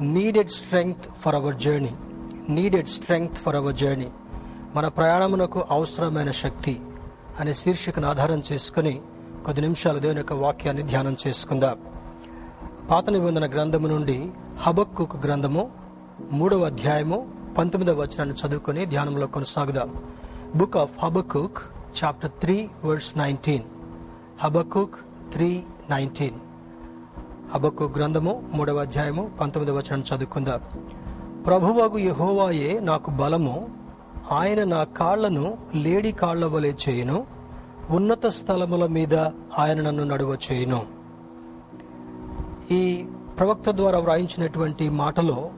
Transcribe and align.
Needed 0.00 0.50
strength 0.50 1.00
for 1.00 1.34
our 1.34 1.54
journey 1.54 1.92
needed 2.48 2.88
strength 2.88 3.34
for 3.34 3.56
our 3.56 3.74
journey 3.74 4.08
మన 4.74 4.88
ప్రయాణమునకు 4.88 5.64
అవసరమైన 5.70 6.30
శక్తి 6.30 6.80
అనే 7.40 7.54
శీర్షికను 7.54 8.08
ఆధారం 8.08 8.42
చేసుకుని 8.52 9.00
కొద్ది 9.46 9.60
నిమిషాలు 9.60 9.98
దేవుని 9.98 10.18
యొక్క 10.18 10.32
వాక్యాన్ని 10.32 10.82
ధ్యానం 10.82 11.16
చేసుకుందాం. 11.26 11.78
పాత 12.90 13.10
నిబంధన 13.10 13.50
గ్రంథము 13.50 13.86
నుండి 13.86 14.30
హబక్కుక్ 14.60 15.26
గ్రంథము 15.26 15.70
మూడవ 16.32 16.64
అధ్యాయము 16.64 17.28
పంతొమ్మిదవ 17.58 18.00
వచనాన్ని 18.00 18.34
చదువుకుని 18.46 18.86
ధ్యానంలో 18.86 19.26
కొనసాగుదాం. 19.26 19.94
Book 20.56 20.76
of 20.76 21.04
Habakkuk 21.04 21.58
chapter 22.04 22.30
three 22.30 22.68
words 22.84 23.18
nineteen 23.18 23.62
Habakkuk 24.40 24.94
three 25.32 25.62
nineteen 25.90 26.34
అబక్కు 27.54 27.84
గ్రంథము 27.84 28.42
మూడవ 28.52 28.76
అధ్యాయము 28.76 29.30
పంతొమ్మిదవ 29.40 29.78
వచనం 29.78 30.00
చదువుకుందాం. 30.00 30.60
ప్రభువగు 31.46 31.98
యహోవాయే 31.98 32.80
నాకు 32.80 33.10
బలము 33.10 33.68
ఆయన 34.32 34.64
నా 34.64 34.84
కాళ్ళను 34.84 35.58
లేడి 35.74 36.12
కాళ్ళ 36.12 36.44
వలె 36.44 36.72
చేయును 36.88 37.26
ఉన్నత 37.90 38.26
స్థలముల 38.26 38.86
మీద 38.86 39.14
ఆయన 39.58 39.80
నన్ను 39.80 40.04
నడువ 40.04 40.38
చేయును. 40.46 40.86
ఈ 42.70 43.06
ప్రవక్త 43.38 43.70
ద్వారా 43.70 43.98
వ్రాయించినటువంటి 43.98 44.90
మాటలో 44.90 45.50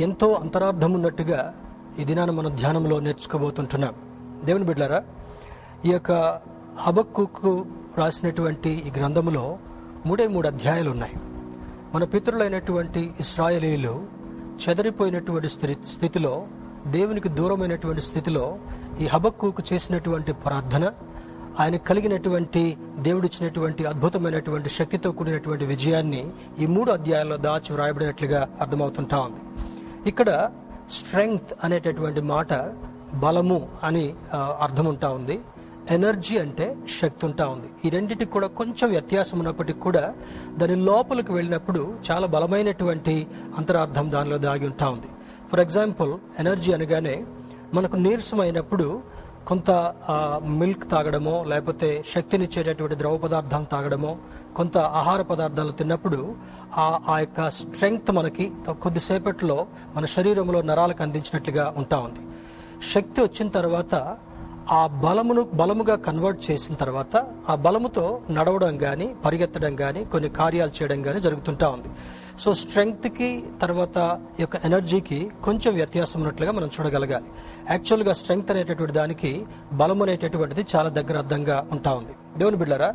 ఎంతో 0.00 0.32
అంతరార్థం 0.32 0.92
ఉన్నట్టుగా 0.92 1.54
ఈ 1.98 2.04
దినాన్ని 2.04 2.36
మన 2.36 2.48
ధ్యానంలో 2.48 3.00
నేర్చుకోబోతుంటున్నాం. 3.00 3.94
దేవుని 4.44 4.64
బిడ్డారా 4.64 5.02
ఈ 5.84 5.92
యొక్క 5.92 6.40
హబక్కు 6.80 7.66
రాసినటువంటి 7.98 8.70
ఈ 8.70 8.90
గ్రంథములో 8.98 9.58
మూడే 10.06 10.26
మూడు 10.26 10.48
అధ్యాయాలు 10.48 10.90
ఉన్నాయి. 10.90 11.12
మన 11.94 12.04
పితరులైనటువంటి 12.04 13.10
ఇస్రాయలీలు 13.20 13.94
చెదరిపోయినటువంటి 14.62 15.48
స్థితి 15.48 15.86
స్థితిలో 15.86 16.46
దేవునికి 16.86 17.28
దూరమైనటువంటి 17.28 18.02
స్థితిలో 18.02 18.58
ఈ 19.00 19.06
హబక్కుకు 19.06 19.62
చేసినటువంటి 19.72 20.32
ప్రార్థన 20.32 20.92
ఆయన 21.60 21.76
కలిగినటువంటి 21.76 22.76
దేవుడిచ్చినటువంటి 22.98 23.84
అద్భుతమైనటువంటి 23.84 24.68
శక్తితో 24.68 25.12
కూడినటువంటి 25.12 25.64
విజయాన్ని 25.64 26.22
ఈ 26.60 26.66
మూడు 26.66 26.90
అధ్యాయాల్లో 26.90 27.36
దాచి 27.36 27.72
వ్రాయబడినట్లుగా 27.72 28.48
అర్థమవుతుంటా 28.60 29.18
ఉంది. 29.20 29.42
ఇక్కడ 30.08 30.50
స్ట్రెంగ్త్ 30.90 31.52
అనేటటువంటి 31.64 32.20
మాట 32.20 32.52
బలము 33.14 33.68
అని 33.84 34.14
అర్థం 34.60 34.86
ఉంటా 34.86 35.08
ఉంది. 35.10 35.40
ఎనర్జీ 35.90 36.38
అంటే 36.38 36.66
శక్తి 36.98 37.26
ఉంటా 37.26 37.46
ఉంది. 37.46 37.68
ఈ 37.84 37.90
రెండింటికి 37.90 38.30
కూడా 38.30 38.46
కొంచెం 38.58 38.90
వ్యత్యాసం 38.90 39.38
ఉన్నప్పటికీ 39.38 39.78
కూడా 39.78 40.02
దాని 40.56 40.76
లోపలికి 40.84 41.32
వెళ్ళినప్పుడు 41.32 41.80
చాలా 42.08 42.26
బలమైనటువంటి 42.26 43.14
అంతరార్థం 43.58 44.10
దానిలో 44.10 44.38
దాగి 44.38 44.66
ఉంటా 44.66 44.88
ఉంది. 44.88 45.08
ఫర్ 45.50 45.60
ఎగ్జాంపుల్ 45.60 46.12
ఎనర్జీ 46.38 46.72
అనగానే 46.72 47.16
మనకు 47.74 47.96
నీరసమైనప్పుడు 47.96 48.86
కొంత 49.46 49.70
ఆ, 50.08 50.16
మిల్క్ 50.60 50.90
తాగడమో 50.90 51.44
లేకపోతే 51.44 52.02
శక్తినిచ్చేటటువంటి 52.12 52.96
ద్రవ 52.96 53.16
పదార్థాలు 53.16 53.64
తాగడమో 53.64 54.12
కొంత 54.54 54.78
ఆహార 55.00 55.22
పదార్థాలు 55.22 55.72
తిన్నప్పుడు 55.72 56.18
ఆ 56.76 56.86
ఆ 57.08 57.18
యొక్క 57.18 57.48
స్ట్రెంగ్త్ 57.50 58.10
మనకి 58.10 58.44
కొద్దిసేపట్లో 58.80 59.56
మన 59.94 60.04
శరీరంలో 60.06 60.62
నరాలకు 60.62 61.02
అందించినట్లుగా 61.02 61.74
ఉంటా 61.76 61.98
ఉంది. 61.98 62.22
శక్తి 62.92 63.22
వచ్చిన 63.22 63.48
తర్వాత 63.48 63.94
ఆ 64.78 64.80
బలమును 65.04 65.42
బలముగా 65.60 65.94
కన్వర్ట్ 66.06 66.40
చేసిన 66.48 66.74
తర్వాత 66.80 67.14
ఆ 67.48 67.54
బలముతో 67.64 68.02
నడవడం 68.36 68.74
కానీ 68.82 69.06
పరిగెత్తడం 69.24 69.72
కానీ 69.80 70.00
కొన్ని 70.12 70.28
కార్యాలు 70.40 70.72
చేయడం 70.78 71.00
కానీ 71.06 71.20
జరుగుతుంటా 71.20 71.68
ఉంది. 71.76 71.90
సో 72.42 72.50
స్ట్రెంగ్త్కి 72.60 73.30
తర్వాత 73.62 73.98
యొక్క 74.42 74.56
ఎనర్జీకి 74.68 75.18
కొంచెం 75.46 75.72
వ్యత్యాసం 75.78 76.18
ఉన్నట్లుగా 76.20 76.52
మనం 76.58 76.68
చూడగలగాలి. 76.76 77.28
యాక్చువల్గా 77.70 78.12
స్ట్రెంగ్త్ 78.20 78.52
అనేటటువంటి 78.54 78.94
దానికి 78.98 79.32
బలం 79.80 80.02
అనేటటువంటిది 80.02 80.64
చాలా 80.74 80.92
దగ్గర 80.98 81.16
అర్థంగా 81.22 81.56
ఉంటా 81.76 81.92
ఉంది. 82.00 82.14
దేవుని 82.38 82.60
బిడ్డారా 82.62 82.90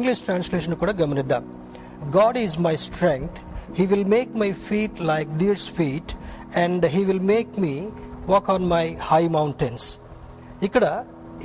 ఇంగ్లీష్ 0.00 0.24
ట్రాన్స్లేషన్ 0.28 0.76
కూడా 0.82 0.92
గమనిద్దాం. 1.02 1.44
God 2.18 2.38
is 2.44 2.56
my 2.68 2.74
strength 2.86 3.38
he 3.78 3.86
will 3.92 4.08
make 4.16 4.32
my 4.44 4.50
feet 4.68 4.98
like 5.12 5.30
deer's 5.44 5.68
feet 5.78 6.14
and 6.64 6.86
he 6.96 7.04
will 7.10 7.24
make 7.34 7.52
me 7.66 7.74
walk 8.34 8.50
on 8.56 8.66
my 8.74 8.84
high 9.10 9.22
mountains 9.38 9.88
ఇక్కడ 10.68 10.84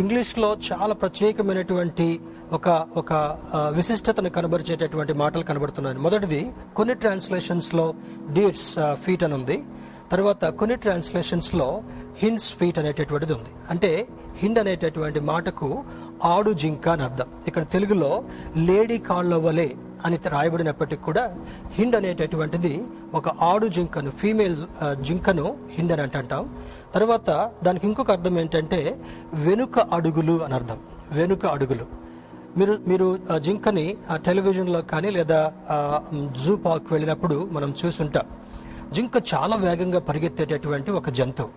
ఇంగ్లీష్లో 0.01 0.47
చాలా 0.67 0.93
ప్రత్యేకమైనటువంటి 1.01 2.07
ఒక 2.57 2.69
ఒక 3.01 3.13
విశిష్టతను 3.77 4.29
కనబరిచేటటువంటి 4.37 5.13
మాటలు 5.21 5.43
కనబడుతున్నాయి. 5.49 5.97
మొదటిది 6.05 6.39
కొన్ని 6.77 6.95
ట్రాన్స్లేషన్స్లో 7.03 7.85
డీట్స్ 8.37 8.71
ఫీట్ 9.03 9.25
అని 9.27 9.35
ఉంది. 9.39 9.57
తర్వాత 10.13 10.45
కొన్ని 10.59 10.75
ట్రాన్స్లేషన్స్లో 10.85 11.67
హిన్స్ 12.21 12.23
హిండ్స్ 12.23 12.49
ఫీట్ 12.57 12.79
అనేటటువంటిది 12.79 13.33
ఉంది. 13.37 13.51
అంటే 13.71 13.91
హిండ్ 14.41 14.59
అనేటటువంటి 14.61 15.19
మాటకు 15.31 15.69
ఆడు 16.33 16.51
జింక 16.63 16.87
అని 16.95 17.03
అర్థం. 17.07 17.29
ఇక్కడ 17.49 17.63
తెలుగులో 17.75 18.11
లేడీ 18.69 18.97
కాళ్ళ 19.09 19.35
వలె 19.45 19.69
అని 20.07 20.17
రాయబడినప్పటికీ 20.35 21.01
కూడా 21.07 21.23
హిండ్ 21.77 21.95
అనేటటువంటిది 21.99 22.73
ఒక 23.19 23.29
ఆడు 23.49 23.67
జింకను 23.75 24.11
ఫీమేల్ 24.21 24.57
జింకను 25.07 25.45
హిండ్ 25.75 25.93
అని 25.95 26.17
అంటాం. 26.21 26.45
తర్వాత 26.93 27.51
దానికి 27.63 27.87
ఇంకొక 27.87 28.11
అర్థం 28.11 28.39
ఏంటంటే 28.39 28.79
వెనుక 29.33 29.79
అడుగులు 29.79 30.35
అని 30.45 30.53
అర్థం. 30.53 30.79
వెనుక 31.11 31.45
అడుగులు. 31.45 31.85
మీరు 32.57 32.77
మీరు 32.87 33.07
జింకని 33.37 33.97
ఆ 34.11 34.15
టెలివిజన్లో 34.15 34.81
కానీ 34.81 35.09
లేదా 35.09 35.53
జూ 36.45 36.55
పార్క్ 36.55 36.91
వెళ్ళినప్పుడు 36.93 37.47
మనం 37.51 37.73
చూసుంటాం. 37.85 38.25
జింక 38.93 39.15
చాలా 39.33 39.55
వేగంగా 39.55 39.99
పరిగెత్తేటటువంటి 39.99 40.91
ఒక 40.91 41.09
జంతువు. 41.09 41.49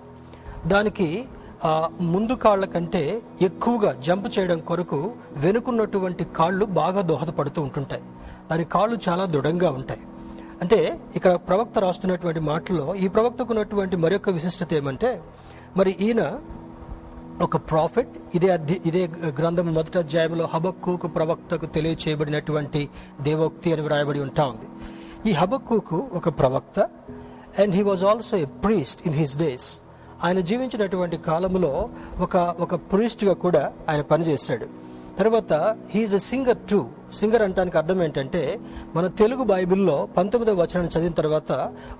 దానికి 0.68 1.08
ముందు 2.00 2.32
కాళ్ళ 2.32 2.64
కంటే 2.64 3.22
ఎక్కువగా 3.42 3.92
జంప్ 4.06 4.38
చేయడం 4.38 4.58
కొరకు 4.60 5.12
వెనుకున్నటువంటి 5.36 6.24
కాళ్ళు 6.24 6.64
బాగా 6.64 7.00
దోహదపడుతూ 7.00 7.62
ఉంటుంటాయి. 7.62 8.02
దాని 8.50 8.64
కాళ్ళు 8.64 8.98
చాలా 9.08 9.24
దృఢంగా 9.24 9.70
ఉంటాయి. 9.70 10.00
అంటే 10.62 10.78
ఇక్కడ 11.16 11.32
ప్రవక్త 11.48 11.78
రాస్తున్నటువంటి 11.78 12.40
మాటల్లో 12.40 12.94
ఈ 12.94 13.08
ప్రవక్తకు 13.08 13.50
ఉన్నటువంటి 13.52 13.96
మరొక 13.96 14.30
విశిష్టత 14.30 14.74
ఏమంటే 14.74 15.10
మరి 15.76 15.90
ఈయన 16.00 16.22
ఒక 17.42 17.56
ప్రాఫిట్ 17.70 18.12
ఇదే 18.34 18.48
అధ్య 18.48 18.74
ఇదే 18.86 19.02
గ్రంథం 19.40 19.74
మొదటి 19.74 19.98
అధ్యాయంలో 19.98 20.44
హబక్కుకు 20.54 21.08
ప్రవక్తకు 21.08 21.66
తెలియచేయబడినటువంటి 21.66 22.82
దేవోక్తి 23.20 23.72
అని 23.72 23.82
వ్రాయబడి 23.82 24.20
ఉంటా 24.20 24.44
ఉంది. 24.46 24.68
ఈ 25.30 25.32
హబక్కుకు 25.32 25.98
ఒక 26.14 26.28
ప్రవక్త 26.28 26.78
and 27.62 27.74
he 27.74 27.82
was 27.82 28.04
also 28.04 28.36
a 28.36 28.48
priest 28.64 29.06
in 29.06 29.14
his 29.14 29.36
days 29.36 29.68
ఆయన 30.24 30.40
జీవించినటువంటి 30.40 31.16
కాలంలో 31.16 31.72
ఒక 32.20 32.36
ఒక 32.36 32.74
ప్రీస్ట్గా 32.74 33.34
కూడా 33.44 33.72
ఆయన 33.88 34.02
పనిచేశాడు. 34.12 34.66
తర్వాత 35.18 35.52
he's 35.90 36.14
a 36.14 36.18
singer 36.18 36.58
to 36.70 36.78
singer 37.12 37.42
అంటానికి 37.42 37.78
అర్థం 37.78 38.02
ఏంటంటే 38.02 38.58
మన 38.94 39.06
తెలుగు 39.06 39.44
బైబిల్లో 39.44 40.08
పంతొమ్మిదవ 40.16 40.54
వచనాన్ని 40.62 40.90
చదివిన 40.94 41.12
తర్వాత 41.12 41.52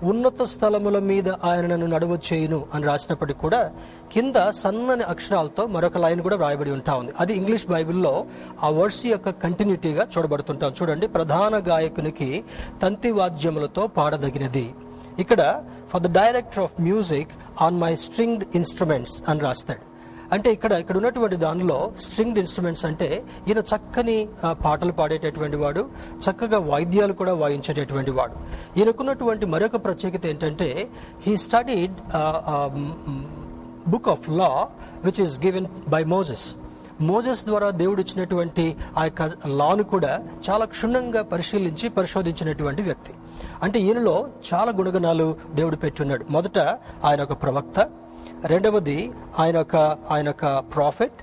ఉన్నత 0.03 0.43
స్థలముల 0.43 0.99
మీద 0.99 1.29
ఆయన 1.31 1.67
నన్ను 1.67 1.87
నడువ 1.87 2.19
చేయును 2.29 2.67
అని 2.75 2.85
రాసినప్పటికీ 2.85 3.41
కూడా 3.41 3.73
కింద 4.13 4.35
సన్నని 4.51 5.03
అక్షరాలతో 5.03 5.67
మరొక 5.67 5.99
లైన్ 5.99 6.23
కూడా 6.23 6.37
వ్రాయబడి 6.37 6.71
ఉంటా 6.71 6.95
ఉంది. 6.95 7.13
అది 7.21 7.35
ఇంగ్లీష్ 7.35 7.67
బైబిల్లో 7.67 8.27
ఆ 8.63 8.71
వర్స్ 8.71 9.07
యొక్క 9.07 9.31
కంటిన్యూటీగా 9.31 10.07
చూడబడుతుంటాం. 10.19 10.75
చూడండి 10.83 11.09
ప్రధాన 11.09 11.63
గాయకునికి 11.69 12.45
తంతి 12.83 13.11
వాద్యములతో 13.11 13.87
పాడదగినది. 13.87 14.75
ఇక్కడ 15.19 15.63
for 15.91 16.03
the 16.03 16.15
director 16.21 16.63
of 16.63 16.81
music 16.81 17.31
on 17.61 17.81
my 17.81 17.97
stringed 17.97 18.45
instruments 18.55 19.23
అని 19.29 19.41
రాస్తాడు. 19.41 19.96
అంటే 20.33 20.49
ఇక్కడ 20.53 20.73
ఇక్కడ 20.73 20.97
ఉన్నటువంటి 20.97 21.37
దానిలో 21.37 21.93
స్ట్రింగ్డ్ 22.01 22.39
ఇన్స్ట్రుమెంట్స్ 22.39 22.85
అంటే 22.85 23.09
ఈయన 23.49 23.61
చక్కని 23.73 24.19
పాటలు 24.65 24.93
పాడేటటువంటి 24.93 25.57
వాడు 25.57 25.83
చక్కగా 26.25 26.59
వాయిద్యాలు 26.59 27.13
కూడా 27.13 27.35
వాయించేటటువంటి 27.35 28.11
వాడు. 28.11 28.35
ఈయనకున్నటువంటి 28.79 29.47
మరొక 29.47 29.85
ప్రత్యేకత 29.85 30.27
ఏంటంటే 30.27 30.89
he 31.27 31.37
studied 31.37 31.97
book 33.89 34.09
of 34.09 34.31
law 34.31 34.51
which 35.05 35.21
is 35.21 35.37
given 35.47 35.67
by 35.89 36.05
Moses 36.05 36.47
Moses 37.01 37.45
ద్వారా 37.45 37.71
దేవుడు 37.71 38.01
ఇచ్చినటువంటి 38.01 38.77
ఆ 38.97 39.05
యొక్క 39.05 39.23
లాను 39.61 39.83
కూడా 39.83 40.13
చాలా 40.51 40.65
క్షుణ్ణంగా 40.65 41.23
పరిశీలించి 41.23 41.89
పరిశోధించినటువంటి 41.89 42.83
వ్యక్తి. 42.83 43.13
అంటే 43.63 43.79
ఈయనలో 43.81 44.15
చాలా 44.55 44.73
గుణగణాలు 44.73 45.37
దేవుడు 45.55 45.77
పెట్టున్నాడు 45.77 46.25
మొదట 46.31 46.59
ఆయన 47.05 47.21
ఒక 47.23 47.35
ప్రవక్త 47.43 47.79
రెండవది 48.45 49.13
ఆయన 49.39 49.61
ఒక 49.61 49.77
ఆయన 50.11 50.29
ఒక 50.29 50.47
ప్రాఫిట్ 50.75 51.19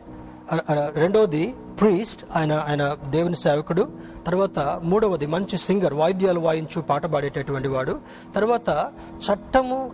రెండవది 0.95 1.55
ప్రీస్ట్ 1.81 2.25
ఆయన 2.35 2.53
ఆయన 2.67 2.97
దేవుని 3.09 3.35
సేవకుడు. 3.35 3.87
తర్వాత 4.25 4.59
మూడవది 4.83 5.25
మంచి 5.25 5.57
సింగర్ 5.57 5.93
వాయిద్యాలు 5.93 6.39
వాయించు 6.39 6.81
పాట 6.81 7.05
పాడేటటువంటి 7.05 7.67
వాడు. 7.67 7.99
తర్వాత 8.35 8.91
చట్టము 9.25 9.91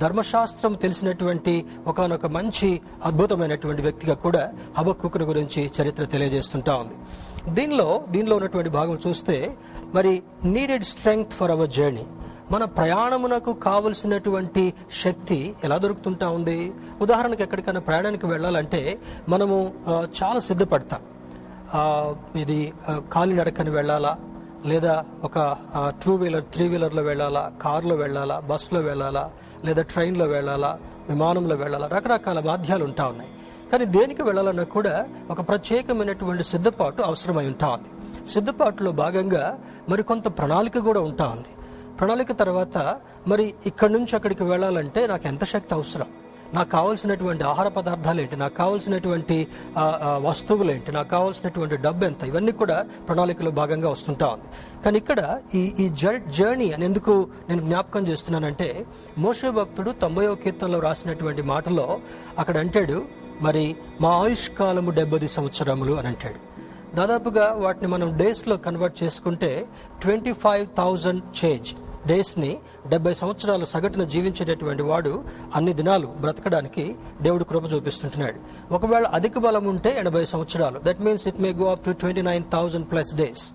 ధర్మశాస్త్రం 0.00 0.72
తెలిసినటువంటి 0.72 1.64
ఒకనొక 1.86 2.26
మంచి 2.26 2.80
అద్భుతమైనటువంటి 3.04 3.82
వ్యక్తిగా 3.82 4.14
కూడా 4.14 4.52
హబక్కుకుని 4.78 5.24
గురించి 5.24 5.70
చరిత్ర 5.80 6.04
తెలియజేస్తుంటా 6.04 6.74
ఉంది. 6.74 6.94
దీనిలో 7.54 8.04
దీనిలో 8.08 8.36
ఉన్నటువంటి 8.36 8.70
భాగం 8.70 8.98
చూస్తే 9.06 9.56
మరి 9.94 10.22
needed 10.44 10.84
strength 10.84 11.30
for 11.30 11.50
our 11.50 11.70
journey 11.70 12.04
మన 12.52 12.64
ప్రయాణమునకు 12.76 13.52
కావలసినటువంటి 13.66 14.62
శక్తి 15.02 15.38
ఎలా 15.64 15.76
దొరుకుతుంటా 15.82 16.26
ఉంది? 16.28 16.72
ఉదాహరణకు 17.00 17.42
ఎక్కడికైనా 17.42 17.80
ప్రయాణానికి 17.80 18.26
వెళ్ళాలంటే 18.26 18.80
మనము 19.28 19.56
చాలా 20.18 20.40
సిద్ధపడతాం. 20.48 21.00
ఇది 22.40 22.58
కాలినడకని 23.12 23.70
వెళ్ళాలా? 23.70 24.12
లేదా 24.66 25.04
ఒక 25.24 25.38
టూ 26.04 26.14
వీలర్ 26.14 26.44
త్రీ 26.54 26.68
వీలర్లో 26.72 27.02
వెళ్ళాలా? 27.02 27.52
కారులో 27.62 27.96
వెళ్ళాలా? 28.02 28.36
బస్సులో 28.50 28.80
వెళ్ళాలా? 28.80 29.24
లేదా 29.64 29.82
ట్రైన్లో 29.82 30.26
వెళ్ళాలా? 30.34 30.72
విమానంలో 31.08 31.56
వెళ్ళాలా? 31.62 31.86
రకరకాల 31.86 32.40
బాధ్యాలు 32.50 32.84
ఉంటా 32.84 33.06
ఉన్నాయి. 33.06 33.32
కానీ 33.72 33.84
దేనికి 33.96 34.22
వెళ్ళాలన్నా 34.22 34.64
కూడా 34.76 34.94
ఒక 35.30 35.40
ప్రత్యేకమైనటువంటి 35.48 36.44
సిద్ధపాటు 36.52 37.02
అవసరమై 37.02 37.46
ఉంటా 37.46 37.68
ఉంది. 37.76 37.90
సిద్ధపాటులో 38.28 38.90
భాగంగా 39.02 39.58
మరికొంత 39.88 40.28
ప్రణాళిక 40.38 40.78
కూడా 40.78 41.00
ఉంటా 41.00 41.26
ఉంది. 41.36 41.50
ప్రణాళిక 41.98 42.32
తర్వాత 42.32 43.00
మరి 43.28 43.54
ఇక్కడి 43.66 43.92
నుంచి 43.92 44.16
అక్కడికి 44.16 44.42
వెళ్ళాలంటే 44.42 45.06
నాకు 45.06 45.26
ఎంత 45.26 45.44
శక్తి 45.44 45.74
అవసరం? 45.74 46.06
నాకు 46.54 46.70
కావాల్సినటువంటి 46.70 47.44
ఆహార 47.44 47.68
పదార్థాలు 47.68 48.20
ఏంటి? 48.20 48.36
నాకు 48.36 48.54
కావాల్సినటువంటి 48.54 49.48
వస్తువులు 50.16 50.70
ఏంటి? 50.72 50.92
నాకు 50.92 51.08
కావాల్సినటువంటి 51.08 51.76
డబ్బు 51.76 52.04
ఎంత? 52.04 52.24
ఇవన్నీ 52.24 52.52
కూడా 52.52 52.86
ప్రణాళికలో 53.08 53.50
భాగంగా 53.50 53.88
వస్తుంటా 53.88 54.26
ఉంది. 54.26 54.44
కానీ 54.84 54.98
ఇక్కడ 54.98 55.40
ఈ 55.54 55.74
ఈ 55.80 55.88
జర్- 55.88 56.30
జర్నీ 56.30 56.72
అని 56.72 56.84
ఎందుకు 56.84 57.28
నేను 57.48 57.60
జ్ఞాపకం 57.60 58.06
చేస్తున్నానంటే 58.06 58.86
మోషే 59.18 59.50
భక్తుడు 59.50 59.90
తొంభైవ 59.90 60.34
కీర్తనలో 60.34 60.78
రాసినటువంటి 60.78 61.42
మాటలో 61.42 62.00
అక్కడ 62.38 62.58
అంటాడు 62.58 63.02
మరి 63.40 63.76
మా 64.00 64.08
ఆయుష్ 64.08 64.50
కాలము 64.50 64.90
డెబ్బది 64.90 65.28
సంవత్సరములు 65.28 65.94
అని 65.94 66.08
అంటాడు. 66.08 66.61
దాదాపుగా 66.94 67.44
వాటిని 67.58 67.88
మనం 67.92 68.18
డేస్లో 68.18 68.56
కన్వర్ట్ 68.56 69.02
చేసుకుంటే 69.02 69.66
ట్వంటీ 70.02 70.32
ఫైవ్ 70.32 70.66
థౌజండ్ 70.76 71.22
చేంజ్. 71.44 71.68
డేస్ని 72.06 72.58
డెబ్బై 72.86 73.14
సంవత్సరాలు 73.14 73.64
సగటున 73.64 74.04
జీవించేటటువంటి 74.04 74.82
వాడు 74.82 75.24
అన్ని 75.54 75.72
దినాలు 75.72 76.06
బ్రతకడానికి 76.06 76.96
దేవుడు 77.22 77.44
కృప 77.44 77.72
చూపిస్తుంటున్నాడు. 77.74 78.38
ఒకవేళ 78.74 79.06
అధిక 79.06 79.38
బలం 79.38 79.64
ఉంటే 79.64 79.98
ఎనభై 79.98 80.24
సంవత్సరాలు. 80.24 80.80
That 80.84 81.00
means 81.00 81.28
it 81.28 81.40
may 81.40 81.52
go 81.52 81.70
up 81.70 81.84
to 81.86 81.90
twenty 81.90 82.22
nine 82.22 82.44
thousand 82.52 82.90
plus 82.90 83.14
days 83.14 83.52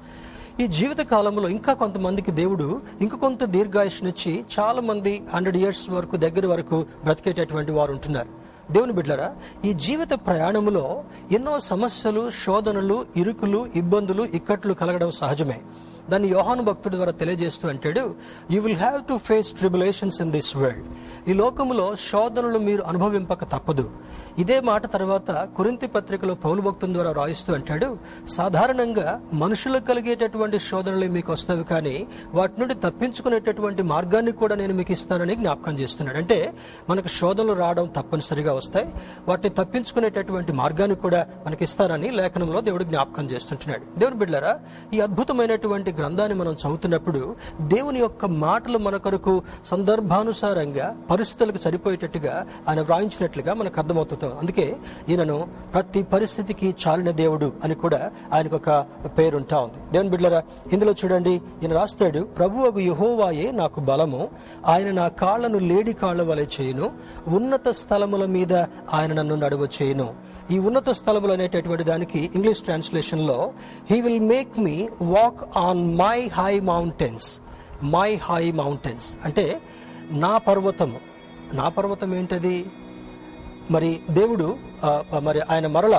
ఈ 0.59 0.67
జీవిత 0.67 0.97
కాలంలో 0.97 1.49
ఇంకా 1.49 1.73
కొంతమందికి 1.73 2.31
దేవుడు 2.31 2.81
ఇంకా 3.01 3.17
కొంత 3.17 3.43
దీర్ఘాయుష్నిచ్చి 3.43 4.45
చాలామంది 4.59 5.23
హండ్రెడ్ 5.33 5.57
ఇయర్స్ 5.57 5.89
వరకు 5.89 6.15
దగ్గర 6.15 6.47
వరకు 6.47 6.85
బ్రతికేటటువంటి 7.03 7.71
వారు 7.71 7.91
ఉంటున్నారు. 7.91 8.46
దేవుని 8.71 8.93
బిడ్డరా 8.93 9.35
ఈ 9.65 9.73
జీవిత 9.73 10.13
ప్రయాణములో 10.13 11.03
ఎన్నో 11.31 11.59
సమస్యలు 11.59 12.29
శోధనలు 12.29 13.05
ఇరుకులు 13.17 13.59
ఇబ్బందులు 13.75 14.23
ఇక్కట్లు 14.23 14.73
కలగడం 14.73 15.11
సహజమే. 15.11 15.59
దాన్ని 16.09 16.27
యోహాను 16.27 16.63
భక్తుడి 16.63 16.95
ద్వారా 16.95 17.11
తెలియజేస్తూ 17.11 17.69
అంటాడు 17.69 18.15
you 18.51 18.61
will 18.61 18.77
have 18.77 19.03
to 19.03 19.17
face 19.17 19.53
tribulations 19.53 20.21
in 20.21 20.31
this 20.31 20.57
world 20.57 20.87
ఈ 21.29 21.33
లోకములో 21.33 21.95
శోధనలు 21.95 22.59
మీరు 22.59 22.81
అనుభవింపక 22.81 23.43
తప్పదు. 23.43 23.89
ఇదే 24.39 24.59
మాట 24.59 24.91
తర్వాత 24.91 25.49
కురింతి 25.57 25.87
పత్రికలో 25.87 26.35
పౌలు 26.35 26.61
భక్తుని 26.61 26.93
ద్వారా 26.93 27.11
రాయిస్తూ 27.11 27.53
అంటాడు 27.53 27.97
సాధారణంగా 28.29 29.21
మనుషులకు 29.33 29.85
కలిగేటటువంటి 29.85 30.59
శోధనలు 30.59 31.07
మీకు 31.11 31.31
వస్తాయి 31.31 31.63
కానీ 31.63 32.07
వాటి 32.33 32.61
నుండి 32.61 32.73
తప్పించుకునేటటువంటి 32.73 33.81
మార్గాన్ని 33.83 34.31
కూడా 34.31 34.55
నేను 34.55 34.73
మీకు 34.73 34.91
ఇస్తానని 34.91 35.35
జ్ఞాపకం 35.35 35.79
చేస్తున్నాడు. 35.79 36.17
అంటే 36.17 36.53
మనకు 36.89 37.07
శోధనలు 37.07 37.53
రావడం 37.53 37.85
తప్పనిసరిగా 37.85 38.53
వస్తాయి 38.53 38.87
వాటిని 39.27 39.55
తప్పించుకునేటటువంటి 39.55 40.51
మార్గాన్ని 40.51 40.95
కూడా 40.95 41.27
మనకిస్తారని 41.45 42.11
లేఖనంలో 42.11 42.61
దేవుడు 42.61 42.83
జ్ఞాపకం 42.83 43.25
చేస్తుంటున్నాడు. 43.25 43.99
దేవుని 43.99 44.17
బిడ్డారా 44.17 44.59
ఈ 44.93 44.99
అద్భుతమైనటువంటి 44.99 45.91
గ్రంథాన్ని 45.99 46.37
మనం 46.37 46.53
చదువుతున్నప్పుడు 46.53 47.35
దేవుని 47.61 47.99
యొక్క 47.99 48.25
మాటలు 48.25 48.77
మన 48.77 48.97
కొరకు 48.97 49.41
సందర్భానుసారంగా 49.65 50.97
పరిస్థితులకు 51.09 51.57
సరిపోయేటట్టుగా 51.57 52.45
ఆయన 52.69 52.81
వ్రాయించినట్లుగా 52.81 53.53
మనకు 53.53 53.79
అర్థమవుతుంది. 53.79 54.35
అందుకే 54.35 54.75
ఈయనను 55.09 55.47
ప్రతి 55.73 56.03
పరిస్థితికి 56.03 56.75
చాలిన 56.87 57.11
దేవుడు 57.11 57.53
అని 57.63 57.75
కూడా 57.75 58.11
ఆయనకు 58.33 58.55
ఒక 58.55 58.69
పేరుంటా 59.17 59.59
ఉంది. 59.59 59.91
దేవుని 59.91 60.09
బిడ్డరా 60.09 60.43
ఇందులో 60.73 60.91
చూడండి 60.91 61.33
ఈయన 61.63 61.73
రాస్తాడు 61.73 62.19
ప్రభు 62.19 62.65
అగు 62.65 62.79
యహోవాయే 62.79 63.51
నాకు 63.51 63.79
బలము 63.79 64.29
ఆయన 64.65 64.91
నా 64.91 65.07
కాళ్ళను 65.07 65.59
లేడి 65.59 65.93
కాళ్ళ 65.93 66.21
వలె 66.21 66.45
చేయను 66.61 66.91
ఉన్నత 67.27 67.69
స్థలముల 67.69 68.25
మీద 68.25 68.53
ఆయన 68.93 69.13
నన్ను 69.13 69.35
నడువ 69.35 69.67
చేయను. 69.77 70.26
ఈ 70.51 70.57
ఉన్నత 70.67 70.89
స్థలములు 70.89 71.33
అనేటటువంటి 71.33 71.83
దానికి 71.83 72.19
English 72.35 72.61
ట్రాన్స్లేషన్లో 72.67 73.53
he 73.91 73.97
will 74.01 74.23
make 74.31 74.53
me 74.59 74.75
walk 75.01 75.41
on 75.57 75.81
my 75.97 76.27
high 76.27 76.59
mountains 76.59 77.29
my 77.95 78.09
high 78.15 78.51
mountains 78.51 79.09
అంటే 79.25 79.45
నా 80.23 80.33
పర్వతము. 80.37 80.99
నా 81.53 81.69
పర్వతం 81.69 82.15
ఏంటది? 82.15 82.57
మరి 83.71 83.91
దేవుడు 84.09 84.47
మరి 85.19 85.39
ఆయన 85.51 85.67
మరల 85.67 85.95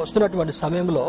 వస్తున్నటువంటి 0.00 0.52
సమయంలో 0.52 1.04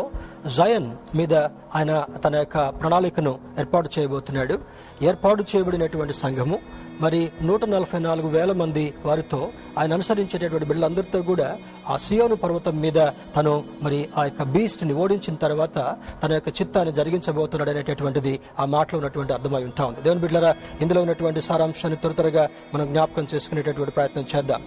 జయన్ 0.56 0.88
మీద 1.16 1.34
ఆయన 1.76 1.92
తన 2.24 2.36
యొక్క 2.36 2.68
ప్రణాళికను 2.80 3.32
ఏర్పాటు 3.58 3.88
చేయబోతున్నాడు. 3.98 4.58
ఏర్పాటు 5.02 5.44
చేయబడినటువంటి 5.50 6.12
సంఘము 6.12 6.58
మరి 7.00 7.30
నూట 7.42 7.64
నలభై 7.64 7.98
నాలుగు 7.98 8.28
వేల 8.28 8.52
మంది 8.52 8.92
వారితో 9.04 9.38
ఆయన 9.78 9.92
అనుసరించేటటువంటి 9.92 10.66
బిడ్డలందరితో 10.66 11.22
కూడా 11.22 11.48
ఆ 11.88 11.96
సియోను 11.96 12.36
పర్వతం 12.36 12.80
మీద 12.80 12.98
తను 13.36 13.52
మరి 13.82 14.08
ఆ 14.18 14.24
యొక్క 14.24 14.42
బీస్ట్ని 14.42 14.94
ఓడించిన 14.94 15.34
తర్వాత 15.34 15.78
తన 16.22 16.32
యొక్క 16.32 16.48
చిత్తాన్ని 16.60 16.94
జరిగించబోతున్నాడు 16.94 17.70
అనేటటువంటిది 17.70 18.40
ఆ 18.58 18.64
మాటలో 18.64 18.98
ఉన్నటువంటి 18.98 19.32
అర్థమై 19.32 19.64
ఉంటా 19.64 19.84
ఉంది. 19.84 20.02
దేవుని 20.02 20.20
బిడ్డరా 20.20 20.54
ఇందులో 20.80 21.00
ఉన్నటువంటి 21.00 21.40
సారాంశాన్ని 21.40 21.98
త్వర 21.98 22.12
త్వరగా 22.12 22.48
మనం 22.74 22.86
జ్ఞాపకం 22.86 23.26
చేసుకునేటటువంటి 23.34 23.92
ప్రయత్నం 23.92 24.26
చేద్దాం. 24.36 24.62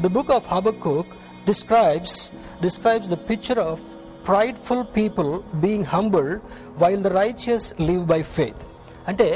The 0.00 0.06
book 0.06 0.30
of 0.30 0.48
Habakkuk 0.54 1.06
describes 1.46 2.16
describes 2.62 3.10
the 3.10 3.18
picture 3.30 3.58
of 3.58 3.82
prideful 4.28 4.84
people 4.96 5.30
being 5.54 5.84
humbled 5.84 6.40
while 6.82 7.02
the 7.02 7.06
righteous 7.06 7.74
live 7.80 8.04
by 8.06 8.22
faith 8.22 8.62
అంటే 9.08 9.28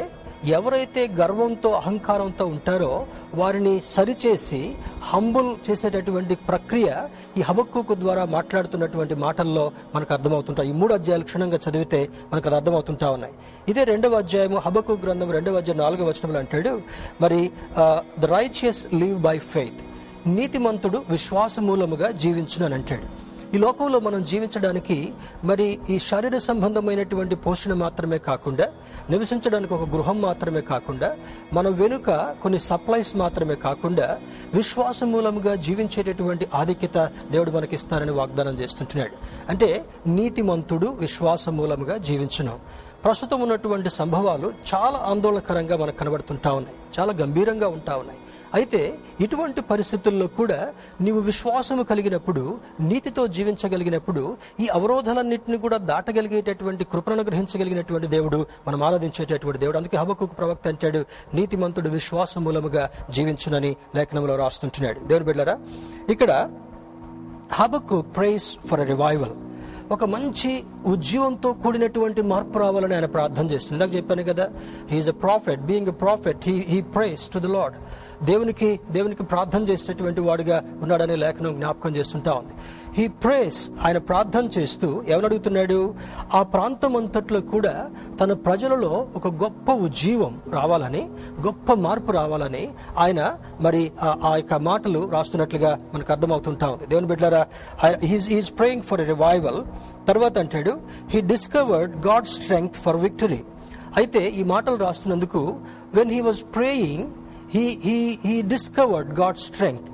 ఎవరైతే 0.44 1.08
గర్వంతో 1.08 1.70
అహంకారంతో 1.70 2.46
ఉంటారో 2.46 3.06
వారిని 3.34 3.80
సరిచేసి 3.84 4.74
హంబుల్ 5.02 5.56
చేసేటటువంటి 5.70 6.34
ప్రక్రియ 6.34 7.08
ఈ 7.38 7.40
హబక్కుకు 7.40 7.94
ద్వారా 7.94 8.24
మాట్లాడుతున్నటువంటి 8.24 9.14
మాటల్లో 9.14 9.72
మనకు 9.94 10.14
అర్థమవుతుంటాయి. 10.14 10.70
ఈ 10.70 10.72
మూడు 10.72 10.94
అధ్యాయాలు 10.94 11.24
క్షుణ్ణంగా 11.24 11.58
చదివితే 11.68 12.08
మనకు 12.32 12.48
అది 12.48 12.56
అర్థమవుతుంటా 12.56 13.10
ఉన్నాయి. 13.10 13.32
ఇదే 13.68 13.84
రెండవ 13.84 14.14
అధ్యాయము 14.14 14.62
హబక్కు 14.66 14.92
గ్రంథం 14.92 15.30
రెండవ 15.30 15.56
అధ్యాయం 15.56 15.80
నాలుగవ 15.80 16.08
వచనంలో 16.08 16.38
అంటాడు 16.38 16.80
మరి 17.20 17.50
the 18.18 18.24
righteous 18.24 18.94
live 18.94 19.18
by 19.18 19.38
faith 19.38 19.82
నీతిమంతుడు 20.28 21.02
విశ్వాస 21.10 21.58
మూలముగా 21.60 22.10
జీవించును 22.10 22.64
అని 22.64 22.74
అంటాడు. 22.74 23.29
ఈ 23.54 23.58
లోకంలో 23.58 24.00
మనం 24.00 24.22
జీవించడానికి 24.22 25.12
మరి 25.44 25.78
ఈ 25.90 25.98
శారీర 25.98 26.38
సంబంధమైనటువంటి 26.38 27.34
పోషణ 27.34 27.72
మాత్రమే 27.72 28.18
కాకుండా 28.18 28.72
నివసించడానికి 29.10 29.74
ఒక 29.74 29.88
గృహం 29.88 30.22
మాత్రమే 30.22 30.60
కాకుండా 30.60 31.16
మన 31.52 31.68
వెనుక 31.68 32.10
కొన్ని 32.10 32.58
సప్లైస్ 32.58 33.16
మాత్రమే 33.16 33.54
కాకుండా 33.54 34.18
విశ్వాస 34.54 35.02
మూలంగా 35.02 35.54
జీవించేటటువంటి 35.54 36.46
ఆధిక్యత 36.54 37.12
దేవుడు 37.30 37.50
మనకిస్తారని 37.50 38.12
వాగ్దానం 38.12 38.58
చేస్తుంటున్నాడు. 38.58 39.12
అంటే 39.48 39.84
నీతిమంతుడు 40.06 40.86
విశ్వాస 40.86 41.48
మూలంగా 41.48 41.96
జీవించను. 41.96 42.58
ప్రస్తుతం 43.04 43.40
ఉన్నటువంటి 43.40 43.90
సంభవాలు 43.90 44.52
చాలా 44.74 44.98
ఆందోళనకరంగా 45.06 45.76
మనకు 45.76 45.96
కనబడుతుంటా 45.96 46.52
ఉన్నాయి. 46.52 46.76
చాలా 47.00 47.12
గంభీరంగా 47.12 47.68
ఉంటా 47.68 47.96
ఉన్నాయి. 47.96 48.18
అయితే 48.54 48.98
ఇటువంటి 49.20 49.60
పరిస్థితుల్లో 49.60 50.26
కూడా 50.26 50.72
నీవు 51.00 51.20
విశ్వాసము 51.20 51.82
కలిగినప్పుడు 51.82 52.58
నీతితో 52.80 53.26
జీవించగలిగినప్పుడు 53.26 54.36
ఈ 54.60 54.66
అవరోధాలన్నింటిని 54.66 55.58
కూడా 55.58 55.76
దాటగలిగేటటువంటి 55.76 56.84
కృపను 56.84 57.22
గ్రహించగలిగినటువంటి 57.22 58.06
దేవుడు 58.06 58.46
మనం 58.68 58.82
ఆరాధించేటటువంటి 58.82 59.60
దేవుడు. 59.60 59.76
అందుకే 59.76 59.96
హబకు 59.96 60.26
ప్రవక్త 60.26 60.68
అంటాడు 60.68 61.04
నీతిమంతుడు 61.34 61.88
విశ్వాస 61.88 62.38
మూలముగా 62.38 62.90
జీవించునని 63.10 63.76
లేఖనంలో 63.94 64.36
రాస్తుంటున్నాడు. 64.36 65.00
దేవుని 65.00 65.24
బిడ్డరా 65.24 65.58
ఇక్కడ 66.10 66.50
హబక్కు 67.52 68.00
ప్రైస్ 68.00 68.56
ఫర్ 68.66 68.88
రివైవల్ 68.88 69.32
ఒక 69.92 70.04
మంచి 70.04 70.64
ఉద్యమంతో 70.86 71.52
కూడినటువంటి 71.52 72.22
మార్పు 72.22 72.58
రావాలని 72.58 72.94
ఆయన 72.94 73.06
ప్రార్థన 73.06 73.46
చేస్తుంది 73.50 73.84
ఇందాక 73.84 73.96
చెప్పాను 73.96 74.24
కదా 74.24 74.50
he's 74.90 75.08
a 75.08 75.12
prophet 75.12 75.60
being 75.60 75.88
a 75.88 75.92
prophet 75.92 76.38
he 76.42 76.64
he 76.68 76.80
prays 76.80 77.30
to 77.30 77.38
the 77.38 77.46
Lord 77.46 77.74
దేవునికి 78.22 78.80
దేవునికి 78.90 79.22
ప్రార్థన 79.22 79.62
చేసినటువంటి 79.62 80.20
వాడుగా 80.20 80.62
ఉన్నాడనే 80.82 81.16
లేఖనం 81.16 81.54
జ్ఞాపకం 81.54 81.96
చేస్తుంటా 81.96 82.32
ఉంది. 82.32 82.54
హీ 82.94 83.08
ప్రేస్ 83.22 83.70
ఆయన 83.82 83.98
ప్రార్థన 83.98 84.48
చేస్తూ 84.58 85.02
ఎవరడుగుతున్నాడు 85.08 85.94
ఆ 86.34 86.42
ప్రాంతం 86.42 86.96
అంతట్లో 86.96 87.40
కూడా 87.40 87.74
తన 88.20 88.32
ప్రజలలో 88.32 89.06
ఒక 89.14 89.28
గొప్ప 89.42 89.72
ఉజ్జీవం 89.78 90.42
రావాలని 90.52 91.02
గొప్ప 91.46 91.74
మార్పు 91.76 92.12
రావాలని 92.12 92.64
ఆయన 92.98 93.20
మరి 93.60 93.92
ఆ- 94.00 94.16
ఆ 94.22 94.36
యొక్క 94.36 94.54
మాటలు 94.62 95.10
రాస్తున్నట్లుగా 95.12 95.78
మనకు 95.94 96.12
అర్థమవుతుంటా 96.12 96.68
ఉంది. 96.68 96.86
దేవుని 96.86 97.06
బిడ్డారా 97.06 97.42
he's 98.30 98.52
praying 98.58 98.82
for 98.82 99.00
a 99.00 99.04
revival 99.04 99.60
తర్వాత 100.06 100.38
అంటాడు 100.38 100.74
he 101.08 101.20
discovered 101.26 102.06
God 102.06 102.26
strength 102.26 102.76
for 102.76 102.96
victory 102.96 103.40
అయితే 103.96 104.28
ఈ 104.30 104.42
మాటలు 104.44 104.76
రాస్తున్నందుకు 104.76 105.40
when 105.94 106.10
he 106.10 106.20
was 106.20 106.44
praying 106.54 107.06
he 107.54 107.78
he 107.84 108.18
he 108.24 108.42
discovered 108.42 109.20
God 109.20 109.36
strength 109.36 109.84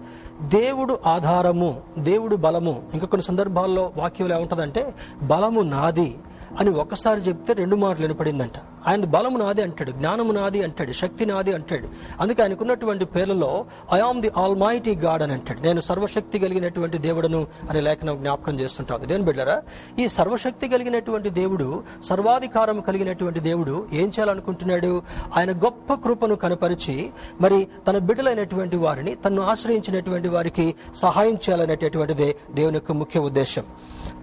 దేవుడు 0.42 0.98
ఆధారము 1.06 1.80
దేవుడు 1.98 2.36
బలము. 2.36 2.82
ఇంకా 2.92 3.06
కొన్ని 3.06 3.24
సందర్భాల్లో 3.24 3.92
వాక్యం 3.96 4.32
ఏముంటుందంటే 4.32 4.94
బలము 5.22 5.60
నాది. 5.60 6.18
అని 6.60 6.70
ఒక్కసారి 6.70 7.20
చెప్తే 7.20 7.52
రెండు 7.52 7.76
మాటలు 7.76 8.02
వినపడిందంట. 8.02 8.52
ఆయన 8.86 9.04
బలము 9.04 9.38
నాది 9.38 9.62
అంటాడు 9.62 9.90
జ్ఞానము 9.90 10.32
నాది 10.32 10.62
అంటాడు 10.62 10.92
శక్తి 10.92 11.26
నాది 11.26 11.52
అంటాడు. 11.52 11.88
అందుకే 12.20 12.42
ఆయనకున్నటువంటి 12.42 13.04
పేర్లలో 13.04 13.64
I 13.92 13.98
am 13.98 14.20
the 14.20 14.30
almighty 14.56 14.94
God 14.94 15.22
అని 15.22 15.32
అంటాడు. 15.32 15.60
నేను 15.60 15.80
సర్వశక్తి 15.80 16.38
కలిగినటువంటి 16.38 16.98
దేవుడును 16.98 17.46
అనే 17.70 17.80
లేఖనం 17.80 18.16
జ్ఞాపకం 18.16 18.60
చేస్తుంటాను 18.60 19.04
దేని 19.04 19.24
బిడ్డరా? 19.24 19.62
ఈ 19.98 20.08
సర్వశక్తి 20.08 20.68
కలిగినటువంటి 20.68 21.30
దేవుడు 21.30 21.82
సర్వాధికారం 22.04 22.80
కలిగినటువంటి 22.80 23.40
దేవుడు 23.40 23.86
ఏం 23.92 24.08
చేయాలనుకుంటున్నాడు? 24.08 25.02
ఆయన 25.36 25.50
గొప్ప 25.52 25.94
కృపను 25.94 26.34
కనపరిచి 26.34 27.10
మరి 27.40 27.68
తన 27.86 27.98
బిడ్డలైనటువంటి 27.98 28.76
వారిని 28.76 29.14
తను 29.14 29.42
ఆశ్రయించినటువంటి 29.42 30.28
వారికి 30.28 30.74
సహాయం 30.94 31.34
చేయాలనేటటువంటిదే 31.34 32.36
దేవుని 32.54 32.74
యొక్క 32.74 32.92
ముఖ్య 32.92 33.20
ఉద్దేశం. 33.20 33.64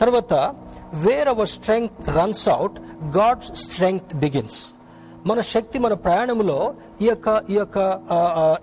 తర్వాత 0.01 0.55
where 0.93 1.27
our 1.27 1.47
strength 1.47 2.09
runs 2.09 2.49
out 2.49 2.79
God's 3.17 3.61
strength 3.61 4.15
begins 4.15 4.73
మన 5.25 5.41
శక్తి 5.41 5.79
మన 5.79 5.93
ప్రయాణంలో 5.93 6.73
ఈ 7.01 7.05
యొక్క 7.05 7.43
ఈ 7.49 7.53
యొక్క 7.53 7.99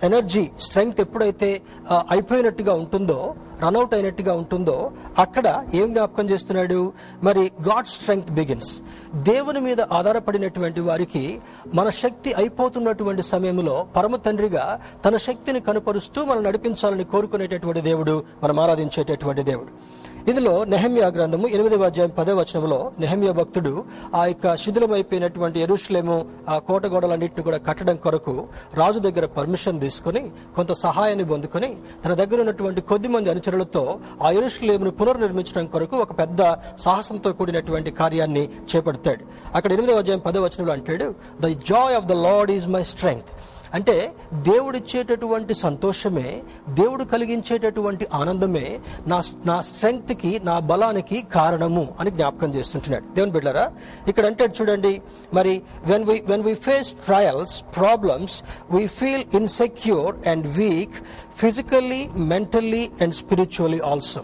ఎనర్జీ 0.04 0.50
స్ట్రెంగ్త్ 0.60 1.00
ఎప్పుడైతే 1.00 1.62
అయిపోయినట్టుగా 2.10 2.72
ఉంటుందో 2.72 3.34
రన్అట్ 3.62 3.94
అయినట్టుగా 3.94 4.32
ఉంటుందో 4.32 4.90
అక్కడ 5.18 5.64
ఏం 5.74 5.92
జ్ఞాపకం 5.92 6.30
చేస్తున్నాడు? 6.30 6.92
మరి 7.22 7.40
గాడ్ 7.40 7.86
స్ట్రెంగ్త్ 7.86 8.30
బిగిన్స్ 8.30 8.80
దేవుని 9.14 9.60
మీద 9.60 9.80
ఆధారపడినటువంటి 9.80 10.80
వారికి 10.80 11.40
మన 11.74 11.90
శక్తి 11.90 12.32
అయిపోతున్నటువంటి 12.32 13.22
సమయంలో 13.22 13.86
పరమ 13.96 14.16
తండ్రిగా 14.16 14.80
తన 15.04 15.16
శక్తిని 15.16 15.60
కనపరుస్తూ 15.60 16.24
మనం 16.24 16.42
నడిపించాలని 16.42 17.04
కోరుకునేటటువంటి 17.04 17.80
దేవుడు 17.80 18.24
మనం 18.42 18.60
ఆరాధించేటటువంటి 18.60 19.42
దేవుడు. 19.42 20.00
ఇందులో 20.28 20.64
నెహమ్యా 20.64 21.06
గ్రంథము 21.08 21.48
ఎనిమిదవ 21.48 21.84
అధ్యాయం 21.84 22.10
పదవ 22.10 22.34
వచనంలో 22.40 22.92
నెహమ్యా 23.00 23.32
భక్తుడు 23.32 23.72
ఆ 24.14 24.26
యొక్క 24.26 24.56
శిథిలమైపోయినటువంటి 24.56 25.60
ఎరుషులేము 25.60 26.16
ఆ 26.48 26.58
కోట 26.58 26.86
గోడలన్నింటిని 26.86 27.42
కూడా 27.42 27.58
కట్టడం 27.58 27.96
కొరకు 27.96 28.34
రాజు 28.74 28.98
దగ్గర 28.98 29.26
పర్మిషన్ 29.26 29.80
తీసుకుని 29.80 30.22
కొంత 30.56 30.72
సహాయాన్ని 30.72 31.24
పొందుకొని 31.24 31.70
తన 32.04 32.14
దగ్గర 32.14 32.40
ఉన్నటువంటి 32.40 32.80
కొద్ది 32.80 33.08
మంది 33.08 33.30
అనుచరులతో 33.30 33.84
ఆ 34.22 34.30
ఎరుషులేమును 34.30 34.90
పునర్నిర్మించడం 34.90 35.66
కొరకు 35.66 35.96
ఒక 35.96 36.18
పెద్ద 36.18 36.42
సాహసంతో 36.78 37.32
కూడినటువంటి 37.32 37.90
కార్యాన్ని 37.90 38.48
చేపడతాడు. 38.70 39.24
అక్కడ 39.54 39.72
ఎనిమిదవ 39.72 39.98
అధ్యాయం 39.98 40.20
పదవ 40.20 40.44
వచనంలో 40.44 40.72
అంటాడు 40.72 41.14
the 41.40 41.46
joy 41.46 41.94
of 41.94 42.06
the 42.06 42.12
Lord 42.12 42.50
is 42.50 42.68
my 42.68 42.82
strength 42.82 43.30
అంటే 43.74 43.94
దేవుడిచ్చేటటువంటి 44.32 45.54
సంతోషమే 45.54 46.28
దేవుడు 46.68 47.04
కలిగించేటటువంటి 47.04 48.06
ఆనందమే 48.12 48.64
నా 49.06 49.18
నా 49.46 49.60
స్ట్రెంగ్త్కి 49.60 50.40
నా 50.44 50.58
బలానికి 50.58 51.22
కారణము 51.32 51.84
అని 52.00 52.10
జ్ఞాపకం 52.10 52.50
చేస్తుంటున్నాడు. 52.50 53.04
దేవుని 53.14 53.32
బిడ్డరా 53.32 53.64
ఇక్కడ 54.08 54.26
అంటే 54.26 54.44
చూడండి 54.60 54.92
మరి 55.34 55.54
when 55.86 56.04
we 56.04 56.22
when 56.26 56.42
we 56.42 56.54
face 56.54 56.94
trials 57.06 57.64
problems 57.76 58.36
we 58.70 58.86
feel 58.98 59.24
insecure 59.34 60.14
and 60.26 60.46
weak 60.56 60.98
physically 61.36 62.02
mentally 62.32 62.90
and 63.00 63.14
spiritually 63.14 63.78
also 63.90 64.22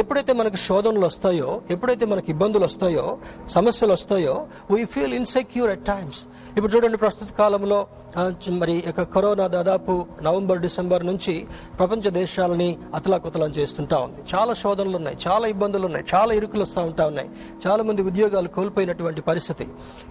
ఎప్పుడైతే 0.00 0.32
మనకు 0.32 0.56
శోధనలు 0.56 1.06
వస్తాయో 1.06 1.60
ఎప్పుడైతే 1.70 2.06
మనకు 2.06 2.28
ఇబ్బందులు 2.30 2.64
వస్తాయో 2.64 3.18
సమస్యలు 3.48 3.92
వస్తాయో 3.92 4.46
we 4.70 4.84
feel 4.84 5.14
insecure 5.14 5.70
at 5.70 5.84
times 5.92 6.20
ఇప్పుడు 6.56 6.72
చూడండి 6.76 6.98
ప్రస్తుత 7.04 7.28
కాలంలో 7.42 7.86
మరి 8.58 8.74
యొక్క 8.86 9.02
కరోనా 9.02 9.46
దాదాపు 9.46 10.06
నవంబర్ 10.22 10.58
డిసెంబర్ 10.58 11.06
నుంచి 11.06 11.46
ప్రపంచ 11.78 12.10
దేశాలని 12.10 12.68
అతలాకుతలం 12.94 13.50
చేస్తుంటా 13.50 13.96
ఉంది. 13.98 14.20
చాలా 14.34 14.54
శోధనలు 14.54 14.96
ఉన్నాయి 14.96 15.16
చాలా 15.26 15.46
ఇబ్బందులు 15.54 15.86
ఉన్నాయి 15.86 16.04
చాలా 16.14 16.34
ఇరుకులు 16.34 16.62
వస్తూ 16.62 16.80
ఉంటా 16.80 17.06
ఉన్నాయి. 17.06 17.28
చాలా 17.66 17.82
మంది 17.82 18.02
ఉద్యోగాలు 18.02 18.48
కోల్పోయినటువంటి 18.48 19.20
పరిస్థితి. 19.20 19.66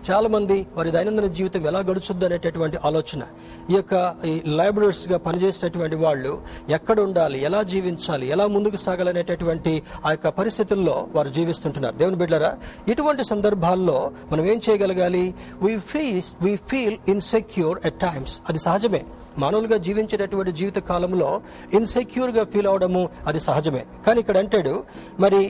చాలా 0.10 0.30
మంది 0.30 0.68
వారి 0.77 0.92
దైనందిన 0.92 1.27
జీవితం 1.39 1.68
ఎలా 1.68 1.80
గడుచుద్ది 1.80 2.25
అనేటటువంటి 2.25 2.77
ఆలోచన. 2.89 3.24
ఈ 3.72 3.75
యొక్క 3.75 4.15
ఈ 4.25 4.36
లైబ్రరీస్గా 4.60 5.18
పనిచేసేటటువంటి 5.18 5.96
వాళ్ళు 5.96 6.34
ఎక్కడ 6.70 7.00
ఉండాలి 7.00 7.39
ఎలా 7.50 7.63
జీవించాలి 7.74 8.27
ఎలా 8.27 8.48
ముందుకు 8.48 8.75
సాగాలనేటటువంటి 8.75 9.75
ఆ 10.05 10.12
యొక్క 10.12 10.29
పరిస్థితుల్లో 10.29 11.08
వారు 11.15 11.29
జీవిస్తుంటున్నారు. 11.29 11.96
దేవుని 11.96 12.15
బిడ్డరా 12.15 12.58
ఇటువంటి 12.88 13.24
సందర్భాల్లో 13.24 14.12
మనం 14.32 14.46
ఏం 14.46 14.62
చేయగలగాలి? 14.70 15.34
We 15.62 15.77
feel 15.77 16.36
we 16.41 16.55
feel 16.55 16.98
insecure 17.08 17.79
at 17.86 18.00
times 18.00 18.41
అది 18.50 18.60
సహజమే. 18.60 19.03
మానవులుగా 19.38 19.77
జీవించేటటువంటి 19.77 20.51
జీవిత 20.51 20.77
కాలంలో 20.79 21.41
ఇన్సెక్యూర్గా 21.74 22.44
ఫీల్ 22.44 22.67
అవడము 22.67 23.10
అది 23.27 23.39
సహజమే. 23.39 23.86
కానీ 24.08 24.20
ఇక్కడ 24.20 24.38
అంటాడు 24.38 24.84
మరి 25.20 25.41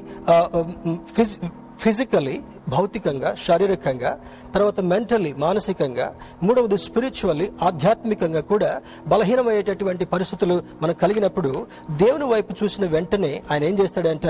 ఫిజికలీ 1.80 2.42
భౌతికంగా 2.70 3.36
శారీరకంగా 3.36 4.20
తర్వాత 4.54 4.80
మెంటలీ 4.80 5.34
మానసికంగా 5.34 6.16
మూడవది 6.44 6.78
స్పిరిచువల్లీ 6.78 7.52
ఆధ్యాత్మికంగా 7.62 8.42
కూడా 8.42 8.82
బలహీనమయ్యేటటువంటి 9.08 10.06
పరిస్థితులు 10.06 10.64
మనకు 10.82 11.00
కలిగినప్పుడు 11.00 11.68
దేవుని 11.92 12.24
వైపు 12.24 12.56
చూసిన 12.64 12.86
వెంటనే 12.86 13.44
ఆయన 13.52 13.64
ఏం 13.64 13.78
చేస్తాడంట? 13.80 14.28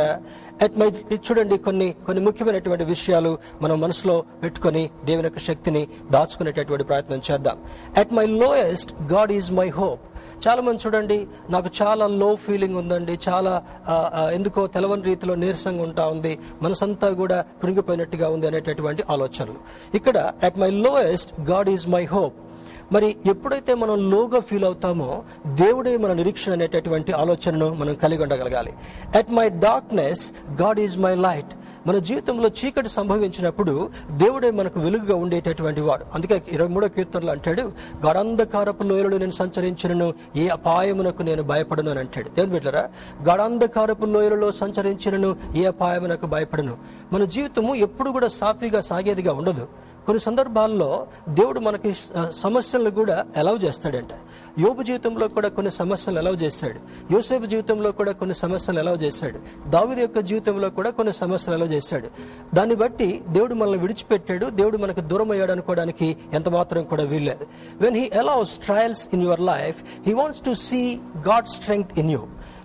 అట్ 0.64 0.80
మై 0.80 0.90
చూడండి 1.14 1.58
కొన్ని 1.58 1.96
కొన్ని 2.06 2.26
ముఖ్యమైనటువంటి 2.26 2.84
విషయాలు 2.84 3.38
మనం 3.62 3.82
మనసులో 3.82 4.24
పెట్టుకొని 4.44 4.90
దేవుని 5.06 5.26
యొక్క 5.26 5.40
శక్తిని 5.40 5.88
దాచుకునేటటువంటి 6.12 6.84
ప్రయత్నం 6.84 7.22
చేద్దాం. 7.32 7.58
At 7.98 8.14
my 8.14 8.26
lowest 8.26 8.94
God 9.14 9.32
is 9.32 9.52
my 9.52 9.70
hope. 9.70 10.00
చాలామంది 10.48 10.80
చూడండి 10.86 11.18
నాకు 11.50 11.70
చాలా 11.82 12.08
లో 12.22 12.30
ఫీలింగ్ 12.36 12.76
ఉందండి 12.76 13.20
చాలా 13.28 13.54
ఎందుకో 14.34 14.68
తెలవని 14.68 15.04
రీతిలో 15.04 15.36
నీరసంగా 15.36 15.84
ఉంటా 15.84 16.06
ఉంది 16.08 16.34
మనసంతా 16.62 17.10
కూడా 17.22 17.38
కృంగిపోయినట్టుగా 17.62 18.30
ఉంది 18.30 18.48
అనేటటువంటి 18.48 19.04
ఆలోచనలు. 19.10 19.60
ఇక్కడ 19.96 20.18
at 20.44 20.60
my 20.60 20.70
lowest 20.70 21.32
God 21.52 21.70
is 21.70 21.88
my 21.90 22.04
hope 22.16 22.34
మరి 22.94 23.08
ఎప్పుడైతే 23.26 23.74
మనం 23.74 24.12
లోగా 24.12 24.40
ఫీల్ 24.40 24.66
అవుతామో 24.66 25.24
దేవుడే 25.62 25.98
మన 25.98 26.14
నిరీక్షణ 26.14 26.52
అనేటటువంటి 26.52 27.12
ఆలోచనను 27.12 27.68
మనం 27.74 27.94
కలిగి 28.04 28.24
ఉండగలగాలి. 28.24 28.74
At 29.18 29.32
my 29.32 29.50
darkness 29.50 30.24
God 30.62 30.80
is 30.80 30.98
my 31.06 31.16
light 31.28 31.54
మన 31.88 31.98
జీవితంలో 31.98 32.50
చీకటి 32.50 32.90
సంభవించినప్పుడు 32.90 33.90
దేవుడే 34.12 34.52
మనకు 34.52 34.80
వెలుగుగా 34.80 35.16
ఉండేటటువంటి 35.16 35.82
వాడు. 35.82 36.06
అందుకే 36.14 36.44
ఇరవై 36.52 36.68
మూడో 36.68 36.88
కీర్తనలు 36.88 37.32
అంటాడు 37.32 37.62
గడంధకారపు 38.06 38.84
లోయలలో 38.84 39.18
నేను 39.18 39.32
సంచరించినను 39.32 40.14
ఏ 40.36 40.48
అపాయమునకు 40.48 41.24
నేను 41.24 41.44
భయపడను 41.44 41.90
అని 41.90 42.00
అంటాడు. 42.00 42.30
దేవుని 42.30 42.54
బిడ్డరా 42.54 42.90
గడంధకారపు 43.24 44.06
లోయలలో 44.06 44.52
సంచరించినను 44.52 45.36
ఏ 45.56 45.66
అపాయమునకు 45.66 46.26
భయపడను. 46.26 46.78
మన 47.14 47.24
జీవితము 47.24 47.76
ఎప్పుడు 47.76 48.10
కూడా 48.10 48.28
సాఫీగా 48.28 48.80
సాగేదిగా 48.80 49.34
ఉండదు. 49.34 49.68
కొన్ని 50.06 50.20
సందర్భాల్లో 50.20 51.08
దేవుడు 51.30 51.60
మనకి 51.60 51.92
సమస్యలను 52.32 52.92
కూడా 52.92 53.26
అలౌ 53.38 53.56
చేస్తాడంట. 53.58 54.14
యోబు 54.60 54.84
జీవితంలో 54.84 55.28
కూడా 55.28 55.50
కొన్ని 55.50 55.72
సమస్యలు 55.72 56.20
అలౌ 56.20 56.34
చేశాడు 56.36 56.80
యోసేపు 57.14 57.46
జీవితంలో 57.46 57.92
కూడా 57.92 58.12
కొన్ని 58.12 58.36
సమస్యలు 58.36 58.80
అలౌ 58.80 58.96
చేశాడు 58.96 59.40
దావిది 59.70 60.02
యొక్క 60.02 60.20
జీవితంలో 60.20 60.70
కూడా 60.70 60.90
కొన్ని 60.90 61.14
సమస్యలు 61.14 61.56
అలౌ 61.58 61.68
చేశాడు 61.68 62.08
దాన్ని 62.56 62.76
బట్టి 62.76 63.10
దేవుడు 63.30 63.54
మనల్ని 63.54 63.80
విడిచిపెట్టాడు. 63.80 64.46
దేవుడు 64.46 64.78
మనకు 64.78 65.00
దూరం 65.00 65.32
అయ్యాడు 65.32 65.52
అనుకోవడానికి 65.52 66.18
ఎంత 66.34 66.50
మాత్రం 66.50 66.84
కూడా 66.84 67.04
వీల్లేదు. 67.04 67.48
When 67.82 67.96
he 67.96 68.06
allows 68.22 68.58
trials 68.58 69.10
in 69.14 69.24
your 69.24 69.42
life 69.42 69.78
he 70.08 70.14
wants 70.14 70.42
to 70.42 70.54
see 70.68 70.82
God 71.28 71.48
strength 71.48 72.00
in 72.00 72.12
you 72.12 72.22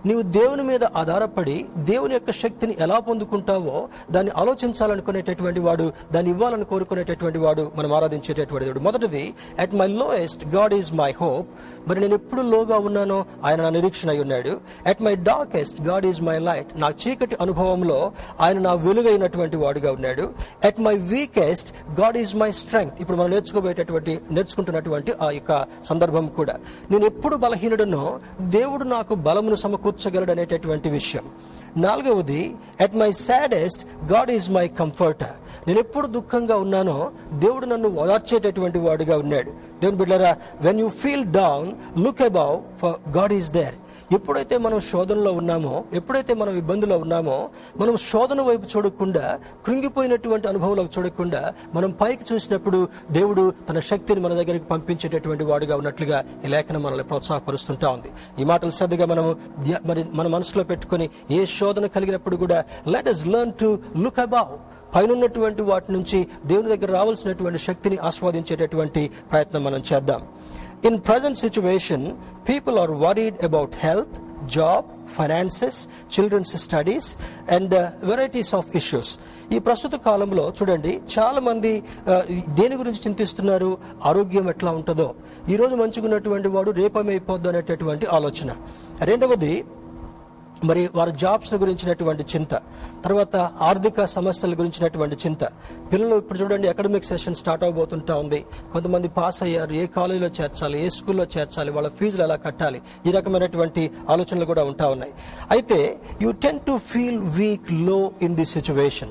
నీవు 0.07 0.23
దేవుని 0.23 0.63
మీద 0.63 0.85
ఆధారపడి 0.85 1.67
దేవుని 1.77 2.15
యొక్క 2.15 2.31
శక్తిని 2.33 2.77
ఎలా 2.81 2.99
పొందుకుంటావో 2.99 3.89
దాన్ని 4.11 4.33
ఆలోచించాలనుకునేటటువంటి 4.37 5.61
వాడు 5.61 5.93
దాన్ని 6.13 6.31
ఇవ్వాలని 6.31 6.65
కోరుకునేటటువంటి 6.65 7.39
వాడు 7.39 7.73
మనం 7.77 7.93
ఆరాధించేటటువంటి 7.93 8.69
వాడు 8.69 8.81
మొదటిది 8.81 9.35
at 9.59 9.75
my 9.75 9.87
lowest 9.87 10.47
God 10.47 10.75
is 10.75 10.93
my 10.95 11.15
hope 11.21 11.49
మరి 11.89 12.01
నేను 12.01 12.15
ఎప్పుడు 12.15 12.43
లోగా 12.43 12.79
ఉన్నానో 12.79 13.25
ఆయన 13.45 13.63
నా 13.63 13.69
నిరీక్షణ 13.69 14.11
అయి 14.11 14.21
ఉన్నాడు. 14.21 14.61
At 14.87 15.03
my 15.03 15.15
darkest 15.15 15.83
God 15.83 16.07
is 16.07 16.23
my 16.23 16.39
light 16.39 16.81
నా 16.81 16.89
చీకటి 16.89 17.37
అనుభవంలో 17.41 18.13
ఆయన 18.41 18.59
నా 18.59 18.73
వెలుగైనటువంటి 18.73 19.57
వాడుగా 19.57 19.93
ఉన్నాడు. 19.93 20.33
At 20.65 20.81
my 20.81 20.97
weakest 20.97 22.01
God 22.01 22.17
is 22.17 22.37
my 22.37 22.51
strength 22.51 22.95
ఇప్పుడు 23.01 23.17
మనం 23.17 23.31
నేర్చుకోబోయేటటువంటి 23.31 24.21
నేర్చుకుంటున్నటువంటి 24.31 25.13
ఆ 25.23 25.31
యొక్క 25.31 25.67
సందర్భం 25.85 26.27
కూడా. 26.27 26.57
నేను 26.91 27.05
ఎప్పుడు 27.05 27.37
బలహీనుడనో 27.37 28.21
దేవుడు 28.41 28.85
నాకు 28.85 29.15
బలమును 29.15 29.55
సమకూర్చగలడు 29.91 30.31
అనేటటువంటి 30.31 30.89
విషయం. 30.89 31.25
నాలుగవది 31.77 32.55
at 32.81 32.97
my 32.97 33.11
saddest 33.13 33.83
God 34.13 34.31
is 34.31 34.51
my 34.51 34.69
comforter 34.69 35.37
నేను 35.69 35.79
ఎప్పుడు 35.79 36.07
దుఃఖంగా 36.07 36.57
ఉన్నానో 36.57 37.11
దేవుడు 37.33 37.67
నన్ను 37.67 37.89
ఓదార్చేటటువంటి 37.89 38.79
వాడుగా 38.79 39.17
ఉన్నాడు. 39.19 39.51
దేవుని 39.81 39.99
బిడ్డరా 39.99 40.37
when 40.61 40.81
you 40.81 40.89
feel 40.89 41.25
down 41.25 41.73
look 41.99 42.23
above 42.23 42.57
for 42.79 43.17
God 43.17 43.33
is 43.33 43.51
there 43.53 43.75
ఎప్పుడైతే 44.13 44.59
మనం 44.59 44.81
శోధనలో 44.81 45.33
ఉన్నామో 45.33 45.85
ఎప్పుడైతే 45.93 46.35
మనం 46.35 46.57
ఇబ్బందులో 46.57 46.99
ఉన్నామో 46.99 47.51
మనం 47.79 47.97
శోధన 47.97 48.41
వైపు 48.41 48.67
చూడకుండా 48.77 49.39
కృంగిపోయినటువంటి 49.67 50.49
అనుభవంలోకి 50.49 51.01
చూడకుండా 51.01 51.55
మనం 51.75 51.91
పైకి 51.91 52.35
చూసినప్పుడు 52.35 52.89
దేవుడు 53.11 53.53
తన 53.69 53.81
శక్తిని 53.81 54.21
మన 54.21 54.35
దగ్గరికి 54.35 54.65
పంపించేటటువంటి 54.65 55.45
వాడుగా 55.45 55.77
ఉన్నట్లుగా 55.77 56.25
ఈ 56.45 56.49
లేఖనం 56.49 56.83
మనల్ని 56.83 57.05
ప్రోత్సాహపరుస్తుంటా 57.05 57.91
ఉంది. 57.91 58.11
ఈ 58.39 58.45
మాటలు 58.45 58.71
శ్రద్ధగా 58.71 59.07
మనం 59.07 59.37
మరి 59.87 60.05
మన 60.13 60.27
మనసులో 60.27 60.65
పెట్టుకొని 60.65 61.11
ఏ 61.31 61.47
శోధన 61.47 61.87
కలిగినప్పుడు 61.87 62.37
కూడా 62.37 62.65
let 62.89 63.09
us 63.09 63.27
learn 63.27 63.53
to 63.53 63.79
look 63.97 64.19
above 64.19 64.53
పైనటువంటి 64.95 65.63
వాటి 65.63 65.93
నుంచి 65.93 66.27
దేవుని 66.47 66.69
దగ్గర 66.69 66.91
రావాల్సినటువంటి 66.93 67.59
శక్తిని 67.59 67.97
ఆస్వాదించేటటువంటి 67.97 69.11
ప్రయత్నం 69.31 69.65
మనం 69.65 69.83
చేద్దాం. 69.93 70.23
In 70.89 70.99
present 71.01 71.39
situation 71.39 72.05
people 72.49 72.77
are 72.79 72.91
worried 72.91 73.45
about 73.45 73.75
health 73.77 74.17
job 74.55 74.87
finances 75.17 75.79
childrens 76.15 76.53
studies 76.57 77.09
and 77.49 77.75
varieties 78.05 78.55
of 78.55 78.69
issues 78.77 79.11
ఈ 79.53 79.59
ప్రస్తుత 79.59 79.95
కాలంలో 79.95 80.45
చూడండి 80.59 80.93
చాలా 81.15 81.41
మంది 81.41 81.73
uh, 82.09 82.23
దేని 82.55 82.77
గురించి 82.77 83.01
చింతిస్తున్నారు? 83.07 83.79
ఆరోగ్యం 84.05 84.49
ఎట్లా 84.49 84.71
ఉంటుందో. 84.71 85.09
ఈరోజు 85.49 85.59
రోజు 85.61 85.83
మంచిగున్నటువంటి 85.83 86.49
వాడు 86.49 86.71
రేపమైపోద్దు 86.71 87.49
అనేటటువంటి 87.49 88.07
ఆలోచన. 88.07 88.51
రెండవది 89.01 89.65
మరి 90.65 90.91
వారి 90.95 91.13
జాబ్స్ 91.13 91.55
గురించినటువంటి 91.55 92.25
చింత 92.37 92.55
తర్వాత 93.05 93.37
ఆర్థిక 93.37 94.05
సమస్యల 94.05 94.53
గురించినటువంటి 94.53 95.17
చింత. 95.27 95.45
పిల్లలు 95.93 96.17
ఇప్పుడు 96.17 96.39
చూడండి 96.39 96.69
అకాడమిక్ 96.69 97.05
సెషన్ 97.05 97.35
స్టార్ట్ 97.35 97.65
అవబోతుంటా 97.65 98.15
ఉంది. 98.15 98.45
కొంతమంది 98.73 99.09
పాస్ 99.09 99.43
అయ్యారు. 99.43 99.73
ఏ 99.73 99.87
కాలేజీలో 99.87 100.27
చేర్చాలి? 100.27 100.87
ఏ 100.87 100.89
స్కూల్లో 100.89 101.27
చేర్చాలి? 101.39 101.71
వాళ్ళ 101.71 101.89
ఫీజులు 101.89 102.23
ఎలా 102.23 102.37
కట్టాలి? 102.37 102.83
ఈ 103.07 103.11
రకమైనటువంటి 103.11 103.91
ఆలోచనలు 104.09 104.45
కూడా 104.45 104.65
ఉంటా 104.65 104.89
ఉన్నాయి. 104.89 105.13
అయితే 105.51 105.99
యూ 106.23 106.33
టెన్ 106.33 106.61
టు 106.61 106.79
ఫీల్ 106.79 107.19
వీక్లో 107.19 108.13
ఇన్ 108.23 108.37
దిస్ 108.37 108.53
సిచ్యువేషన్ 108.53 109.09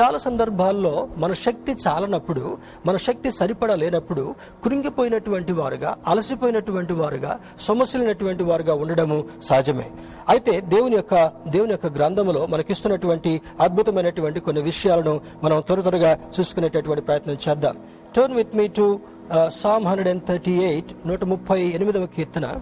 చాలా 0.00 0.18
సందర్భాల్లో 0.18 1.08
మన 1.16 1.32
శక్తి 1.32 1.76
చాలనప్పుడు 1.88 2.58
మన 2.86 2.96
శక్తి 2.96 3.30
సరిపడా 3.30 3.74
లేనప్పుడు 3.74 4.34
కృంగిపోయినటువంటి 4.64 5.52
వారుగా 5.52 5.96
అలసిపోయినటువంటి 6.06 6.92
వారుగా 6.92 7.40
సమస్యలైనటువంటి 7.60 8.42
వారుగా 8.42 8.74
ఉండడము 8.74 9.24
సహజమే. 9.42 9.90
అయితే 10.28 10.60
దేవుని 10.60 10.96
యొక్క 10.96 11.32
దేవుని 11.48 11.70
యొక్క 11.70 11.86
గ్రంథములో 11.86 12.46
మనకిస్తున్నటువంటి 12.46 13.40
అద్భుతమైనటువంటి 13.60 14.40
కొన్ని 14.40 14.62
విషయాలను 14.62 15.20
మనం 15.42 15.60
త్వర 15.60 15.80
త్వరగా 15.80 16.18
చూసుకునేటటువంటి 16.40 17.04
ప్రయత్నం 17.04 17.36
చేద్దాం. 17.48 17.76
Turn 18.16 18.36
with 18.36 18.56
me 18.56 18.68
to 18.68 19.00
Psalm 19.48 19.86
hundred 19.86 20.08
and 20.08 20.24
thirty 20.26 20.52
eight 20.52 21.08
నూట 21.08 21.24
ముప్పై 21.24 21.60
ఎనిమిదవ 21.62 22.06
కీర్తన. 22.06 22.54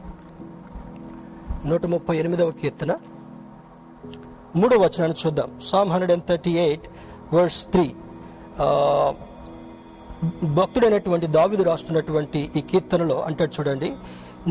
నూట 1.66 1.86
ముప్పై 1.86 2.16
ఎనిమిదవ 2.16 2.50
కీర్తన. 2.50 2.96
మూడో 4.56 4.78
వచనాన్ని 4.78 5.26
చూద్దాం. 5.26 5.50
Psalm 5.62 5.90
hundred 5.90 6.12
and 6.12 6.24
thirty 6.24 6.50
eight 6.50 6.82
verse 7.36 7.60
three. 7.72 7.86
భక్తుడైనటువంటి 10.58 11.26
దావిదు 11.38 11.62
రాస్తున్నటువంటి 11.70 12.40
ఈ 12.58 12.60
కీర్తనలో 12.70 13.16
అంటాడు 13.28 13.52
చూడండి 13.56 13.88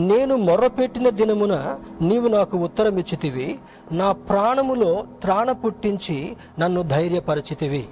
నేను 0.09 0.33
మొర్రపెట్టిన 0.47 1.07
దినమున 1.19 1.55
నీవు 2.09 2.27
నాకు 2.35 2.55
ఉత్తరం 2.67 2.95
ఇచ్చితివి 3.01 3.47
నా 3.99 4.07
ప్రాణములో 4.29 4.91
త్రాణ 5.23 5.51
పుట్టించి 5.63 6.17
నన్ను 6.61 6.81
ధైర్యపరిచితివి. 6.95 7.83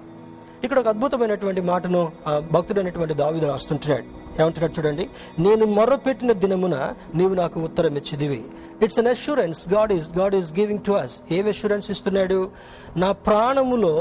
ఇక్కడ 0.65 0.77
ఒక 0.81 0.89
అద్భుతమైనటువంటి 0.93 1.61
మాటను 1.69 2.01
భక్తుడైనటువంటి 2.55 3.15
దావిదు 3.21 3.45
రాస్తుంటున్నాడు. 3.51 4.07
ఏమంటున్నాడు 4.39 4.73
చూడండి 4.77 5.05
నేను 5.45 5.65
మొర్రపెట్టిన 5.77 6.31
దినమున 6.43 6.75
నీవు 7.19 7.33
నాకు 7.41 7.59
ఉత్తరం 7.67 7.95
ఇచ్చిదివి 8.01 8.41
it's 8.85 8.99
an 9.01 9.09
assurance 9.13 9.61
God 9.73 9.93
is 9.97 10.09
God 10.19 10.35
is 10.39 10.51
giving 10.59 10.83
to 10.87 10.93
us 11.03 11.15
a 11.37 11.39
assurance 11.53 11.89
ఇస్తున్నాడు? 11.95 12.39
నా 13.03 13.09
ప్రాణములో 13.27 13.93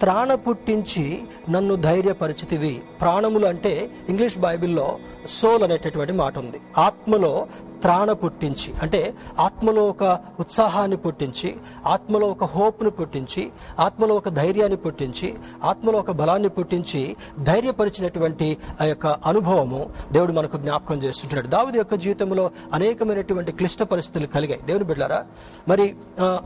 త్రాణ 0.00 0.34
పుట్టించి 0.34 1.22
నన్ను 1.50 1.74
ధైర్యపరిచితివి. 1.74 2.82
ప్రాణములు 3.00 3.46
అంటే 3.46 3.90
ఇంగ్లీష్ 4.08 4.38
బైబిల్లో 4.38 4.98
సోల్ 5.26 5.62
అనేటటువంటి 5.62 6.12
మాట 6.12 6.38
ఉంది. 6.38 6.60
ఆత్మలో 6.78 7.46
త్రాణ 7.82 8.12
పుట్టించి 8.12 8.70
అంటే 8.82 9.00
ఆత్మలో 9.38 9.82
ఒక 9.84 10.04
ఉత్సాహాన్ని 10.40 10.96
పుట్టించి 10.96 11.48
ఆత్మలో 11.86 12.26
ఒక 12.26 12.44
హోప్ను 12.44 12.90
పుట్టించి 12.90 13.42
ఆత్మలో 13.78 14.14
ఒక 14.14 14.28
ధైర్యాన్ని 14.28 14.76
పుట్టించి 14.76 15.28
ఆత్మలో 15.64 15.98
ఒక 15.98 16.10
బలాన్ని 16.10 16.48
పుట్టించి 16.48 17.02
ధైర్యపరిచినటువంటి 17.42 18.48
ఆ 18.80 18.84
యొక్క 18.84 19.06
అనుభవము 19.06 19.80
దేవుడు 20.12 20.32
మనకు 20.32 20.56
జ్ఞాపకం 20.56 20.98
చేస్తుంటున్నాడు 21.02 21.48
దావుది 21.48 21.78
యొక్క 21.78 21.94
జీవితంలో 21.94 22.44
అనేకమైనటువంటి 22.72 23.52
క్లిష్ట 23.52 23.82
పరిస్థితులు 23.82 24.26
కలిగాయి. 24.26 24.62
దేవుని 24.66 24.84
బిడ్డారా 24.84 25.20
మరి 25.68 25.86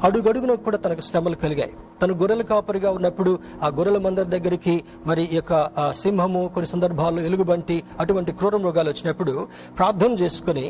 అడుగడుగున 0.04 0.54
కూడా 0.54 0.78
తనకు 0.78 1.00
శ్రమలు 1.00 1.36
కలిగాయి. 1.36 1.72
తను 2.02 2.14
గొర్రెల 2.14 2.42
కాపరిగా 2.42 2.90
ఉన్నప్పుడు 2.90 3.30
ఆ 3.62 3.68
గొర్రెల 3.68 3.98
మందరి 3.98 4.28
దగ్గరికి 4.28 4.74
మరి 5.06 5.22
ఈ 5.32 5.36
యొక్క 5.36 5.54
సింహము 5.92 6.50
కొన్ని 6.54 6.68
సందర్భాల్లో 6.70 7.22
ఎలుగుబంటి 7.22 7.76
అటువంటి 8.00 8.32
క్రూర 8.32 8.56
మృగాలు 8.56 8.90
వచ్చినప్పుడు 8.90 9.34
ప్రార్థన 9.78 10.12
చేసుకుని 10.12 10.66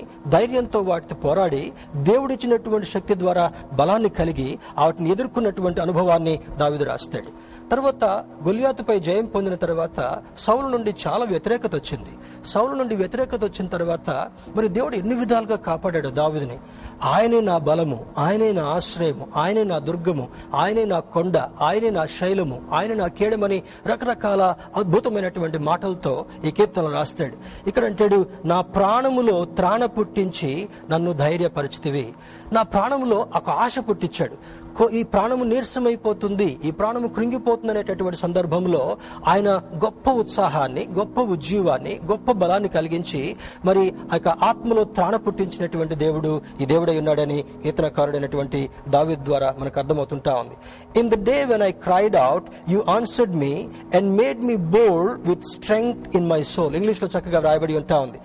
ధైర్యంతో 0.56 0.80
వాటితో 0.88 1.14
పోరాడి 1.22 1.60
దేవుడిచ్చినటువంటి 2.08 2.86
శక్తి 2.88 3.14
ద్వారా 3.22 3.44
బలాన్ని 3.72 4.10
కలిగి 4.18 4.46
వాటిని 4.78 5.08
ఎదుర్కొన్నటువంటి 5.14 5.80
అనుభవాన్ని 5.84 6.34
దావిదు 6.60 6.84
రాస్తాడు. 6.84 7.30
తర్వాత 7.70 8.04
గొలియాతుపై 8.44 9.00
జయం 9.00 9.24
పొందిన 9.24 9.54
తర్వాత 9.54 10.18
సౌలు 10.38 10.66
నుండి 10.66 10.94
చాలా 11.06 11.24
వ్యతిరేకత 11.24 11.74
వచ్చింది. 11.74 12.10
సౌలు 12.44 12.74
నుండి 12.74 12.96
వ్యతిరేకత 12.96 13.44
వచ్చిన 13.44 13.66
తర్వాత 13.66 14.10
మరి 14.56 14.68
దేవుడు 14.68 14.96
ఎన్ని 14.96 15.14
విధాలుగా 15.14 15.56
కాపాడాడు 15.56 16.08
దావిదిని? 16.08 16.58
ఆయనే 17.02 17.40
నా 17.40 17.58
బలము 17.58 18.06
ఆయనే 18.18 18.52
నా 18.52 18.64
ఆశ్రయము 18.64 19.28
ఆయనే 19.36 19.64
నా 19.64 19.78
దుర్గము 19.78 20.28
ఆయనే 20.54 20.84
నా 20.84 21.00
కొండ 21.00 21.38
ఆయనే 21.38 21.90
నా 21.90 22.06
శైలము 22.06 22.60
ఆయన 22.72 22.94
నా 22.94 23.06
కేడమని 23.06 23.62
రకరకాల 23.86 24.54
అద్భుతమైనటువంటి 24.76 25.58
మాటలతో 25.58 26.26
ఈ 26.44 26.50
కీర్తనలు 26.50 26.92
రాస్తాడు. 26.92 27.36
ఇక్కడ 27.68 27.84
అంటాడు 27.84 28.26
నా 28.44 28.60
ప్రాణములో 28.60 29.44
త్రాణ 29.44 29.84
పుట్టించి 29.84 30.68
నన్ను 30.90 31.12
ధైర్యపరిచితివి. 31.12 32.14
నా 32.52 32.62
ప్రాణములో 32.62 33.26
ఒక 33.36 33.50
ఆశ 33.50 33.74
పుట్టించాడు. 33.78 34.65
ఈ 34.98 35.02
ప్రాణము 35.02 35.44
నీరసమైపోతుంది 35.44 36.58
ఈ 36.64 36.70
ప్రాణము 36.70 37.08
కృంగిపోతుంది 37.08 37.72
అనేటటువంటి 37.72 38.18
సందర్భంలో 38.20 38.96
ఆయన 39.26 39.48
గొప్ప 39.84 40.10
ఉత్సాహాన్ని 40.10 40.88
గొప్ప 40.98 41.20
ఉజ్జీవాన్ని 41.20 42.00
గొప్ప 42.10 42.32
బలాన్ని 42.32 42.68
కలిగించి 42.68 43.36
మరి 43.64 43.84
ఆ 44.12 44.14
యొక్క 44.14 44.28
ఆత్మలో 44.28 44.84
త్రాణ 44.84 45.16
పుట్టించినటువంటి 45.16 45.94
దేవుడు 45.94 46.42
ఈ 46.60 46.66
దేవుడై 46.66 46.98
ఉన్నాడని 46.98 47.44
ఈతనకారుడైనటువంటి 47.66 48.70
దావిద్ 48.88 49.24
ద్వారా 49.24 49.54
మనకు 49.58 49.80
అర్థమవుతుంటా 49.80 50.34
ఉంది. 50.34 50.56
In 51.00 51.10
the 51.10 51.18
day 51.30 51.44
when 51.44 51.62
I 51.62 51.72
cried 51.86 52.16
out 52.16 52.46
you 52.68 52.84
answered 52.88 53.36
me 53.36 53.54
and 53.94 54.10
made 54.22 54.44
me 54.44 54.56
bold 54.56 55.28
with 55.30 55.44
strength 55.44 56.16
in 56.16 56.28
my 56.28 56.42
soul 56.42 56.76
ఇంగ్లీష్లో 56.76 57.08
చక్కగా 57.08 57.40
రాయబడి 57.40 57.76
ఉంటా 57.76 57.98
ఉంది. 58.00 58.18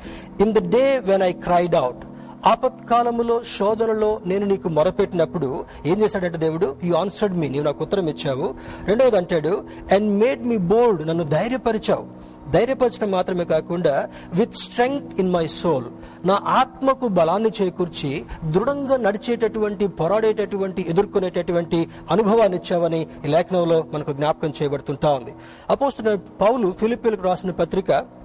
In 0.43 0.53
the 0.53 0.71
day 0.77 0.85
when 0.99 1.21
I 1.21 1.31
cried 1.31 1.75
out 1.75 2.03
ఆపత్కాలములో 2.45 3.41
శోధనలో 3.43 4.19
నేను 4.25 4.45
నీకు 4.45 4.69
మొరపెట్టినప్పుడు 4.69 5.65
ఏం 5.85 6.01
చేశాడంటే 6.01 6.37
దేవుడు 6.37 6.75
యు 6.83 6.95
ఆన్సర్డ్ 6.95 7.37
మీ 7.37 7.49
నీవు 7.49 7.63
నాకు 7.63 7.83
ఉత్తరం 7.83 8.07
ఇచ్చావు. 8.07 8.55
రెండవది 8.85 9.17
అంటాడు 9.17 9.63
అండ్ 9.91 10.19
మేడ్ 10.19 10.47
మీ 10.47 10.57
బోల్డ్ 10.57 11.07
నన్ను 11.07 11.23
ధైర్యపరిచావు. 11.23 12.31
ధైర్యపరచడం 12.51 13.11
మాత్రమే 13.11 13.45
కాకుండా 13.45 14.09
with 14.33 14.55
strength 14.55 15.19
in 15.19 15.33
my 15.33 15.47
soul 15.47 15.85
నా 16.27 16.41
ఆత్మకు 16.45 17.07
బలాన్ని 17.07 17.49
చేకూర్చి 17.61 18.25
దృఢంగా 18.49 18.97
నడిచేటటువంటి 18.97 19.87
పోరాడేటటువంటి 19.87 20.85
ఎదుర్కొనేటటువంటి 20.89 21.87
అనుభవాన్ని 22.11 22.57
ఇచ్చావని 22.57 23.07
ఈ 23.25 23.27
లేఖనంలో 23.27 23.85
మనకు 23.93 24.11
జ్ఞాపకం 24.11 24.53
చేయబడుతుంటా 24.61 25.13
ఉంది. 25.13 25.33
అపోస్తున్న 25.69 26.15
పౌలు 26.15 26.71
ఫిలిపిలకు 26.71 27.21
రాసిన 27.21 27.51
పత్రిక 27.51 28.20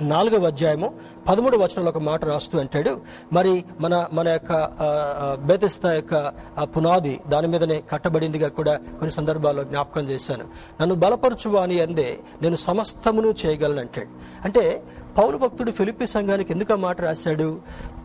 నాలుగవ 0.00 0.46
అధ్యాయము 0.46 0.92
పదమూడు 1.28 1.56
వచనంలో 1.56 1.90
ఒక 1.90 1.98
మాట 1.98 2.24
రాస్తూ 2.24 2.58
అంటాడు 2.58 3.00
మరి 3.32 3.64
మన 3.80 4.06
మన 4.12 4.28
యొక్క 4.28 4.52
ఆ, 4.52 4.88
యొక్క 5.92 6.32
పునాది 6.64 7.20
దాని 7.28 7.48
మీదనే 7.48 7.82
కట్టబడిందిగా 7.90 8.48
కూడా 8.48 8.76
కొన్ని 8.76 9.10
సందర్భాల్లో 9.10 9.64
జ్ఞాపకం 9.64 10.08
చేశాను. 10.08 10.44
నన్ను 10.80 10.94
బలపరచువా 10.94 11.62
అని 11.62 11.80
అందే 11.80 12.18
నేను 12.42 12.56
సమస్తమును 12.56 13.34
చేయగలను 13.46 13.80
అంటాడు 13.80 14.08
అంటే 14.44 14.82
పౌలు 15.16 15.36
భక్తుడు 15.36 15.70
ఫిలిప్పి 15.70 16.06
సంఘానికి 16.06 16.52
ఎందుకు 16.52 16.72
ఆ 16.72 16.76
మాట 16.76 17.00
రాశాడు? 17.00 17.60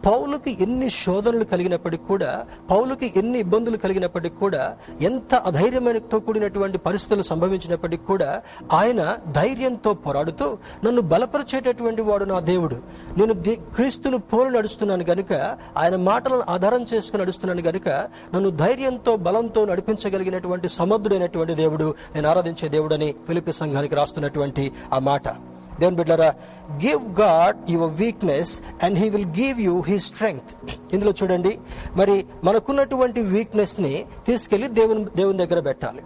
పౌలుకి 0.05 0.63
ఎన్ని 0.63 0.89
శోధనలు 0.89 1.43
కలిగినప్పటికీ 1.43 2.03
కూడా 2.07 2.45
పౌలుకి 2.71 3.13
ఎన్ని 3.15 3.39
ఇబ్బందులు 3.39 3.77
కలిగినప్పటికీ 3.77 4.35
కూడా 4.35 4.77
ఎంత 5.01 5.35
అధైర్యమైనతో 5.35 6.19
కూడినటువంటి 6.19 6.77
పరిస్థితులు 6.77 7.21
సంభవించినప్పటికీ 7.21 8.05
కూడా 8.05 8.41
ఆయన 8.73 9.17
ధైర్యంతో 9.31 9.93
పోరాడుతూ 9.93 10.57
నన్ను 10.85 11.01
బలపరిచేటటువంటి 11.01 12.01
వాడు 12.01 12.25
నా 12.25 12.39
దేవుడు. 12.39 12.75
నేను 13.17 13.33
క్రీస్తును 13.73 14.17
పోలు 14.17 14.49
నడుస్తున్నాను 14.49 15.03
గనుక 15.03 15.57
ఆయన 15.77 15.95
మాటలను 15.95 16.43
ఆధారం 16.49 16.85
చేసుకుని 16.93 17.23
నడుస్తున్నాను 17.23 17.61
గనుక 17.61 17.89
నన్ను 18.33 18.49
ధైర్యంతో 18.49 19.15
బలంతో 19.17 19.65
నడిపించగలిగినటువంటి 19.65 20.69
సమర్థుడైనటువంటి 20.69 21.53
దేవుడు 21.53 21.95
నేను 22.15 22.29
ఆరాధించే 22.29 22.67
దేవుడని 22.67 23.15
ఫిలిపి 23.27 23.53
సంఘానికి 23.53 23.95
రాస్తున్నటువంటి 23.95 24.71
ఆ 24.93 24.99
మాట. 24.99 25.50
దేవుని 25.81 25.99
బిడ్డారా 26.01 26.29
give 26.85 27.03
God 27.19 27.57
your 27.75 27.93
weakness 28.01 28.53
and 28.85 28.97
he 29.01 29.07
will 29.15 29.29
give 29.41 29.59
you 29.67 29.75
he 29.89 29.97
strength 30.07 30.51
ఇందులో 30.95 31.13
చూడండి 31.19 31.53
మరి 31.99 32.15
మనకున్నటువంటి 32.47 33.21
వీక్నెస్ని 33.35 33.93
తీసుకెళ్ళి 34.27 34.69
దేవుని 34.79 35.03
దేవుని 35.19 35.39
దగ్గర 35.43 35.59
పెట్టాలి. 35.69 36.01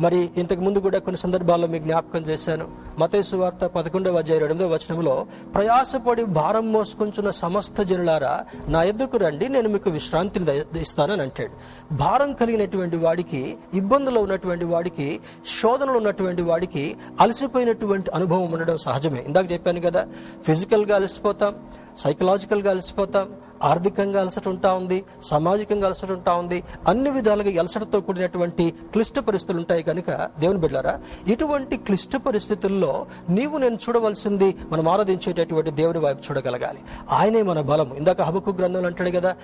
మరి 0.00 0.30
ఇంతకు 0.36 0.60
ముందు 0.60 0.78
కూడా 0.78 0.98
కొన్ని 0.98 1.18
సందర్భాల్లో 1.20 1.68
మీకు 1.68 1.84
జ్ఞాపకం 1.84 2.20
చేశాను. 2.20 2.68
మతేసు 2.98 3.36
వార్త 3.36 3.64
పదకొండవ 3.66 4.18
అధ్యాయ 4.18 4.38
రెండవ 4.38 4.68
వచనంలో 4.74 5.26
ప్రయాసపడి 5.54 6.24
భారం 6.24 6.72
మోసుకుంటున్న 6.72 7.30
సమస్త 7.30 7.82
జనులారా 7.82 8.44
నా 8.68 8.82
ఎద్దుకు 8.82 9.16
రండి 9.16 9.48
నేను 9.48 9.68
మీకు 9.68 9.90
విశ్రాంతిని 9.90 10.80
ఇస్తానని 10.80 11.22
అంటాడు. 11.22 11.50
భారం 11.94 12.32
కలిగినటువంటి 12.32 12.96
వాడికి 12.96 13.56
ఇబ్బందులు 13.74 14.20
ఉన్నటువంటి 14.20 14.64
వాడికి 14.64 15.20
శోధనలు 15.60 15.96
ఉన్నటువంటి 15.96 16.42
వాడికి 16.42 16.96
అలసిపోయినటువంటి 17.20 18.10
అనుభవం 18.10 18.52
ఉండడం 18.52 18.76
సహజమే. 18.76 19.24
ఇందాక 19.26 19.52
చెప్పాను 19.52 19.80
కదా 19.80 20.06
ఫిజికల్గా 20.46 20.96
అలసిపోతాం 20.96 21.54
సైకలాజికల్గా 21.98 22.70
అలసిపోతాం 22.70 23.28
ఆర్థికంగా 23.62 24.20
అలసట 24.20 24.48
ఉంటా 24.48 24.72
ఉంది 24.72 25.04
సామాజికంగా 25.22 25.86
అలసట 25.86 26.10
ఉంటా 26.10 26.34
ఉంది 26.34 26.62
అన్ని 26.88 27.10
విధాలుగా 27.10 27.60
అలసటతో 27.60 28.00
కూడినటువంటి 28.00 28.70
క్లిష్ట 28.70 29.18
పరిస్థితులు 29.18 29.58
ఉంటాయి 29.58 29.82
కనుక 29.82 30.10
దేవుని 30.38 30.58
బిడ్డారా 30.58 31.00
ఇటువంటి 31.28 31.76
క్లిష్ట 31.76 32.16
పరిస్థితుల్లో 32.16 33.06
నీవు 33.30 33.58
నేను 33.58 33.74
చూడవలసింది 33.74 34.56
మనం 34.70 34.88
ఆరాధించేటటువంటి 34.88 35.70
దేవుని 35.70 35.98
వైపు 35.98 36.22
చూడగలగాలి. 36.30 36.78
ఆయనే 37.10 37.42
మన 37.42 37.60
బలము. 37.60 37.94
ఇందాక 37.94 38.22
హబకు 38.22 38.50
గ్రంథంలో 38.50 38.86
అంటాడు 38.86 39.10
కదా 39.10 39.36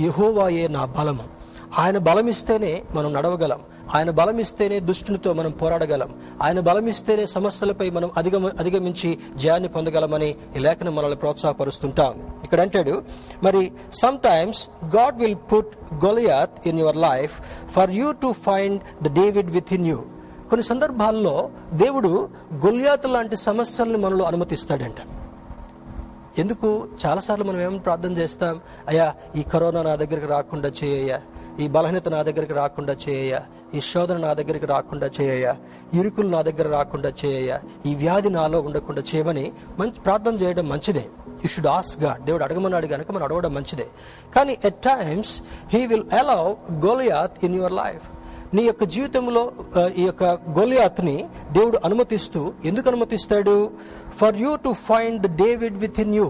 యహోవాయే 0.00 0.68
నా 0.68 0.84
బలము. 0.84 1.24
ఆయన 1.78 1.98
బలమిస్తేనే 1.98 2.82
మనం 2.94 3.12
నడవగలం. 3.12 3.60
ఆయన 3.94 4.10
బలమిస్తేనే 4.10 4.80
దుష్టునితో 4.80 5.32
మనం 5.32 5.50
పోరాడగలం. 5.50 6.14
ఆయన 6.42 6.60
బలమిస్తేనే 6.60 7.26
సమస్యలపై 7.26 7.90
మనం 7.90 8.10
అధిగమ 8.16 8.46
అధిగమించి 8.46 9.18
జయాన్ని 9.36 9.68
పొందగలమని 9.68 10.34
ఈ 10.56 10.58
లేఖనం 10.58 10.94
మనల్ని 10.94 11.16
ప్రోత్సాహపరుస్తుంటాం. 11.16 12.34
ఇక్కడ 12.44 12.60
అంటాడు 12.60 13.02
మరి 13.42 13.72
sometimes 14.18 14.68
God 14.96 15.18
will 15.18 15.36
put 15.52 16.04
Goliath 16.04 16.68
in 16.68 16.80
your 16.80 16.96
life 16.96 17.40
for 17.70 17.90
you 17.90 18.12
to 18.12 18.34
find 18.46 19.04
the 19.04 19.14
David 19.14 19.50
within 19.72 19.86
you 19.86 20.02
కొన్ని 20.50 20.66
సందర్భాల్లో 20.66 21.50
దేవుడు 21.72 22.28
గొలియాత్ 22.54 23.06
లాంటి 23.06 23.36
సమస్యల్ని 23.36 23.98
మనలో 23.98 24.24
అనుమతిస్తాడంట. 24.24 24.94
ఎందుకు? 26.38 26.88
చాలాసార్లు 27.06 27.44
మనం 27.44 27.60
ఏమైనా 27.60 27.78
ప్రార్థన 27.78 28.12
చేస్తాం? 28.12 28.60
అయ్యా 28.88 29.14
ఈ 29.36 29.42
కరోనా 29.42 29.82
నా 29.82 29.94
దగ్గరికి 29.94 30.26
రాకుండా 30.26 30.68
చేయ్యా 30.68 31.20
ఈ 31.60 31.68
బలహీనత 31.68 32.08
నా 32.08 32.22
దగ్గరికి 32.22 32.52
రాకుండా 32.52 32.96
చేయ 33.04 33.40
ఈ 33.74 33.80
శోధన 33.80 34.16
నా 34.16 34.32
దగ్గరికి 34.32 34.66
రాకుండా 34.66 35.10
చేయ 35.20 35.54
ఇరుకులు 35.94 36.28
నా 36.28 36.42
దగ్గర 36.42 36.68
రాకుండా 36.68 37.12
చేయ 37.24 37.58
ఈ 37.86 37.94
వ్యాధి 37.94 38.30
నాలో 38.30 38.60
ఉండకుండా 38.60 39.02
చేయమని 39.10 39.52
మంచి 39.78 40.00
ప్రార్థన 40.06 40.34
చేయడం 40.34 40.68
మంచిదే. 40.68 41.04
యూ 41.42 41.48
షుడ్ 41.48 41.66
ఆస్ 41.66 41.92
గాడ్ 42.02 42.24
దేవుడు 42.24 42.44
అడగమన్నాడు 42.44 42.86
కనుక 42.86 43.12
మనం 43.12 43.24
అడగడం 43.24 43.54
మంచిదే. 43.54 43.86
కానీ 44.34 44.56
at 44.64 44.80
times 44.90 45.42
he 45.74 45.86
will 45.86 46.06
allow 46.20 46.42
Goliath 46.86 47.44
in 47.44 47.54
your 47.54 47.72
life 47.72 48.06
నీ 48.54 48.62
యొక్క 48.62 48.84
జీవితంలో 48.84 49.52
ఈ 49.96 50.04
యొక్క 50.04 50.24
గోలియాత్ని 50.58 51.24
దేవుడు 51.52 51.78
అనుమతిస్తూ 51.84 52.52
ఎందుకు 52.64 52.88
అనుమతిస్తాడు? 52.88 53.70
For 54.20 54.36
you 54.36 54.56
to 54.56 54.72
find 54.72 55.20
the 55.26 55.36
David 55.44 55.78
within 56.00 56.14
you 56.14 56.26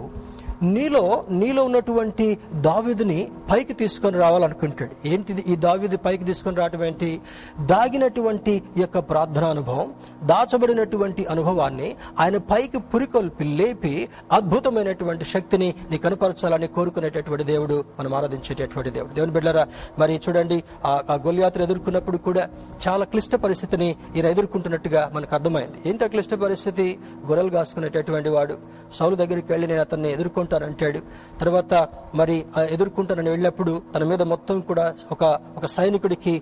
నీలో 0.62 1.24
నీలో 1.30 1.64
ఉన్నటువంటి 1.64 2.38
దావిదిని 2.54 3.28
పైకి 3.52 3.72
తీసుకొని 3.72 4.18
రావాలనుకుంటాడు. 4.18 5.08
ఏంటిది 5.08 5.44
ఈ 5.48 5.56
దావిది 5.56 5.96
పైకి 5.96 6.24
తీసుకొని 6.24 6.56
రావటం 6.56 6.84
ఏంటి? 6.84 7.20
దాగినటువంటి 7.60 8.62
యొక్క 8.76 8.98
ప్రార్థనా 8.98 9.48
అనుభవం 9.48 9.94
దాచబడినటువంటి 10.24 11.24
అనుభవాన్ని 11.24 11.96
ఆయన 12.20 12.36
పైకి 12.36 12.78
పురికొల్పి 12.78 13.44
లేపి 13.44 14.08
అద్భుతమైనటువంటి 14.32 15.24
శక్తిని 15.24 15.74
నీ 15.90 15.98
కనపరచాలని 15.98 16.66
కోరుకునేటటువంటి 16.66 17.44
దేవుడు 17.44 17.84
మనం 18.00 18.14
ఆరాధించేటటువంటి 18.14 18.90
దేవుడు. 18.90 19.14
దేవుని 19.14 19.32
బిడ్డరా 19.32 19.66
మరి 19.98 20.20
చూడండి 20.28 20.62
ఆ 20.84 21.02
ఆ 21.10 21.14
గొల్యాత్ర 21.14 21.62
ఎదుర్కొన్నప్పుడు 21.62 22.16
కూడా 22.16 22.48
చాలా 22.88 23.04
క్లిష్ట 23.04 23.34
పరిస్థితిని 23.34 23.96
ఈయన 24.16 24.26
ఎదుర్కొంటున్నట్టుగా 24.26 25.10
మనకు 25.12 25.34
అర్థమైంది. 25.34 25.88
ఏంటి 25.90 26.08
క్లిష్ట 26.08 26.34
పరిస్థితి? 26.34 26.98
గొర్రెలు 27.26 27.50
కాసుకునేటటువంటి 27.50 28.28
వాడు 28.28 28.82
సౌలు 28.92 29.16
దగ్గరికి 29.16 29.52
వెళ్ళి 29.52 29.66
నేను 29.66 29.80
అతన్ని 29.80 30.12
ఎదుర్కొంటానంటాడు 30.52 31.00
తర్వాత 31.42 31.74
మరి 32.20 32.36
ఎదుర్కొంటానని 32.74 33.30
వెళ్ళినప్పుడు 33.34 33.72
తన 33.94 34.02
మీద 34.10 34.22
మొత్తం 34.32 34.56
కూడా 34.70 34.86
ఒక 35.14 35.22
ఒక 35.58 35.66
సైనికుడికి 35.76 36.34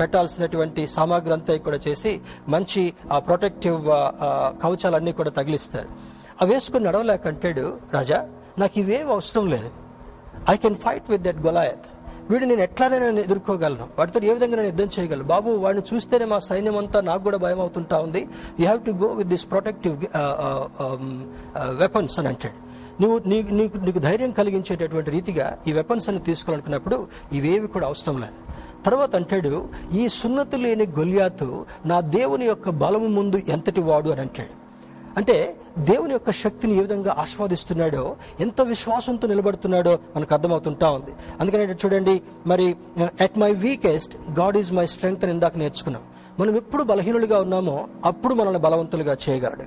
పెట్టాల్సినటువంటి 0.00 0.82
సామాగ్రి 0.96 1.32
అంతా 1.36 1.56
కూడా 1.68 1.78
చేసి 1.86 2.12
మంచి 2.54 2.82
ఆ 3.14 3.18
ప్రొటెక్టివ్ 3.28 3.78
కవచాలన్నీ 4.62 5.12
కూడా 5.20 5.30
తగిలిస్తారు. 5.38 5.88
అవి 6.40 6.52
వేసుకుని 6.54 6.84
నడవలేకంటాడు 6.88 7.64
రాజా 7.96 8.18
నాకు 8.60 8.76
ఇవేం 8.82 9.06
అవసరం 9.16 9.46
లేదు. 9.54 9.70
I 10.52 10.56
can 10.64 10.78
fight 10.84 11.08
with 11.12 11.24
that 11.28 11.40
Goliath 11.48 11.88
వీడు 12.30 12.44
నేను 12.50 12.62
ఎట్లానైనా 12.66 13.06
ఎదుర్కోగలను. 13.26 13.86
వాటితో 13.98 14.18
ఏ 14.28 14.32
విధంగా 14.36 14.56
నేను 14.58 14.68
యుద్ధం 14.70 14.88
చేయగలను? 14.96 15.24
బాబు 15.32 15.50
వాడిని 15.64 15.82
చూస్తేనే 15.88 16.26
మా 16.32 16.38
సైన్యం 16.48 16.76
అంతా 16.80 16.98
నాకు 17.08 17.22
కూడా 17.26 17.38
భయం 17.44 17.60
అవుతుంటా 17.64 17.96
ఉంది 18.06 18.22
you 18.60 18.64
have 18.68 18.82
to 18.88 18.92
go 19.02 19.08
with 19.20 19.30
this 19.32 19.46
protective 19.52 19.96
weapons 21.80 22.16
అని 22.20 22.28
అంటాడు. 22.32 22.58
నువ్వు 23.00 23.20
నీ- 23.26 23.54
నీకు 23.54 23.76
నీకు 23.76 23.98
ధైర్యం 23.98 24.30
కలిగించేటటువంటి 24.30 25.10
రీతిగా 25.10 25.58
ఈ 25.66 25.72
వెపన్స్ 25.72 26.08
అని 26.08 26.18
తీసుకోవాలనుకున్నప్పుడు 26.18 27.06
ఇవేవి 27.32 27.66
కూడా 27.66 27.86
అవసరం 27.86 28.20
లేదు. 28.20 28.50
తర్వాత 28.84 29.16
అంటాడు 29.16 29.68
ఈ 29.92 30.08
సున్నతి 30.08 30.56
లేని 30.56 30.86
గొలియాతు 30.86 31.66
నా 31.86 32.00
దేవుని 32.00 32.46
యొక్క 32.46 32.70
బలము 32.70 33.06
ముందు 33.06 33.36
ఎంతటి 33.36 33.80
వాడు 33.80 34.10
అని 34.10 34.20
అంటాడు. 34.20 34.60
అంటే 35.16 35.56
దేవుని 35.78 36.12
యొక్క 36.12 36.30
శక్తిని 36.30 36.76
ఏ 36.76 36.80
విధంగా 36.80 37.16
ఆస్వాదిస్తున్నాడో 37.18 38.16
ఎంత 38.40 38.60
విశ్వాసంతో 38.60 39.28
నిలబడుతున్నాడో 39.28 39.98
మనకు 40.16 40.34
అర్థమవుతుంటా 40.34 40.90
ఉంది. 40.90 41.10
అందుకని 41.40 41.62
చూడండి 41.62 42.22
మరి 42.46 42.76
at 43.20 43.38
my 43.38 43.54
weakest 43.54 44.16
God 44.38 44.56
is 44.56 44.72
my 44.72 44.86
strength 44.86 45.24
అని 45.24 45.32
ఇందాక 45.32 45.56
నేర్చుకున్నాం. 45.56 46.02
మనం 46.40 46.56
ఎప్పుడు 46.56 46.82
బలహీనులుగా 46.82 47.40
ఉన్నామో 47.40 47.88
అప్పుడు 48.04 48.34
మనల్ని 48.34 48.58
బలవంతులుగా 48.58 49.16
చేయగలడు. 49.28 49.64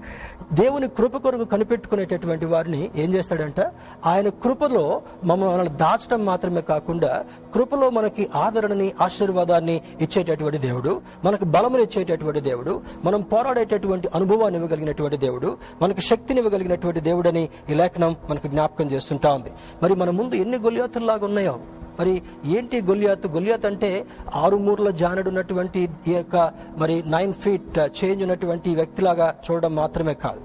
దేవుని 0.55 0.87
కృప 0.87 1.17
కొరకు 1.17 1.43
కనిపెట్టుకునేటటువంటి 1.43 2.45
వారిని 2.45 2.91
ఏం 2.95 3.13
చేస్తాడంట? 3.13 3.59
ఆయన 4.05 4.29
కృపలో 4.29 5.01
మమ్మల్ని 5.23 5.69
దాచడం 5.69 6.25
మాత్రమే 6.25 6.61
కాకుండా 6.61 7.25
కృపలో 7.53 7.89
మనకి 7.89 8.29
ఆదరణని 8.35 8.93
ఆశీర్వాదాన్ని 9.01 9.81
ఇచ్చేటటువంటి 10.01 10.57
దేవుడు 10.57 11.01
మనకు 11.23 11.45
బలమును 11.45 11.81
ఇచ్చేటటువంటి 11.81 12.39
దేవుడు 12.39 12.81
మనం 13.03 13.21
పోరాడేటటువంటి 13.21 14.09
అనుభవాన్ని 14.15 14.59
ఇవ్వగలిగినటువంటి 14.59 15.17
దేవుడు 15.17 15.57
మనకు 15.81 15.99
శక్తిని 15.99 16.39
ఇవ్వగలిగినటువంటి 16.39 16.99
దేవుడని 16.99 17.49
ఈ 17.69 17.73
లేఖనం 17.73 18.15
మనకు 18.29 18.47
జ్ఞాపకం 18.47 18.85
చేస్తుంటా 18.91 19.33
ఉంది. 19.33 19.49
మరి 19.83 19.95
మన 19.95 20.09
ముందు 20.09 20.35
ఎన్ని 20.35 20.57
గొలియాతుల్లాగా 20.57 21.25
ఉన్నాయో 21.25 21.59
మరి 21.99 22.13
ఏంటి 22.57 22.77
గొలియాత్ 22.81 23.27
గొలియాత్ 23.27 23.65
అంటే 23.65 23.91
ఆరు 24.33 24.57
మూర్ల 24.65 24.89
జానడు 25.01 25.29
ఉన్నటువంటి 25.29 25.81
ఈ 26.07 26.13
యొక్క 26.13 26.35
మరి 26.77 27.03
నైన్ 27.15 27.33
ఫీట్ 27.33 27.79
చేంజ్ 27.99 28.23
ఉన్నటువంటి 28.23 28.69
వ్యక్తిలాగా 28.75 29.27
చూడడం 29.45 29.75
మాత్రమే 29.75 30.13
కాదు. 30.25 30.41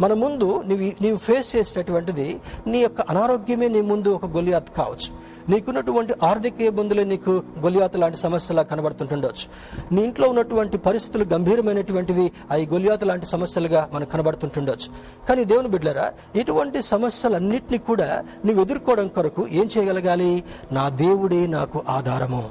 మన 0.00 0.12
ముందు 0.22 0.46
నీవు 0.66 0.88
నీవు 1.02 1.18
ఫేస్ 1.26 1.56
చేసినటువంటిది 1.56 2.28
నీ 2.66 2.78
యొక్క 2.82 3.00
అనారోగ్యమే 3.12 3.68
నీ 3.68 3.80
ముందు 3.80 4.08
ఒక 4.08 4.26
గొలియాత్ 4.26 4.70
కావచ్చు. 4.76 5.10
నీకున్నటువంటి 5.48 6.14
ఆర్థిక 6.22 6.60
ఇబ్బందులే 6.60 7.04
నీకు 7.04 7.42
గొలియాత 7.60 7.96
లాంటి 7.96 8.16
సమస్యలా 8.16 8.62
కనబడుతుంటుండొచ్చు. 8.62 9.48
నీ 9.94 10.02
ఇంట్లో 10.02 10.28
ఉన్నటువంటి 10.28 10.78
పరిస్థితులు 10.78 11.24
గంభీరమైనటువంటివి 11.24 12.32
అవి 12.50 12.66
గొలియాత 12.66 13.04
లాంటి 13.04 13.26
సమస్యలుగా 13.26 13.88
మనకు 13.92 14.10
కనబడుతుంటుండొచ్చు. 14.10 14.92
కానీ 15.28 15.44
దేవుని 15.44 15.68
బిడ్డరా 15.68 16.12
ఇటువంటి 16.36 16.82
సమస్యలన్నింటినీ 16.82 17.78
కూడా 17.78 18.24
నువ్వు 18.46 18.62
ఎదుర్కోవడం 18.62 19.08
కొరకు 19.08 19.46
ఏం 19.50 19.68
చేయగలగాలి? 19.78 20.44
నా 20.72 20.88
దేవుడే 20.88 21.46
నాకు 21.46 21.82
ఆధారము. 21.88 22.50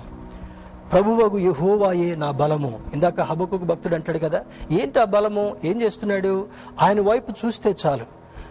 ప్రభువగు 0.92 1.38
యహోవాయే 1.38 2.16
నా 2.16 2.32
బలము. 2.32 2.80
ఇందాక 2.94 3.22
హబకు 3.22 3.58
భక్తుడు 3.58 3.96
అంటాడు 3.96 4.18
కదా 4.18 4.44
ఏంటి 4.72 5.00
ఆ 5.00 5.04
బలము? 5.04 5.56
ఏం 5.64 5.82
చేస్తున్నాడు? 5.82 6.48
ఆయన 6.82 7.02
వైపు 7.02 7.34
చూస్తే 7.46 7.76
చాలు. 7.86 8.06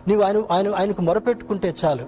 నీవు 0.08 0.22
ఆయన 0.22 0.42
ఆయన 0.50 0.74
ఆయనకు 0.74 1.02
మొరపెట్టుకుంటే 1.02 1.74
చాలు. 1.84 2.06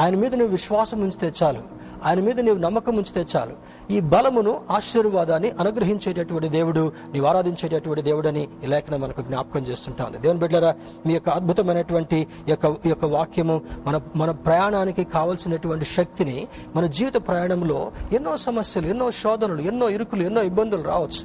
ఆయన 0.00 0.16
మీద 0.16 0.34
నువ్వు 0.34 0.52
విశ్వాసం 0.52 1.00
ఉంచితే 1.00 1.32
చాలు. 1.42 1.73
ఆయన 2.04 2.20
మీద 2.20 2.40
నీవు 2.40 2.58
నమ్మకం 2.58 2.96
ఉంచితే 2.96 3.24
చాలు. 3.36 3.54
ఈ 3.90 4.00
బలమును 4.00 4.60
ఆశీర్వాదాన్ని 4.70 5.50
అనుగ్రహించేటటువంటి 5.50 6.48
దేవుడు 6.48 6.92
నీవు 7.12 7.26
ఆరాధించేటటువంటి 7.26 8.02
దేవుడని 8.02 8.48
ఈ 8.64 8.66
లేఖనం 8.66 9.00
మనకు 9.00 9.22
జ్ఞాపకం 9.22 9.60
చేస్తుంటా 9.60 10.04
ఉంది 10.04 10.18
దేవుని 10.18 10.40
బిడ్డరా 10.40 10.74
మీ 11.06 11.14
యొక్క 11.14 11.28
అద్భుతమైనటువంటి 11.28 12.26
యొక్క 12.48 12.64
ఈ 12.86 12.88
యొక్క 12.88 13.04
వాక్యము 13.04 13.62
మన 13.86 14.00
మన 14.16 14.30
ప్రయాణానికి 14.30 15.04
కావలసినటువంటి 15.04 15.84
శక్తిని 15.84 16.46
మన 16.76 16.86
జీవిత 16.86 17.14
ప్రయాణంలో 17.14 17.92
ఎన్నో 18.12 18.36
సమస్యలు 18.36 18.86
ఎన్నో 18.86 19.10
శోధనలు 19.10 19.60
ఎన్నో 19.60 19.88
ఇరుకులు 19.88 20.22
ఎన్నో 20.22 20.42
ఇబ్బందులు 20.42 20.82
రావచ్చు. 20.82 21.22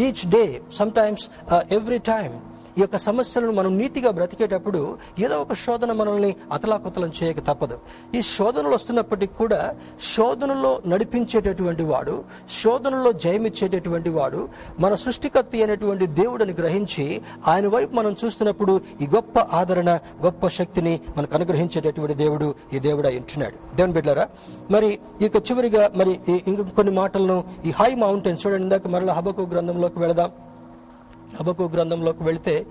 Each 0.00 0.30
day 0.30 0.60
sometimes 0.92 1.28
every 1.70 1.98
time 1.98 2.32
ఈ 2.78 2.80
యొక్క 2.80 2.96
సమస్యలను 2.96 3.52
మనం 3.52 3.78
నీతిగా 3.78 4.10
బ్రతికేటప్పుడు 4.10 4.98
ఏదో 5.18 5.40
ఒక 5.40 5.52
శోధన 5.52 5.92
మనల్ని 5.92 6.36
అతలాకుతలం 6.52 7.12
చేయక 7.22 7.38
తప్పదు. 7.38 7.78
ఈ 8.14 8.22
శోధనలు 8.22 8.68
వస్తున్నప్పటికీ 8.68 9.34
కూడా 9.38 9.74
శోధనలో 10.16 10.80
నడిపించేటటువంటి 10.86 11.82
వాడు 11.82 12.24
శోధనలో 12.62 13.12
జయమిచ్చేటటువంటి 13.12 14.10
వాడు 14.10 14.48
మన 14.78 14.94
సృష్టికర్త 14.94 15.48
అయినటువంటి 15.54 16.06
దేవుడిని 16.06 16.52
గ్రహించి 16.52 17.20
ఆయన 17.46 17.68
వైపు 17.68 17.94
మనం 17.94 18.16
చూస్తున్నప్పుడు 18.24 18.80
ఈ 19.00 19.06
గొప్ప 19.14 19.38
ఆదరణ 19.38 19.98
గొప్ప 20.24 20.48
శక్తిని 20.48 21.00
మనకు 21.16 21.34
అనుగ్రహించేటటువంటి 21.34 22.14
దేవుడు 22.14 22.54
ఈ 22.72 22.78
దేవుడు 22.78 23.06
అయి 23.06 23.16
ఉంటున్నాడు. 23.16 23.76
దేవుని 23.76 23.92
బిడ్డారా 23.92 24.28
మరి 24.70 24.98
ఇక 25.20 25.36
చివరిగా 25.36 25.90
మరి 25.96 26.20
ఈ- 26.28 26.56
కొన్ని 26.76 26.94
మాటలను 26.94 27.44
ఈ 27.66 27.70
హై 27.70 27.94
మౌంటైన్ 27.94 28.36
చూడండి 28.46 28.62
ఇందాక 28.62 28.86
మరలా 28.86 29.12
హబకు 29.12 29.42
గ్రంథంలోకి 29.42 29.98
వెళదాం. 29.98 30.30
హబకు 31.40 31.62
గ్రంథంలోకి 31.62 32.22
వెళితే 32.22 32.66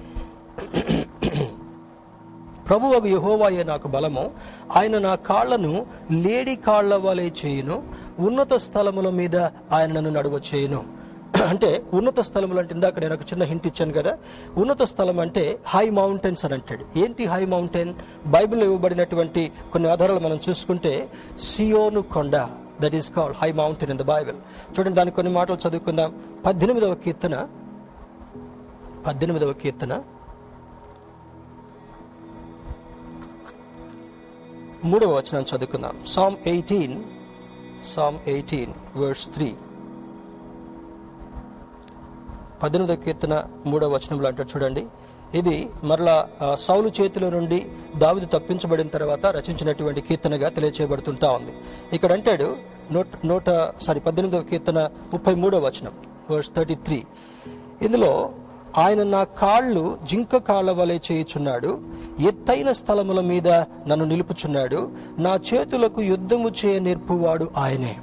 ప్రభువగు 2.67 3.07
యహోవాయే 3.07 3.63
నాకు 3.63 3.87
బలము. 3.87 4.31
ఆయన 4.75 4.97
నా 4.97 5.15
కాళ్ళను 5.15 5.85
లేడి 6.11 6.55
కాళ్ళ 6.55 6.95
వలె 6.95 7.29
చేయును. 7.45 7.83
ఉన్నత 8.19 8.53
స్థలముల 8.53 9.09
మీద 9.09 9.35
ఆయన 9.71 9.91
నన్ను 9.91 10.09
నడువ 10.09 10.41
చేయును. 10.53 10.83
అంటే 11.47 11.83
ఉన్నత 11.93 12.19
స్థలములు 12.19 12.59
అంటే 12.59 12.73
ఇందాక 12.73 12.99
నేను 12.99 13.13
ఒక 13.13 13.21
చిన్న 13.21 13.43
హింట్ 13.43 13.67
ఇచ్చాను 13.67 13.93
కదా. 13.93 14.17
ఉన్నత 14.57 14.83
స్థలం 14.83 15.19
అంటే 15.19 15.59
హై 15.65 15.89
మౌంటైన్స్ 15.89 16.45
అని 16.45 16.53
అంటాడు. 16.53 16.99
ఏంటి 16.99 17.25
హై 17.25 17.45
మౌంటైన్ 17.45 17.93
బైబిల్లో 18.27 18.65
ఇవ్వబడినటువంటి 18.65 19.51
కొన్ని 19.73 19.89
ఆధారాలు 19.89 20.19
మనం 20.19 20.39
చూసుకుంటే 20.49 21.09
సియోను 21.39 22.01
కొండ 22.01 22.47
that 22.81 22.95
is 22.95 23.11
called 23.11 23.37
high 23.41 23.51
mountain 23.51 23.91
in 23.91 23.99
the 23.99 24.03
Bible 24.03 24.35
చూడండి 24.79 24.95
దాని 24.95 25.11
కొన్ని 25.11 25.33
మాటలు 25.33 25.57
చదువుకుందాం. 25.67 26.15
పద్దెనిమిదవ 26.45 26.93
కీర్తన. 26.93 27.47
పద్దెనిమిదవ 29.05 29.53
కీర్తన. 29.53 29.93
మూడవ 34.85 35.09
వచనం 35.17 35.45
చదువుకుందాం. 35.51 35.95
Psalm 36.07 36.35
eighteen 36.47 36.95
Psalm 37.83 38.17
eighteen 38.27 38.73
verse 38.97 39.27
three 39.35 39.47
పద్దెనిమిదవ 42.63 42.95
కీర్తన 43.05 43.33
మూడవ 43.65 43.89
వచనంలో 43.95 44.27
అంటాడు 44.27 44.51
చూడండి. 44.55 44.83
ఇది 45.39 45.69
మరలా 45.83 46.15
సౌలు 46.59 46.91
చేతిలో 47.01 47.29
నుండి 47.29 47.59
దావిదు 47.97 48.25
తప్పించబడిన 48.25 48.87
తర్వాత 48.87 49.25
రచించినటువంటి 49.25 50.01
కీర్తనగా 50.01 50.49
తెలియచేయబడుతుంటా 50.49 51.31
ఉంది. 51.31 51.53
ఇక్కడ 51.93 52.11
అంటాడు 52.11 52.57
నూట 52.91 53.07
నూట 53.25 53.49
సారీ 53.81 53.99
పద్దెనిమిదవ 53.99 54.41
కీర్తన 54.51 54.89
ముప్పై 55.13 55.35
మూడవ 55.35 55.59
వచనం 55.67 55.93
వర్స్ 56.31 56.51
థర్టీ 56.55 56.75
త్రీ 56.75 57.03
ఇందులో 57.81 58.33
ఆయన 58.77 59.03
నా 59.03 59.23
కాళ్ళు 59.23 59.97
జింక 60.09 60.35
కాళ్ళ 60.37 60.71
వలె 60.71 60.99
చేయుచున్నాడు. 61.11 61.79
ఎత్తైన 62.19 62.71
స్థలముల 62.71 63.21
మీద 63.21 63.47
నన్ను 63.87 64.05
నిలుపుచున్నాడు. 64.05 64.91
నా 65.19 65.39
చేతులకు 65.53 66.01
యుద్ధము 66.01 66.51
చేయ 66.65 66.79
నేర్పువాడు 66.79 67.49
ఆయనే. 67.57 67.95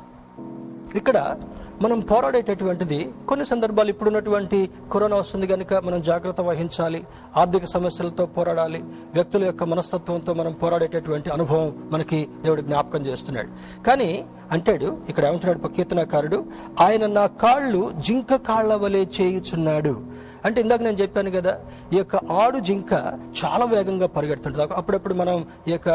ఇక్కడ 0.95 1.37
మనం 1.83 2.01
పోరాడేటటువంటిది 2.01 3.11
కొన్ని 3.29 3.47
సందర్భాలు 3.47 3.89
ఇప్పుడున్నటువంటి 3.89 4.71
కరోనా 4.93 5.17
వస్తుంది 5.17 5.47
కనుక 5.47 5.75
మనం 5.75 6.03
జాగ్రత్త 6.03 6.41
వహించాలి 6.41 7.05
ఆర్థిక 7.37 7.65
సమస్యలతో 7.65 8.27
పోరాడాలి 8.27 8.83
వ్యక్తుల 9.15 9.45
యొక్క 9.45 9.65
మనస్తత్వంతో 9.65 10.35
మనం 10.35 10.53
పోరాడేటటువంటి 10.53 11.31
అనుభవం 11.31 11.89
మనకి 11.91 12.29
దేవుడు 12.43 12.61
జ్ఞాపకం 12.61 13.07
చేస్తున్నాడు. 13.07 13.49
కానీ 13.83 14.25
అంటాడు 14.53 14.99
ఇక్కడ 15.09 15.25
ఏమంటున్నాడు 15.25 15.69
కీర్తనకారుడు 15.69 16.45
ఆయన 16.81 17.07
నా 17.07 17.27
కాళ్ళు 17.27 17.91
జింక 17.99 18.35
కాళ్ళ 18.35 18.75
వలె 18.75 19.05
చేయుచున్నాడు. 19.21 20.10
అంటే 20.44 20.59
ఇందాక 20.64 20.81
నేను 20.87 20.98
చెప్పాను 21.03 21.31
కదా 21.31 21.53
ఈ 21.94 21.96
యొక్క 22.00 22.16
ఆడు 22.42 22.59
జింక 22.68 22.92
చాలా 23.40 23.64
వేగంగా 23.72 24.09
పరిగెడుతుంటుంది. 24.16 24.74
అప్పుడప్పుడు 24.81 25.14
మనం 25.22 25.37
ఈ 25.68 25.72
యొక్క 25.72 25.88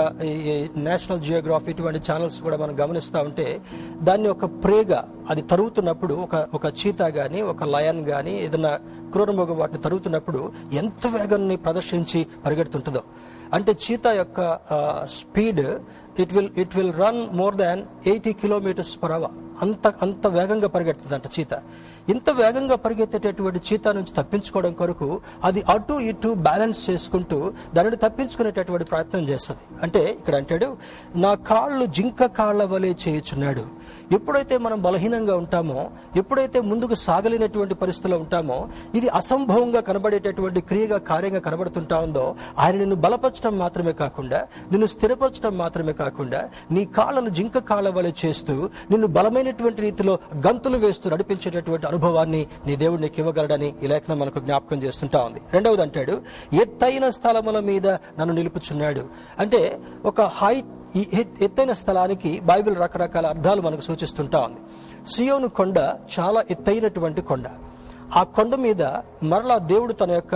నేషనల్ 0.88 1.22
జియోగ్రఫీ 1.28 1.72
ఇటువంటి 1.72 2.02
ఛానల్స్ 2.08 2.40
కూడా 2.46 2.58
మనం 2.64 2.76
గమనిస్తూ 2.82 3.20
ఉంటే 3.28 3.48
దాన్ని 4.10 4.30
ఒక 4.36 4.46
ప్రేగా 4.66 5.02
అది 5.30 5.42
తరుగుతున్నప్పుడు 5.54 6.14
ఒక 6.26 6.36
ఒక 6.54 6.66
చీతా 6.80 7.08
కానీ 7.20 7.42
ఒక 7.54 7.64
లయన్ 7.76 8.02
కానీ 8.12 8.36
ఏదైనా 8.48 8.74
క్రూరమోగ 9.14 9.54
వాటిని 9.62 9.82
తరుగుతున్నప్పుడు 9.86 10.42
ఎంత 10.82 11.08
వేగాన్ని 11.16 11.58
ప్రదర్శించి 11.66 12.22
పరిగెడుతుంటుందో. 12.46 13.04
అంటే 13.56 13.72
చీతా 13.84 14.12
యొక్క 14.22 14.40
speed 15.20 15.66
it 16.24 16.34
will 16.36 16.50
it 16.64 16.76
will 16.78 16.94
run 17.04 17.22
more 17.42 17.56
than 17.64 17.82
eighty 18.14 18.34
kilometres 18.44 18.96
per 19.04 19.16
hour. 19.18 19.36
అంత 19.62 19.88
అంత 19.88 20.28
వేగంగా 20.28 20.68
పరిగెడుతుందంట 20.68 21.40
చీత. 21.40 21.54
ఇంత 22.10 22.30
వేగంగా 22.30 22.76
పరిగెత్తేటటువంటి 22.76 23.62
చీత 23.74 23.88
నుంచి 23.88 24.14
తప్పించుకోవడం 24.18 24.74
కొరకు 24.74 25.22
అది 25.44 25.62
అటు 25.62 25.94
ఇటు 25.94 26.34
బ్యాలెన్స్ 26.34 26.90
చేసుకుంటూ 26.90 27.54
దానిని 27.74 27.96
తప్పించుకునేటటువంటి 27.96 28.86
ప్రయత్నం 28.86 29.24
చేస్తుంది. 29.24 29.62
అంటే 29.82 30.00
ఇక్కడ 30.00 30.36
అంటాడు 30.36 30.78
నా 31.16 31.34
కాళ్ళు 31.34 31.86
జింక 31.86 32.26
కాళ్ళ 32.26 32.64
వలె 32.64 32.94
చేయుచున్నాడు. 33.08 33.66
ఎప్పుడైతే 34.12 34.58
మనం 34.58 34.82
బలహీనంగా 34.82 35.36
ఉంటామో 35.36 35.90
ఎప్పుడైతే 36.16 36.62
ముందుకు 36.62 36.96
సాగలేనటువంటి 36.96 37.76
పరిస్థితిలో 37.76 38.18
ఉంటామో 38.18 38.68
ఇది 38.96 39.08
అసంభవంగా 39.08 39.80
కనబడేటటువంటి 39.80 40.62
క్రియగా 40.62 40.98
కార్యంగా 40.98 41.40
కనబడుతుంటా 41.40 42.00
ఉందో 42.00 42.36
ఆయన 42.60 42.76
నిన్ను 42.76 42.96
బలపరచడం 42.96 43.58
మాత్రమే 43.58 43.92
కాకుండా 43.92 44.48
నిన్ను 44.72 44.88
స్థిరపరచడం 44.88 45.58
మాత్రమే 45.58 45.94
కాకుండా 45.94 46.50
నీ 46.72 46.86
కాళ్ళను 46.86 47.30
జింక 47.30 47.58
కాళ్ళ 47.58 47.90
వలె 47.90 48.12
చేస్తూ 48.26 48.70
నిన్ను 48.92 49.08
బలమైనటువంటి 49.08 49.82
రీతిలో 49.82 50.20
గంతులు 50.48 50.78
వేస్తూ 50.78 51.10
నడిపించేటటువంటి 51.10 51.88
అనుభవాన్ని 51.88 52.48
నీ 52.68 52.76
దేవుడు 52.76 53.02
నీకు 53.02 53.20
ఇవ్వగలడని 53.20 53.74
ఈ 53.84 53.88
లేఖనం 53.88 54.20
మనకు 54.20 54.40
జ్ఞాపకం 54.40 54.84
చేస్తుంటా 54.84 55.24
ఉంది. 55.24 55.42
రెండవది 55.54 55.82
అంటాడు 55.82 56.22
ఎత్తైన 56.54 57.10
స్థలముల 57.10 57.60
మీద 57.60 57.88
నన్ను 57.88 58.34
నిలుపుచున్నాడు. 58.34 59.06
అంటే 59.40 59.80
ఒక 60.06 60.22
హైట్ 60.22 60.66
ఈ 60.96 61.08
ఎత్- 61.14 61.44
ఎత్తైన 61.44 61.74
స్థలానికి 61.74 62.40
బైబిల్ 62.40 62.78
రకరకాల 62.78 63.26
అర్థాలు 63.26 63.62
మనకు 63.62 63.82
సూచిస్తుంటా 63.82 64.40
ఉంది. 64.40 64.60
సియోను 65.10 65.50
కొండ 65.50 65.78
చాలా 66.20 66.44
ఎత్తైనటువంటి 66.52 67.22
కొండ. 67.22 67.50
ఆ 68.16 68.24
కొండ 68.24 68.56
మీద 68.56 68.84
మరలా 69.24 69.58
దేవుడు 69.58 69.94
తన 69.94 70.12
యొక్క 70.12 70.36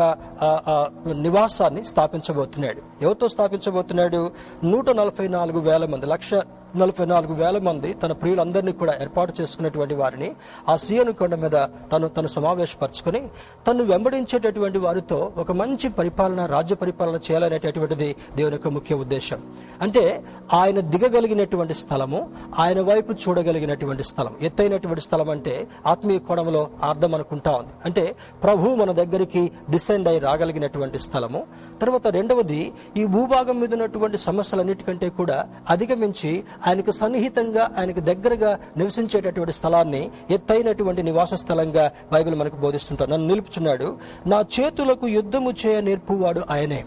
నివాసాన్ని 1.12 1.84
స్థాపించబోతున్నాడు. 1.84 2.82
ఎవరితో 3.02 3.28
స్థాపించబోతున్నాడు? 3.28 4.32
నూట 4.64 4.90
నలభై 4.90 5.28
నాలుగు 5.28 5.60
వేల 5.60 5.86
మంది 5.86 6.06
లక్ష 6.06 6.34
నలభై 6.76 7.06
నాలుగు 7.06 7.34
వేల 7.34 7.58
మంది 7.58 7.94
తన 7.94 8.12
ప్రియులందరినీ 8.12 8.72
కూడా 8.72 8.94
ఏర్పాటు 9.02 9.34
చేసుకున్నటువంటి 9.42 9.94
వారిని 9.94 10.32
ఆ 10.70 10.78
సీయను 10.78 11.14
కొండ 11.14 11.36
మీద 11.36 11.68
తను 11.92 12.08
తను 12.08 12.28
సమావేశపరచుకొని 12.28 13.30
తను 13.68 13.84
వెంబడించేటటువంటి 13.84 14.78
వారితో 14.78 15.32
ఒక 15.38 15.52
మంచి 15.52 15.90
పరిపాలన 15.90 16.46
రాజ్య 16.46 16.76
పరిపాలన 16.76 17.16
చేయాలనేటటువంటిది 17.16 18.16
దేవుని 18.36 18.56
యొక్క 18.56 18.68
ముఖ్య 18.68 18.96
ఉద్దేశం. 18.96 19.40
అంటే 19.82 20.24
ఆయన 20.54 20.80
దిగగలిగినటువంటి 20.80 21.74
స్థలము 21.74 22.30
ఆయన 22.60 22.82
వైపు 22.82 23.12
చూడగలిగినటువంటి 23.12 24.04
స్థలం. 24.04 24.36
ఎత్తైనటువంటి 24.42 25.02
స్థలం 25.02 25.30
అంటే 25.30 25.68
ఆత్మీయ 25.86 26.20
కోణంలో 26.20 26.70
అర్థం 26.84 27.16
అనుకుంటా 27.16 27.52
ఉంది. 27.52 27.70
అంటే 27.86 28.16
ప్రభు 28.44 28.76
మన 28.76 28.92
దగ్గరికి 28.92 29.52
డిసెండ్ 29.70 30.08
అయి 30.08 30.20
రాగలిగినటువంటి 30.20 31.00
స్థలము 31.00 31.46
తర్వాత 31.82 32.08
రెండవది 32.08 32.62
ఈ 32.98 33.06
భూభాగం 33.06 33.60
మీద 33.60 33.74
ఉన్నటువంటి 33.74 34.18
సమస్యలన్నిటికంటే 34.18 35.10
కూడా 35.10 35.38
అధిగమించి 35.70 36.44
ఆయనకు 36.68 36.92
సన్నిహితంగా 36.92 37.72
ఆయనకు 37.78 38.00
దగ్గరగా 38.00 38.60
నివసించేటటువంటి 38.78 39.54
స్థలాన్ని 39.54 40.04
ఎత్తైనటువంటి 40.30 41.04
నివాస 41.04 41.34
స్థలంగా 41.34 41.92
బైబిల్ 42.12 42.36
మనకు 42.36 42.56
బోధిస్తుంటారు 42.56 43.12
నన్ను 43.12 43.28
నిలుపుచున్నాడు. 43.28 43.98
నా 44.28 44.46
చేతులకు 44.60 45.08
యుద్ధము 45.08 45.54
చేయ 45.66 45.82
నేర్పువాడు 45.82 46.42
ఆయనే. 46.50 46.86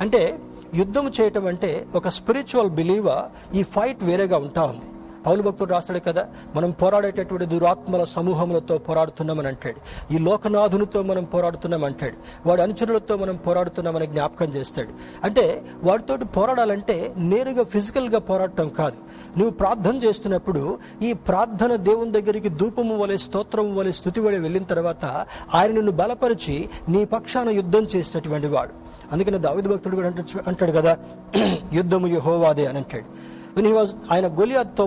అంటే 0.00 0.38
యుద్ధము 0.74 1.10
చేయటం 1.20 1.46
అంటే 1.46 1.86
ఒక 1.94 2.08
స్పిరిచువల్ 2.08 2.70
బిలీవర్ 2.70 3.56
ఈ 3.56 3.62
ఫైట్ 3.62 4.04
వేరేగా 4.04 4.36
ఉంటా 4.36 4.62
ఉంది. 4.62 4.86
పౌలు 5.26 5.42
భక్తుడు 5.42 5.70
రాస్తాడు 5.70 5.98
కదా 5.98 6.26
మనం 6.54 6.70
పోరాడేటటువంటి 6.70 7.46
దురాత్మల 7.46 8.04
సమూహములతో 8.04 8.78
పోరాడుతున్నామని 8.78 9.48
అంటాడు. 9.48 9.80
ఈ 10.14 10.18
లోకనాథునితో 10.18 11.02
మనం 11.02 11.24
పోరాడుతున్నాం 11.24 11.84
అంటాడు. 11.84 12.48
వాడి 12.48 12.62
అనుచరులతో 12.62 13.16
మనం 13.16 13.36
పోరాడుతున్నామని 13.36 14.06
జ్ఞాపకం 14.06 14.46
చేస్తాడు. 14.46 14.88
అంటే 15.24 15.62
వాడితోటి 15.84 16.24
పోరాడాలంటే 16.24 17.14
నేరుగా 17.16 17.64
ఫిజికల్గా 17.64 18.18
పోరాడటం 18.18 18.68
కాదు. 18.68 18.96
నువ్వు 19.38 19.50
ప్రార్థన 19.50 19.96
చేస్తున్నప్పుడు 20.04 20.78
ఈ 21.02 21.12
ప్రార్థన 21.12 21.76
దేవుని 21.76 22.12
దగ్గరికి 22.12 22.48
ధూపము 22.48 22.96
వలె 22.96 23.16
స్తోత్రము 23.16 23.74
వలె 23.74 23.92
స్థుతి 23.92 24.20
వలె 24.20 24.38
వెళ్ళిన 24.38 24.62
తర్వాత 24.62 25.04
ఆయన 25.54 25.72
నిన్ను 25.72 25.92
బలపరిచి 25.92 26.68
నీ 26.88 27.04
పక్షాన 27.04 27.48
యుద్ధం 27.48 27.86
చేసేటటువంటి 27.96 28.46
వాడు. 28.46 28.70
అందుకని 29.12 29.38
దావిద 29.38 29.64
భక్తుడు 29.64 29.96
కూడా 29.96 30.12
అంటాడు 30.46 30.72
కదా 30.72 30.98
యుద్ధము 31.72 32.06
యహోవాదే 32.06 32.66
అని 32.66 32.78
అంటాడు. 32.78 33.33
వెన్ 33.56 33.66
హీ 33.66 33.72
వాజ్ 33.72 33.92
ఆయన 34.12 34.26
గొలియాతో 34.38 34.84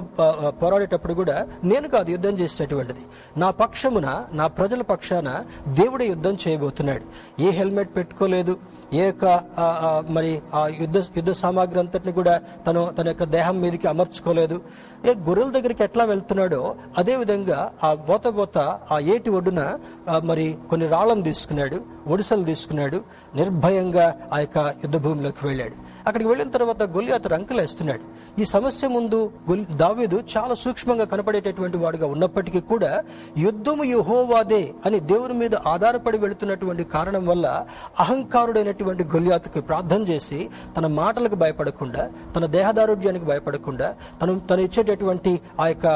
పోరాడేటప్పుడు 0.62 1.14
కూడా 1.14 1.36
నేను 1.64 1.88
కాదు 1.88 2.10
యుద్ధం 2.10 2.34
చేసేటటువంటిది. 2.34 3.04
నా 3.38 3.50
పక్షమున 3.60 4.08
నా 4.34 4.48
ప్రజల 4.58 4.82
పక్షాన 4.90 5.30
దేవుడే 5.80 6.06
యుద్ధం 6.08 6.38
చేయబోతున్నాడు. 6.44 7.06
ఏ 7.40 7.52
హెల్మెట్ 7.52 7.92
పెట్టుకోలేదు 7.98 8.54
ఏ 8.94 9.06
యొక్క 9.06 9.26
ఆ, 9.60 9.68
మరి 10.10 10.30
ఆ 10.54 10.62
యుద్ధ 10.82 10.98
యుద్ధ 11.18 11.32
సామాగ్రి 11.40 11.80
అంతటిని 11.80 12.14
కూడా 12.14 12.36
తను 12.68 12.84
తన 12.98 13.08
యొక్క 13.08 13.26
దేహం 13.32 13.56
మీదకి 13.62 13.88
అమర్చుకోలేదు. 13.88 14.58
ఏ 15.06 15.14
గొర్రెల 15.28 15.50
దగ్గరికి 15.50 15.84
ఎట్లా 15.84 16.04
వెళ్తున్నాడో 16.06 16.62
అదే 16.98 17.16
విధంగా 17.16 17.58
ఆ 17.84 17.94
బోత 18.08 18.28
బోత 18.38 18.58
ఆ 18.92 19.00
ఏటి 19.14 19.30
ఒడ్డున 19.32 19.62
మరి 20.24 20.58
కొన్ని 20.70 20.88
రాళ్ళను 20.88 21.24
తీసుకున్నాడు 21.24 21.80
ఒడిసలు 22.08 22.44
తీసుకున్నాడు 22.44 23.00
నిర్భయంగా 23.36 24.06
ఆ 24.32 24.40
యొక్క 24.40 24.58
యుద్ధ 24.84 24.98
భూమిలోకి 24.98 25.48
వెళ్ళాడు. 25.48 25.76
అక్కడికి 26.08 26.30
వెళ్ళిన 26.30 26.50
తర్వాత 26.50 26.84
గొల్లియాత 26.94 27.28
రంకలేస్తున్నాడు 27.28 28.04
ఈ 28.38 28.46
సమస్య 28.58 28.88
ముందు 28.88 29.32
గొల్ 29.50 29.66
దావీదు 29.66 30.24
చాలా 30.38 30.54
సూక్ష్మంగా 30.54 31.06
కనపడేటటువంటి 31.06 31.78
వాడుగా 31.78 32.08
ఉన్నప్పటికీ 32.08 32.60
కూడా 32.60 33.04
యుద్ధము 33.38 33.84
యుహోవాదే 33.84 34.74
అని 34.86 35.00
దేవుని 35.00 35.34
మీద 35.34 35.56
ఆధారపడి 35.56 36.18
వెళుతున్నటువంటి 36.18 36.84
కారణం 36.84 37.26
వల్ల 37.26 37.66
అహంకారుడైనటువంటి 38.00 39.04
గొల్లియాతకు 39.04 39.62
ప్రార్థన 39.62 40.02
చేసి 40.02 40.50
తన 40.78 40.88
మాటలకు 40.88 41.36
భయపడకుండా 41.36 42.10
తన 42.36 42.46
దేహదారోగ్యానికి 42.46 43.26
భయపడకుండా 43.26 43.96
తను 44.22 44.40
తను 44.40 44.62
ఇచ్చేటటువంటి 44.62 45.40
ఆ 45.60 45.68
యొక్క 45.68 45.88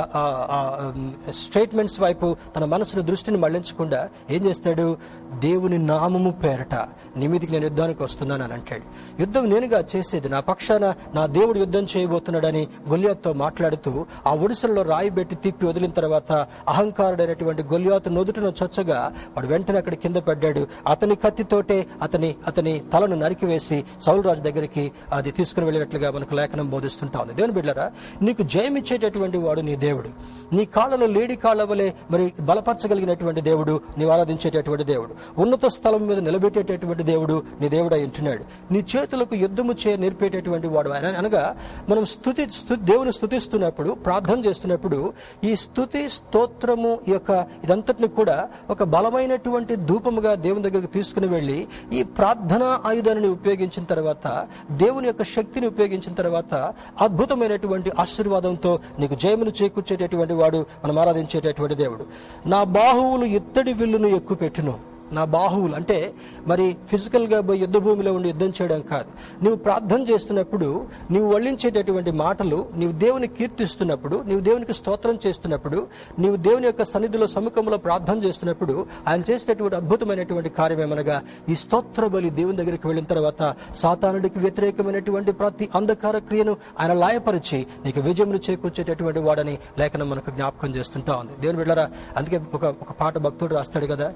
స్టేట్మెంట్స్ 1.31 1.99
వైపు 2.01 2.37
తన 2.55 2.65
మనసును 2.65 3.01
దృష్టిని 3.01 3.37
మళ్ళించకుండా 3.37 4.09
ఏం 4.29 4.45
చేస్తాడు? 4.45 4.97
దేవుని 5.39 5.77
నామము 5.77 6.31
పేరట 6.31 6.75
నీ 7.17 7.27
నేను 7.27 7.63
యుద్ధానికి 7.63 8.03
వస్తున్నాను 8.03 8.43
అని 8.43 8.53
అంటాడు. 8.53 8.83
యుద్ధం 9.19 9.49
నేనుగా 9.49 9.83
చేసేది 9.95 10.29
నా 10.29 10.39
పక్షాన 10.39 10.93
నా 11.15 11.25
దేవుడు 11.25 11.59
యుద్ధం 11.59 11.87
చేయబోతున్నాడు 11.97 12.47
అని 12.51 12.67
గొల్లియాత్తో 12.89 13.33
మాట్లాడుతూ 13.33 14.05
ఆ 14.27 14.35
ఒడిసల్లో 14.35 14.81
రాయి 14.81 15.09
పెట్టి 15.09 15.35
తిప్పి 15.35 15.65
వదిలిన 15.65 15.91
తర్వాత 15.91 16.31
అహంకారుడైనటువంటి 16.67 17.63
గొల్లియాతు 17.63 18.09
నొదుటను 18.09 18.53
చొచ్చగా 18.63 18.99
వాడు 19.37 19.47
వెంటనే 19.47 19.77
అక్కడ 19.77 19.93
కింద 19.93 20.15
పడ్డాడు. 20.15 20.67
అతని 20.87 21.15
కత్తితోటే 21.15 21.87
అతని 22.01 22.35
అతని 22.47 22.73
తలను 22.93 23.15
నరికివేసి 23.15 23.83
సౌలరాజు 24.01 24.41
దగ్గరికి 24.41 24.91
అది 25.13 25.31
తీసుకుని 25.31 25.65
వెళ్ళినట్లుగా 25.65 26.11
మనకు 26.11 26.35
లేఖనం 26.35 26.69
బోధిస్తుంటా 26.69 27.19
ఉంది. 27.19 27.33
దేవుని 27.33 27.53
బిడ్డరా 27.53 27.91
నీకు 28.21 28.41
జయమిచ్చేటటువంటి 28.41 29.37
వాడు 29.37 29.61
నీ 29.61 29.75
దేవుడు. 29.75 30.09
నీ 30.55 30.65
కాళ్ళను 30.65 31.05
లేడి 31.05 31.35
కాళ్ళ 31.35 31.63
వలె 31.63 31.91
మరి 32.11 32.33
బలపరచగలిగినటువంటి 32.41 33.41
దేవుడు 33.41 33.81
నీవు 33.97 34.11
ఆరాధించేటటువంటి 34.11 34.83
దేవుడు. 34.83 35.41
ఉన్నత 35.41 35.65
స్థలం 35.65 36.07
మీద 36.07 36.19
నిలబెట్టేటటువంటి 36.19 37.03
దేవుడు 37.03 37.43
నీ 37.61 37.69
దేవుడు 37.69 37.93
అయి 37.93 38.03
ఉంటున్నాడు. 38.03 38.43
నీ 38.73 38.79
చేతులకు 38.95 39.35
యుద్ధము 39.35 39.73
చే 39.73 39.97
నేర్పేటటువంటి 39.97 40.67
వాడు 40.67 40.89
అనగా 40.89 41.55
మనం 41.89 42.05
స్థుతి 42.05 42.40
స్థుతి 42.49 42.81
దేవుని 42.81 43.11
స్థుతిస్తున్నప్పుడు 43.11 43.93
ప్రార్థన 43.93 44.39
చేస్తున్నప్పుడు 44.45 45.13
ఈ 45.43 45.55
స్థుతి 45.55 46.09
స్తోత్రము 46.09 46.99
ఈ 47.07 47.11
యొక్క 47.11 47.47
ఇదంతటిని 47.63 48.07
కూడా 48.07 48.49
ఒక 48.69 48.83
బలమైనటువంటి 48.83 49.75
ధూపముగా 49.75 50.35
దేవుని 50.35 50.63
దగ్గరికి 50.63 50.93
తీసుకుని 50.93 51.27
వెళ్ళి 51.27 51.67
ఈ 51.93 52.03
ప్రార్థనా 52.03 52.81
ఆయుధాన్ని 52.85 53.27
ఉపయోగించిన 53.27 53.83
తర్వాత 53.83 54.47
దేవుని 54.71 55.07
యొక్క 55.07 55.23
శక్తిని 55.23 55.67
ఉపయోగించిన 55.67 56.13
తర్వాత 56.13 56.53
అద్భుతమైనటువంటి 57.01 57.91
ఆశీర్వాదంతో 57.99 58.79
నీకు 58.99 59.15
జయమును 59.15 59.53
చేకూర్చేటటువంటి 59.61 60.33
వాడు 60.33 60.65
మనం 60.85 60.99
ఆరాధించేటటువంటి 60.99 61.75
దేవుడు. 61.75 62.05
నా 62.45 62.63
బాహువులు 62.63 63.25
ఇత్తడి 63.25 63.73
విల్లును 63.73 64.07
ఎక్కువ 64.07 64.37
పెట్టును 64.37 64.90
నా 65.11 65.25
బాహువులు. 65.25 65.75
అంటే 65.75 66.13
మరి 66.47 66.75
ఫిజికల్గా 66.87 67.41
పోయి 67.41 67.59
యుద్ధ 67.59 67.77
భూమిలో 67.77 68.13
ఉండి 68.13 68.27
యుద్ధం 68.27 68.53
చేయడం 68.61 68.81
కాదు. 68.81 69.09
నువ్వు 69.43 69.55
ప్రార్థన 69.55 70.01
చేస్తున్నప్పుడు 70.01 70.67
నీవు 71.11 71.33
వల్లించేటటువంటి 71.33 72.11
మాటలు 72.11 72.67
నీవు 72.75 72.91
దేవుని 72.91 73.27
కీర్తిస్తున్నప్పుడు 73.27 74.23
నీవు 74.27 74.39
దేవునికి 74.39 74.73
స్తోత్రం 74.73 75.19
చేస్తున్నప్పుడు 75.27 75.87
నీవు 76.19 76.35
దేవుని 76.35 76.65
యొక్క 76.65 76.83
సన్నిధిలో 76.83 77.27
సముఖంలో 77.27 77.77
ప్రార్థన 77.77 78.17
చేస్తున్నప్పుడు 78.17 78.75
ఆయన 79.07 79.21
చేసినటువంటి 79.31 79.75
అద్భుతమైనటువంటి 79.75 80.49
కార్యం 80.49 80.81
ఏమనగా 80.81 81.21
ఈ 81.49 81.55
స్తోత్ర 81.55 82.07
బలి 82.07 82.29
దేవుని 82.29 82.57
దగ్గరికి 82.57 82.87
వెళ్ళిన 82.87 83.05
తర్వాత 83.05 83.55
సాతానుడికి 83.75 84.39
వ్యతిరేకమైనటువంటి 84.39 85.31
ప్రతి 85.31 85.69
అంధకార 85.75 86.17
క్రియను 86.17 86.57
ఆయన 86.79 86.93
లాయపరిచి 86.93 87.67
నీకు 87.85 87.99
విజయమును 87.99 88.39
చేకూర్చేటటువంటి 88.49 89.19
వాడని 89.19 89.57
లేఖనం 89.79 90.09
మనకు 90.09 90.31
జ్ఞాపకం 90.31 90.75
చేస్తుంటా 90.75 91.15
ఉంది. 91.15 91.31
దేవుని 91.39 91.57
వెళ్ళారా 91.57 91.89
అందుకే 92.17 92.41
ఒక 92.53 92.65
ఒక 92.65 92.91
పాట 92.91 93.17
భక్తుడు 93.17 93.55
రాస్తాడు 93.55 93.85
కదా 93.85 94.13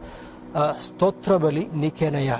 స్తోత్ర 0.88 1.34
బలి 1.45 1.63
నీకేనయ్యా 1.84 2.39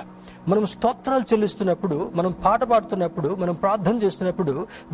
మనం 0.50 0.64
స్తోత్రాలు 0.72 1.24
చెల్లిస్తున్నప్పుడు 1.30 1.96
మనం 2.14 2.32
పాట 2.44 2.62
పాడుతున్నప్పుడు 2.70 3.28
మనం 3.40 3.54
ప్రార్థన 3.62 3.94
చేస్తున్నప్పుడు 4.02 4.52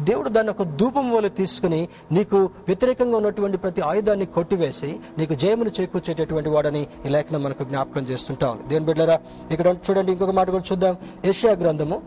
దేవుడు 0.08 0.28
దాన్ని 0.36 0.52
ఒక 0.54 0.64
ధూపం 0.80 1.06
వల్ల 1.14 1.28
తీసుకుని 1.40 1.80
నీకు 2.16 2.38
వ్యతిరేకంగా 2.68 3.16
ఉన్నటువంటి 3.20 3.58
ప్రతి 3.64 3.80
ఆయుధాన్ని 3.90 4.26
కొట్టివేసి 4.36 4.90
నీకు 5.18 5.34
జయమును 5.42 5.72
చేకూర్చేటటువంటి 5.80 6.52
వాడని 6.54 6.82
ఈ 7.06 7.10
లేఖనం 7.16 7.42
మనకు 7.46 7.64
జ్ఞాపకం 7.70 8.06
చేస్తుంటాం. 8.10 8.54
దేని 8.70 8.84
బిడ్డరా 8.88 9.16
ఇక్కడ 9.54 9.68
చూడండి 9.86 10.12
ఇంకొక 10.14 10.34
మాట 10.38 10.48
కూడా 10.56 10.66
చూద్దాం. 10.72 10.96
ఏషియా 11.30 11.54
గ్రంథము 11.64 11.98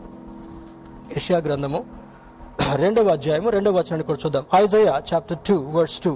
ఏషియా 1.18 1.40
గ్రంథము 1.48 1.82
రెండవ 2.84 3.10
అధ్యాయము 3.18 3.50
రెండవ 3.56 3.74
వచనాన్ని 3.80 4.08
కూడా 4.10 4.20
చూద్దాం. 4.26 4.44
Isaiah 4.64 4.96
chapter 5.10 5.40
two 5.48 5.56
verse 5.76 6.00
two 6.06 6.14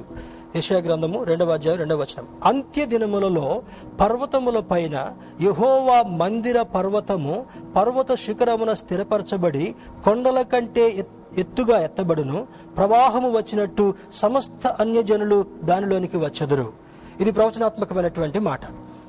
యెషయా 0.56 0.80
గ్రంథము 0.80 1.24
రెండవ 1.24 1.50
అధ్యాయం 1.50 1.80
రెండవ 1.80 1.98
వచనం. 1.98 2.28
అంత్య 2.44 2.86
దినములలో 2.86 3.62
పర్వతముల 4.02 4.60
పైన 4.60 5.14
యహోవా 5.42 6.02
మందిర 6.02 6.62
పర్వతము 6.62 7.46
పర్వత 7.76 8.16
శిఖరమున 8.16 8.74
స్థిరపరచబడి 8.74 9.76
కొండల 10.04 10.42
కంటే 10.42 10.90
ఎత్- 10.90 11.40
ఎత్తుగా 11.40 11.80
ఎత్తబడును. 11.80 12.48
ప్రవాహము 12.78 13.32
వచ్చినట్టు 13.32 13.94
సమస్త 14.14 14.68
అన్యజనులు 14.68 15.46
దానిలోనికి 15.64 16.18
వచ్చెదరు. 16.18 16.74
ఇది 17.20 17.32
ప్రవచనాత్మకమైనటువంటి 17.32 18.40
మాట. 18.40 18.62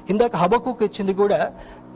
ఇందాక 0.09 0.37
హబక్కుకి 0.37 0.85
ఇచ్చింది 0.85 1.15
కూడా 1.15 1.53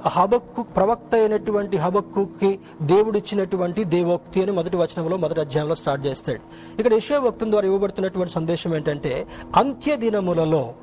హబక్కు 0.06 0.62
ప్రవక్త 0.62 1.14
అయినటువంటి 1.14 1.76
హబక్కుకి 1.76 2.58
దేవుడు 2.82 3.18
ఇచ్చినటువంటి 3.18 3.84
దేవోక్తి 3.84 4.42
అని 4.42 4.52
మొదటి 4.52 4.76
వచనంలో 4.76 5.16
మొదటి 5.16 5.40
అధ్యాయంలో 5.40 5.74
స్టార్ట్ 5.74 6.06
చేస్తాడు. 6.06 6.40
ఇక్కడ 6.78 6.94
యశో 6.94 7.20
భక్తుల 7.20 7.50
ద్వారా 7.50 7.66
ఇవ్వబడుతున్నటువంటి 7.66 8.32
సందేశం 8.32 8.74
ఏంటంటే 8.74 9.26
అంత్య 9.56 9.96
దినములలో 9.96 10.74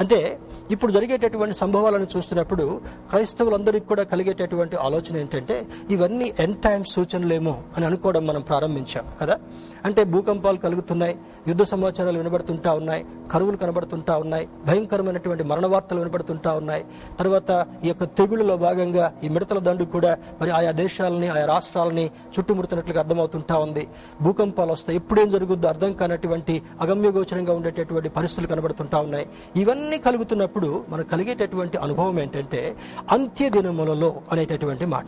అంటే 0.00 0.38
ఇప్పుడు 0.70 0.92
జరిగేటటువంటి 0.92 1.56
సంభవాలను 1.56 2.06
చూస్తున్నప్పుడు 2.16 2.80
క్రైస్తవులందరికీ 3.10 3.86
కూడా 3.86 4.02
కలిగేటటువంటి 4.02 4.76
ఆలోచన 4.76 5.16
ఏంటంటే 5.16 5.66
ఇవన్నీ 5.90 6.32
ఎన్ 6.38 6.54
టైమ్ 6.54 6.84
సూచనలేమో 6.84 7.62
అని 7.76 7.86
అనుకోవడం 7.86 8.26
మనం 8.26 8.42
ప్రారంభించాం 8.42 9.04
కదా? 9.22 9.36
అంటే 9.84 10.04
భూకంపాలు 10.04 10.56
కలుగుతున్నాయి 10.58 11.16
యుద్ధ 11.48 11.62
సమాచారాలు 11.62 12.18
వినబడుతుంటా 12.18 12.72
ఉన్నాయి 12.72 13.04
కరువులు 13.30 13.56
కనబడుతుంటా 13.56 14.16
ఉన్నాయి 14.16 14.48
భయంకరమైనటువంటి 14.66 15.44
మరణ 15.44 15.66
వార్తలు 15.66 15.98
వినబడుతుంటా 15.98 16.52
ఉన్నాయి. 16.52 16.84
తర్వాత 17.18 17.66
ఈ 17.84 17.88
యొక్క 17.88 18.04
తెగుళ్ళలో 18.04 18.56
భాగంగా 18.56 19.12
ఈ 19.24 19.28
మిడతల 19.28 19.58
దండు 19.58 19.84
కూడా 19.84 20.16
మరి 20.40 20.50
ఆయా 20.50 20.70
దేశాలని 20.70 21.28
ఆయా 21.28 21.44
రాష్ట్రాలని 21.44 22.06
చుట్టుముడుతున్నట్లుగా 22.06 23.00
అర్థమవుతుంటా 23.00 23.58
ఉంది. 23.58 23.86
భూకంపాలు 24.22 24.72
వస్తాయి. 24.72 24.96
ఎప్పుడేం 24.96 25.30
జరుగుద్దో 25.30 25.68
అర్థం 25.68 25.92
కానటువంటి 25.92 26.62
అగమ్యగోచరంగా 26.80 27.52
ఉండేటటువంటి 27.52 28.08
పరిస్థితులు 28.08 28.46
కనబడుతుంటా 28.46 28.98
ఉన్నాయి. 28.98 29.26
ఇవన్నీ 29.56 29.98
కలుగుతున్నప్పుడు 29.98 30.84
మనకు 30.88 31.08
కలిగేటటువంటి 31.08 31.78
అనుభవం 31.78 32.20
ఏంటంటే 32.20 32.76
అంత్య 33.10 33.48
దినములలో 33.48 34.14
అనేటటువంటి 34.32 34.86
మాట. 34.86 35.06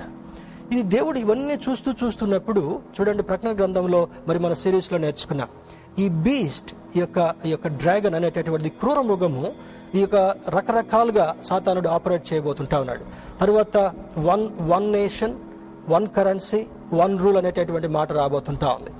ఇది 0.73 0.83
దేవుడు 0.83 1.19
ఇవన్నీ 1.19 1.55
చూస్తూ 1.55 1.95
చూస్తున్నప్పుడు 2.05 2.79
చూడండి 3.01 3.23
ప్రకటన 3.23 3.53
గ్రంథంలో 3.53 4.09
మరి 4.29 4.39
మన 4.39 4.53
సిరీస్లో 4.53 4.99
నేర్చుకున్నాం. 4.99 5.49
ఈ 5.99 6.09
బీస్ట్ 6.09 6.71
ఈ 6.97 7.01
యొక్క 7.01 7.19
ఈ 7.47 7.51
యొక్క 7.51 7.69
డ్రాగన్ 7.69 8.15
అనేటటువంటి 8.15 8.69
క్రూర 8.69 9.01
మృగము 9.01 9.43
ఈ 9.95 10.01
యొక్క 10.01 10.17
రకరకాలుగా 10.57 11.37
సాతానుడు 11.43 11.89
ఆపరేట్ 11.89 12.33
చేయబోతుంటా 12.33 12.81
ఉన్నాడు. 12.81 13.05
తర్వాత 13.41 13.77
one 14.29 14.45
one 14.73 14.93
nation 14.93 15.35
one 15.89 16.09
currency 16.17 16.61
one 16.95 17.19
rule 17.19 17.37
అనేటటువంటి 17.37 17.89
మాట 17.89 18.13
రాబోతుంటా 18.13 18.69
ఉంది. 18.69 18.91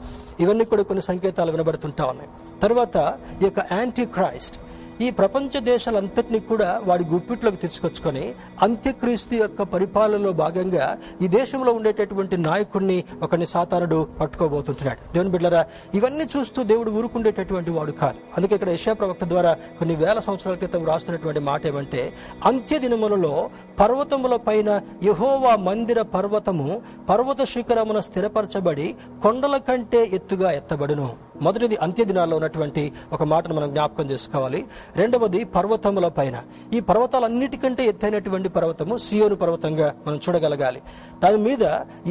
ఇవన్నీ 0.43 0.65
కూడా 0.65 0.83
కొన్ని 0.83 1.03
సంకేతాలు 1.03 1.51
వినబడుతుంటా 1.51 2.05
ఉన్నాయి. 2.05 2.31
తర్వాత 2.63 2.97
ఈ 3.43 3.45
యొక్క 3.45 3.61
యాంటీ 3.73 4.05
క్రైస్ట్ 4.17 4.57
ఈ 5.05 5.09
ప్రపంచ 5.19 5.61
దేశాలంతటినీ 5.69 6.39
కూడా 6.51 6.69
వాడి 6.89 7.05
గుప్పిట్లోకి 7.05 7.57
తెచ్చుకొచ్చుకొని 7.57 8.23
అంత్యక్రీస్తు 8.63 9.35
యొక్క 9.35 9.63
పరిపాలనలో 9.75 10.33
భాగంగా 10.41 10.87
ఈ 11.25 11.29
దేశంలో 11.29 11.73
ఉండేటటువంటి 11.73 12.37
నాయకుడిని 12.37 12.97
ఒకరిని 13.23 13.47
సాతానుడు 13.47 13.99
పట్టుకోబోతుంటున్నాడు. 14.21 15.01
దేవుని 15.15 15.33
బిడ్డరా 15.35 15.63
ఇవన్నీ 15.95 16.27
చూస్తూ 16.37 16.63
దేవుడు 16.63 16.91
ఊరుకుండేటటువంటి 16.91 17.71
వాడు 17.71 17.93
కాదు. 17.93 18.19
అందుకే 18.37 18.55
ఇక్కడ 18.55 18.71
యశా 18.71 18.93
ప్రవక్త 18.93 19.25
ద్వారా 19.25 19.53
కొన్ని 19.79 19.97
వేల 19.97 20.19
సంవత్సరాల 20.19 20.57
క్రితం 20.57 20.85
రాస్తున్నటువంటి 20.87 21.41
మాట 21.41 21.63
ఏమంటే 21.67 22.03
అంత్య 22.45 22.79
దినములలో 22.79 23.51
పర్వతముల 23.81 24.37
పైన 24.49 24.81
యహోవా 25.03 25.57
మందిర 25.69 26.03
పర్వతము 26.03 26.69
పర్వత 27.09 27.41
శిఖరమున 27.45 28.01
స్థిరపరచబడి 28.01 28.95
కొండల 29.23 29.57
కంటే 29.57 30.03
ఎత్తుగా 30.13 30.51
ఎత్తబడును. 30.53 31.28
మొదటిది 31.43 31.77
అంత్య 31.77 32.05
దినాల్లో 32.05 32.37
ఉన్నటువంటి 32.37 32.93
ఒక 33.13 33.23
మాటను 33.23 33.55
మనం 33.55 33.71
జ్ఞాపకం 33.71 34.11
చేసుకోవాలి. 34.11 34.65
రెండవది 34.97 35.45
పర్వతముల 35.45 36.09
పైన. 36.09 36.37
ఈ 36.73 36.81
పర్వతాలన్నిటికంటే 36.81 37.85
ఎత్తైనటువంటి 37.87 38.49
పర్వతము 38.49 38.97
సియోను 38.97 39.37
పర్వతంగా 39.37 39.95
మనం 40.07 40.21
చూడగలగాలి. 40.29 40.83
దాని 41.25 41.37
మీద 41.37 41.65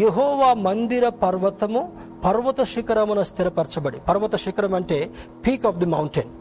యహోవా 0.06 0.54
మందిర 0.54 1.10
పర్వతము 1.10 1.92
పర్వత 2.26 2.62
శిఖరమున 2.63 3.22
స్థిరపరచబడి 3.22 3.98
పర్వత 4.08 4.36
శిఖరం 4.36 4.74
అంటే 4.74 5.10
పీక్ 5.48 5.66
ఆఫ్ 5.66 5.78
ది 5.78 5.86
మౌంటైన్ 5.86 6.32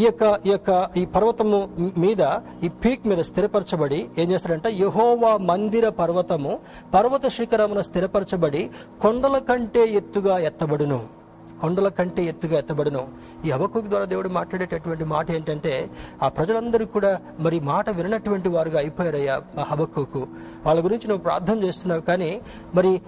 ఈ 0.00 0.02
యొక్క 0.02 0.40
ఈ 0.46 0.50
యొక్క 0.50 0.90
ఈ 0.96 1.04
పర్వతము 1.06 1.58
మీద 1.98 2.22
ఈ 2.64 2.68
పీక్ 2.82 3.06
మీద 3.06 3.18
స్థిరపరచబడి 3.18 3.98
ఏం 4.18 4.30
చేస్తాడంటే? 4.32 4.68
యహోవా 4.72 5.36
మందిర 5.36 5.88
పర్వతము 5.88 6.52
పర్వత 6.94 7.28
శిఖరమున 7.28 7.80
స్థిరపరచబడి 7.80 8.70
కొండల 9.02 9.38
కంటే 9.38 9.82
ఎత్తుగా 9.86 10.38
ఎత్తబడును. 10.38 11.19
కొండల 11.62 11.88
కంటే 11.88 12.24
ఎత్తుగా 12.24 12.58
ఎత్తబడును. 12.58 13.02
ఈ 13.46 13.50
హబక్కుకు 13.50 13.86
ద్వారా 13.88 14.04
దేవుడు 14.04 14.28
మాట్లాడేటటువంటి 14.28 15.04
మాట 15.04 15.30
ఏంటంటే 15.30 15.90
ఆ 16.22 16.28
ప్రజలందరూ 16.28 16.86
కూడా 16.86 17.20
మరి 17.38 17.60
మాట 17.60 17.90
వినటువంటి 17.90 18.48
వారుగా 18.48 18.78
అయిపోయారయ్యా 18.78 19.42
ఆ 19.58 19.64
హబక్కుకు 19.68 20.26
వాళ్ళ 20.66 20.84
గురించి 20.84 21.08
నువ్వు 21.08 21.22
ప్రార్థన 21.22 21.62
చేస్తున్నావు 21.62 22.00
కానీ 22.00 22.40
మరి 22.74 23.00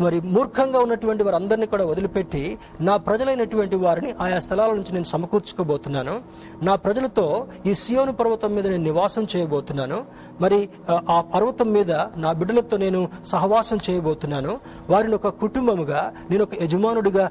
మరి 0.00 0.20
మూర్ఖంగా 0.20 0.78
ఉన్నటువంటి 0.80 1.22
వారందరినీ 1.22 1.66
కూడా 1.66 1.84
వదిలిపెట్టి 1.84 2.58
నా 2.80 2.96
ప్రజలైనటువంటి 2.96 3.76
వారిని 3.76 4.14
ఆయా 4.20 4.40
స్థలాల 4.40 4.70
నుంచి 4.70 4.92
నేను 4.92 5.04
సమకూర్చుకోబోతున్నాను. 5.04 6.20
నా 6.62 6.74
ప్రజలతో 6.74 7.26
ఈ 7.66 7.74
సియోను 7.74 8.12
పర్వతం 8.12 8.54
మీద 8.54 8.66
నేను 8.66 8.82
నివాసం 8.82 9.26
చేయబోతున్నాను. 9.36 9.98
మరి 10.40 10.68
ఆ, 10.90 11.20
పర్వతం 11.34 11.72
మీద 11.72 11.92
నా 11.92 12.32
బిడ్డలతో 12.32 12.76
నేను 12.76 13.08
సహవాసం 13.26 13.78
చేయబోతున్నాను. 13.90 14.60
వారిని 14.90 15.14
ఒక 15.14 15.28
కుటుంబముగా 15.28 16.12
నేను 16.30 16.42
ఒక 16.42 16.62
యజమానుడిగా 16.62 17.30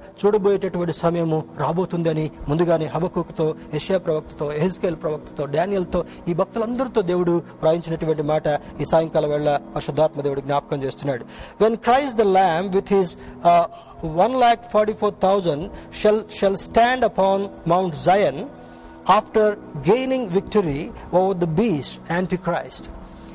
చూడబోయేటటువంటి 0.69 0.93
సమయము 0.99 1.37
రాబోతుందని 1.57 2.25
ముందుగానే 2.47 2.85
హబకుతో 2.85 3.45
యష్యా 3.75 3.97
ప్రవక్తతో 3.97 4.45
ఎహెజ్కేల్ 4.51 4.97
ప్రవక్తతో 5.03 5.43
డానియల్తో 5.45 5.99
ఈ 6.29 6.33
భక్తులందరితో 6.33 7.01
దేవుడు 7.01 7.33
వ్రాయించినటువంటి 7.61 8.23
మాట 8.23 8.47
ఈ 8.81 8.85
సాయంకాలం 8.91 9.29
వేళ 9.29 9.51
పరిశుద్ధాత్మ 9.75 10.21
దేవుడు 10.21 10.41
జ్ఞాపకం 10.41 10.79
చేస్తున్నాడు. 10.83 11.23
When 11.61 11.77
Christ 11.77 12.13
the 12.15 12.25
lamb 12.37 12.67
with 12.75 12.91
his 12.93 13.11
one 14.21 14.35
lakh 14.43 14.63
forty 14.71 14.93
four 14.93 15.15
thousand 15.21 15.65
shall 16.01 16.23
shall 16.39 16.59
stand 16.67 17.05
upon 17.05 17.43
Mount 17.67 17.97
Zion 18.03 18.41
after 19.09 19.53
gaining 19.89 20.29
victory 20.29 20.81
over 21.13 21.37
the 21.37 21.49
beast 21.61 21.95
antichrist 22.47 22.87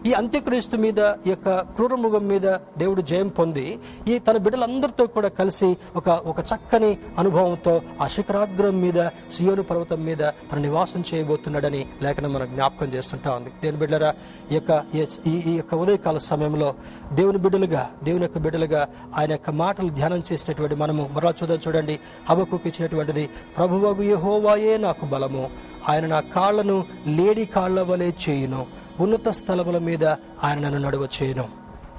ఈ 0.08 0.10
అంత్యక్రీస్తు 0.12 0.76
మీద 0.76 1.00
ఈ 1.26 1.30
యొక్క 1.30 1.48
క్రూరముఖం 1.76 2.24
మీద 2.28 2.46
దేవుడు 2.80 3.02
జయం 3.10 3.28
పొంది 3.28 3.64
ఈ 4.08 4.14
తన 4.26 4.36
బిడ్డలందరితో 4.36 5.06
కూడా 5.14 5.28
కలిసి 5.38 5.68
ఒక 5.96 6.08
ఒక 6.08 6.40
చక్కని 6.50 6.90
అనుభవంతో 7.18 7.74
ఆ 8.00 8.08
శిఖరాగ్రం 8.08 8.76
మీద 8.80 8.98
సియోను 9.34 9.62
పర్వతం 9.62 10.00
మీద 10.04 10.22
తన 10.50 10.58
నివాసం 10.58 11.04
చేయబోతున్నాడని 11.10 11.82
లేఖనం 12.02 12.32
మనం 12.32 12.48
జ్ఞాపకం 12.54 12.88
చేస్తుంటా 12.94 13.30
ఉంది. 13.34 13.52
దేని 13.62 13.76
బిడ్డరా 13.76 14.10
ఈ 14.52 14.54
యొక్క 14.54 14.70
ఈ 14.96 15.34
ఈ 15.52 15.54
యొక్క 15.56 15.74
ఉదయకాల 15.74 16.18
సమయంలో 16.30 16.68
దేవుని 17.12 17.38
బిడ్డలుగా 17.38 17.84
దేవుని 18.02 18.26
యొక్క 18.28 18.38
బిడ్డలుగా 18.38 18.82
ఆయన 19.18 19.30
యొక్క 19.32 19.50
మాటలు 19.62 19.88
ధ్యానం 19.88 20.22
చేసినటువంటి 20.32 20.74
మనము 20.74 21.10
మరలా 21.14 21.34
చూద్దాం 21.40 21.60
చూడండి. 21.66 21.96
హబకుకి 22.30 22.68
ఇచ్చినటువంటిది 22.68 23.24
ప్రభువగు 23.56 24.02
యహోవాయే 24.02 24.76
నాకు 24.76 25.06
బలము. 25.06 25.44
ఆయన 25.88 26.06
నా 26.06 26.20
కాళ్ళను 26.20 26.84
లేడి 27.06 27.44
కాళ్ళ 27.44 27.80
వలె 27.80 28.12
చేయును. 28.28 28.66
ఉన్నత 29.00 29.28
స్థలముల 29.28 29.78
మీద 29.78 30.04
ఆయన 30.44 30.58
నన్ను 30.58 30.78
నడువ 30.78 31.08
చేయను. 31.22 31.48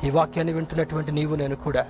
ఈ 0.03 0.09
వాక్యాన్ని 0.09 0.53
వింటున్నటువంటి 0.53 1.11
నీవు 1.11 1.35
నేను 1.35 1.55
కూడా. 1.55 1.87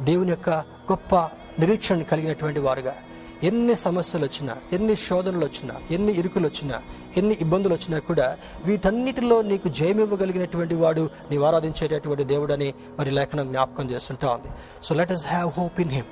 దేవుని 0.00 0.30
యొక్క 0.30 0.50
గొప్ప 0.90 1.16
నిరీక్షణ 1.58 2.02
కలిగినటువంటి 2.02 2.60
వారుగా. 2.60 2.94
ఎన్ని 3.42 3.74
సమస్యలు 3.74 4.24
వచ్చినా 4.24 4.56
ఎన్ని 4.72 4.96
శోధనలు 4.96 5.44
వచ్చినా 5.44 5.74
ఎన్ని 5.90 6.12
ఇరుకులు 6.12 6.46
వచ్చినా 6.46 6.82
ఎన్ని 7.16 7.38
ఇబ్బందులు 7.40 7.74
వచ్చినా 7.74 7.98
కూడా 7.98 8.36
వీటన్నిటిలో 8.64 9.42
నీకు 9.42 9.68
జయమివ్వగలిగినటువంటి 9.68 10.74
వాడు 10.74 11.10
నీవు 11.30 11.44
ఆరాధించేటటువంటి 11.44 12.24
దేవుడని 12.24 12.74
మరి 12.98 13.10
లేఖనం 13.10 13.48
జ్ఞాపకం 13.48 13.90
చేస్తుంటా 13.90 14.28
ఉంది. 14.28 14.46
So 14.82 14.94
let 14.94 15.12
us 15.12 15.26
have 15.26 15.50
hope 15.60 15.80
in 15.80 15.90
him 15.90 16.04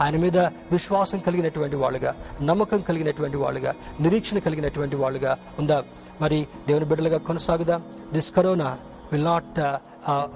ఆయన 0.00 0.16
మీద 0.16 0.36
విశ్వాసం 0.72 1.18
కలిగినటువంటి 1.18 1.76
వాళ్ళుగా 1.76 2.14
నమ్మకం 2.42 2.80
కలిగినటువంటి 2.80 3.36
వాళ్ళుగా 3.36 3.74
నిరీక్షణ 4.00 4.38
కలిగినటువంటి 4.38 4.96
వాళ్ళుగా 4.96 5.38
ఉందా? 5.58 5.84
మరి 6.20 6.46
దేవుని 6.68 6.84
బిడ్డలుగా 6.84 7.18
కొనసాగుదాం. 7.18 7.82
This 8.12 8.32
corona 8.32 8.78
will 9.12 9.24
not 9.24 9.60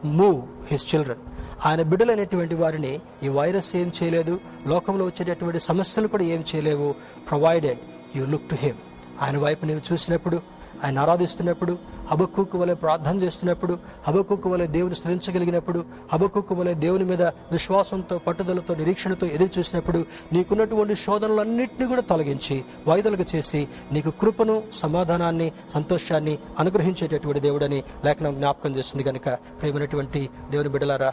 move 0.06 0.42
his 0.70 0.94
children 0.94 1.22
ఆయన 1.66 1.82
బిడ్డలైనటువంటి 1.82 2.54
వారిని 2.54 3.00
ఈ 3.22 3.28
వైరస్ 3.28 3.76
ఏం 3.76 3.92
చేయలేదు 4.02 4.40
లోకంలో 4.66 5.04
వచ్చేటటువంటి 5.04 5.60
సమస్యలు 5.60 6.08
కూడా 6.08 6.24
ఏం 6.24 6.44
చేయలేవు. 6.54 6.94
Provided 7.28 7.78
you 8.16 8.24
look 8.26 8.48
to 8.50 8.54
him 8.54 8.76
ఆయన 9.22 9.38
వైపు 9.38 9.66
నీవు 9.66 9.92
చూసినప్పుడు 9.92 10.55
ఆయన 10.82 10.98
ఆరాధిస్తున్నప్పుడు 10.98 11.72
హబక్కుకు 12.10 12.56
వలె 12.58 12.74
ప్రార్థన 12.74 13.16
చేస్తున్నప్పుడు 13.22 13.74
హబక్కుకు 14.06 14.48
వలె 14.48 14.66
దేవుని 14.68 14.96
స్థుతించగలిగినప్పుడు 14.98 15.80
హబక్కుకు 16.12 16.54
వలె 16.54 16.74
దేవుని 16.82 17.04
మీద 17.04 17.22
విశ్వాసంతో 17.52 18.16
పట్టుదలతో 18.18 18.74
నిరీక్షణతో 18.74 19.26
ఎదురు 19.28 19.52
చూసినప్పుడు 19.56 20.00
నీకున్నటువంటి 20.32 20.96
శోధనలన్నింటినీ 20.96 21.86
కూడా 21.88 22.02
తొలగించి 22.02 22.56
వాయిదలకు 22.86 23.26
చేసి 23.32 23.60
నీకు 23.92 24.12
కృపను 24.20 24.56
సమాధానాన్ని 24.80 25.48
సంతోషాన్ని 25.74 26.34
అనుగ్రహించేటటువంటి 26.58 27.40
దేవుడని 27.40 27.80
లేఖనం 28.04 28.34
జ్ఞాపకం 28.34 28.74
చేస్తుంది 28.76 29.04
కనుక 29.04 29.28
ప్రేమైనటువంటి 29.60 30.22
దేవుని 30.50 30.68
బిడలారా 30.68 31.10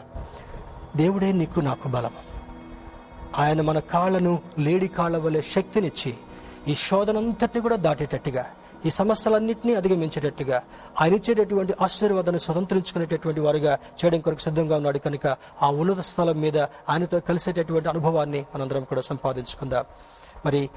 దేవుడే 0.96 1.30
నీకు 1.34 1.60
నాకు 1.60 1.88
బలం 1.88 2.14
ఆయన 3.36 3.60
మన 3.60 3.78
కాళ్ళను 3.92 4.32
లేడి 4.58 4.88
కాళ్ళ 4.96 5.16
వలె 5.18 5.40
శక్తినిచ్చి 5.54 6.12
ఈ 6.68 6.74
శోధనంతటిని 6.84 7.60
కూడా 7.60 7.76
దాటేటట్టుగా 7.76 8.44
ఈ 8.86 8.90
సమస్యలన్నింటినీ 8.90 9.74
అధిగమించేటట్టుగా 9.74 10.62
ఆయన 11.00 11.14
ఇచ్చేటటువంటి 11.14 11.74
ఆశీర్వాదాన్ని 11.80 12.40
స్వతంత్రించుకునేటటువంటి 12.40 13.40
వారుగా 13.40 13.72
చేయడం 13.72 14.20
కొరకు 14.20 14.40
సిద్ధంగా 14.40 14.76
ఉన్నాడు. 14.76 14.98
కనుక 14.98 15.36
ఆ 15.62 15.70
ఉన్నత 15.70 16.00
స్థలం 16.00 16.40
మీద 16.40 16.58
ఆయనతో 16.58 17.20
కలిసేటటువంటి 17.20 17.88
అనుభవాన్ని 17.88 18.44
మనందరం 18.54 18.84
కూడా 18.84 19.00
సంపాదించుకుందాం. 19.00 19.84
మరి 20.46 20.70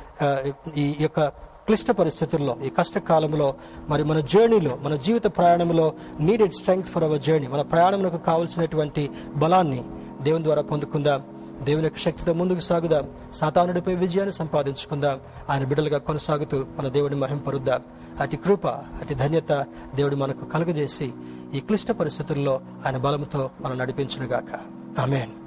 ఈ 0.78 0.96
యొక్క 1.00 1.28
క్లిష్ట 1.68 1.92
పరిస్థితుల్లో 1.92 2.58
ఈ 2.66 2.70
కష్టకాలంలో 2.70 3.56
మరి 3.90 4.04
మన 4.04 4.20
జర్నీలో 4.20 4.76
మన 4.76 4.96
జీవిత 4.96 5.24
ప్రయాణంలో 5.24 5.94
needed 6.20 6.54
strength 6.54 6.88
for 6.88 7.04
our 7.04 7.22
journey 7.22 7.48
మన 7.48 7.62
ప్రయాణంలోకి 7.62 8.18
కావాల్సినటువంటి 8.18 9.10
బలాన్ని 9.36 9.84
దేవుని 10.22 10.44
ద్వారా 10.44 10.62
పొందుకుందాం. 10.62 11.24
దేవుని 11.64 11.84
యొక్క 11.84 12.00
శక్తితో 12.00 12.34
ముందుకు 12.34 12.60
సాగుదాం. 12.60 13.10
సాతానుడిపై 13.34 13.96
విజయాన్ని 13.96 14.36
సంపాదించుకుందాం. 14.36 15.20
ఆయన 15.50 15.64
బిడ్డలుగా 15.64 15.98
కొనసాగుతూ 15.98 16.66
మన 16.78 16.88
దేవుడిని 16.88 17.20
మహింపరుద్దాం 17.20 17.82
అతి 18.22 18.38
కృప 18.38 18.68
అతి 18.68 19.16
ధన్యత 19.16 19.66
దేవుడు 19.96 20.16
మనకు 20.16 20.46
కలుగజేసి 20.46 21.14
ఈ 21.54 21.60
క్లిష్ట 21.60 21.92
పరిస్థితుల్లో 21.92 22.62
ఆయన 22.86 22.98
బలముతో 22.98 23.50
మనం 23.62 23.78
నడిపించునుగాక. 23.78 24.60
ఆమెన్. 25.00 25.47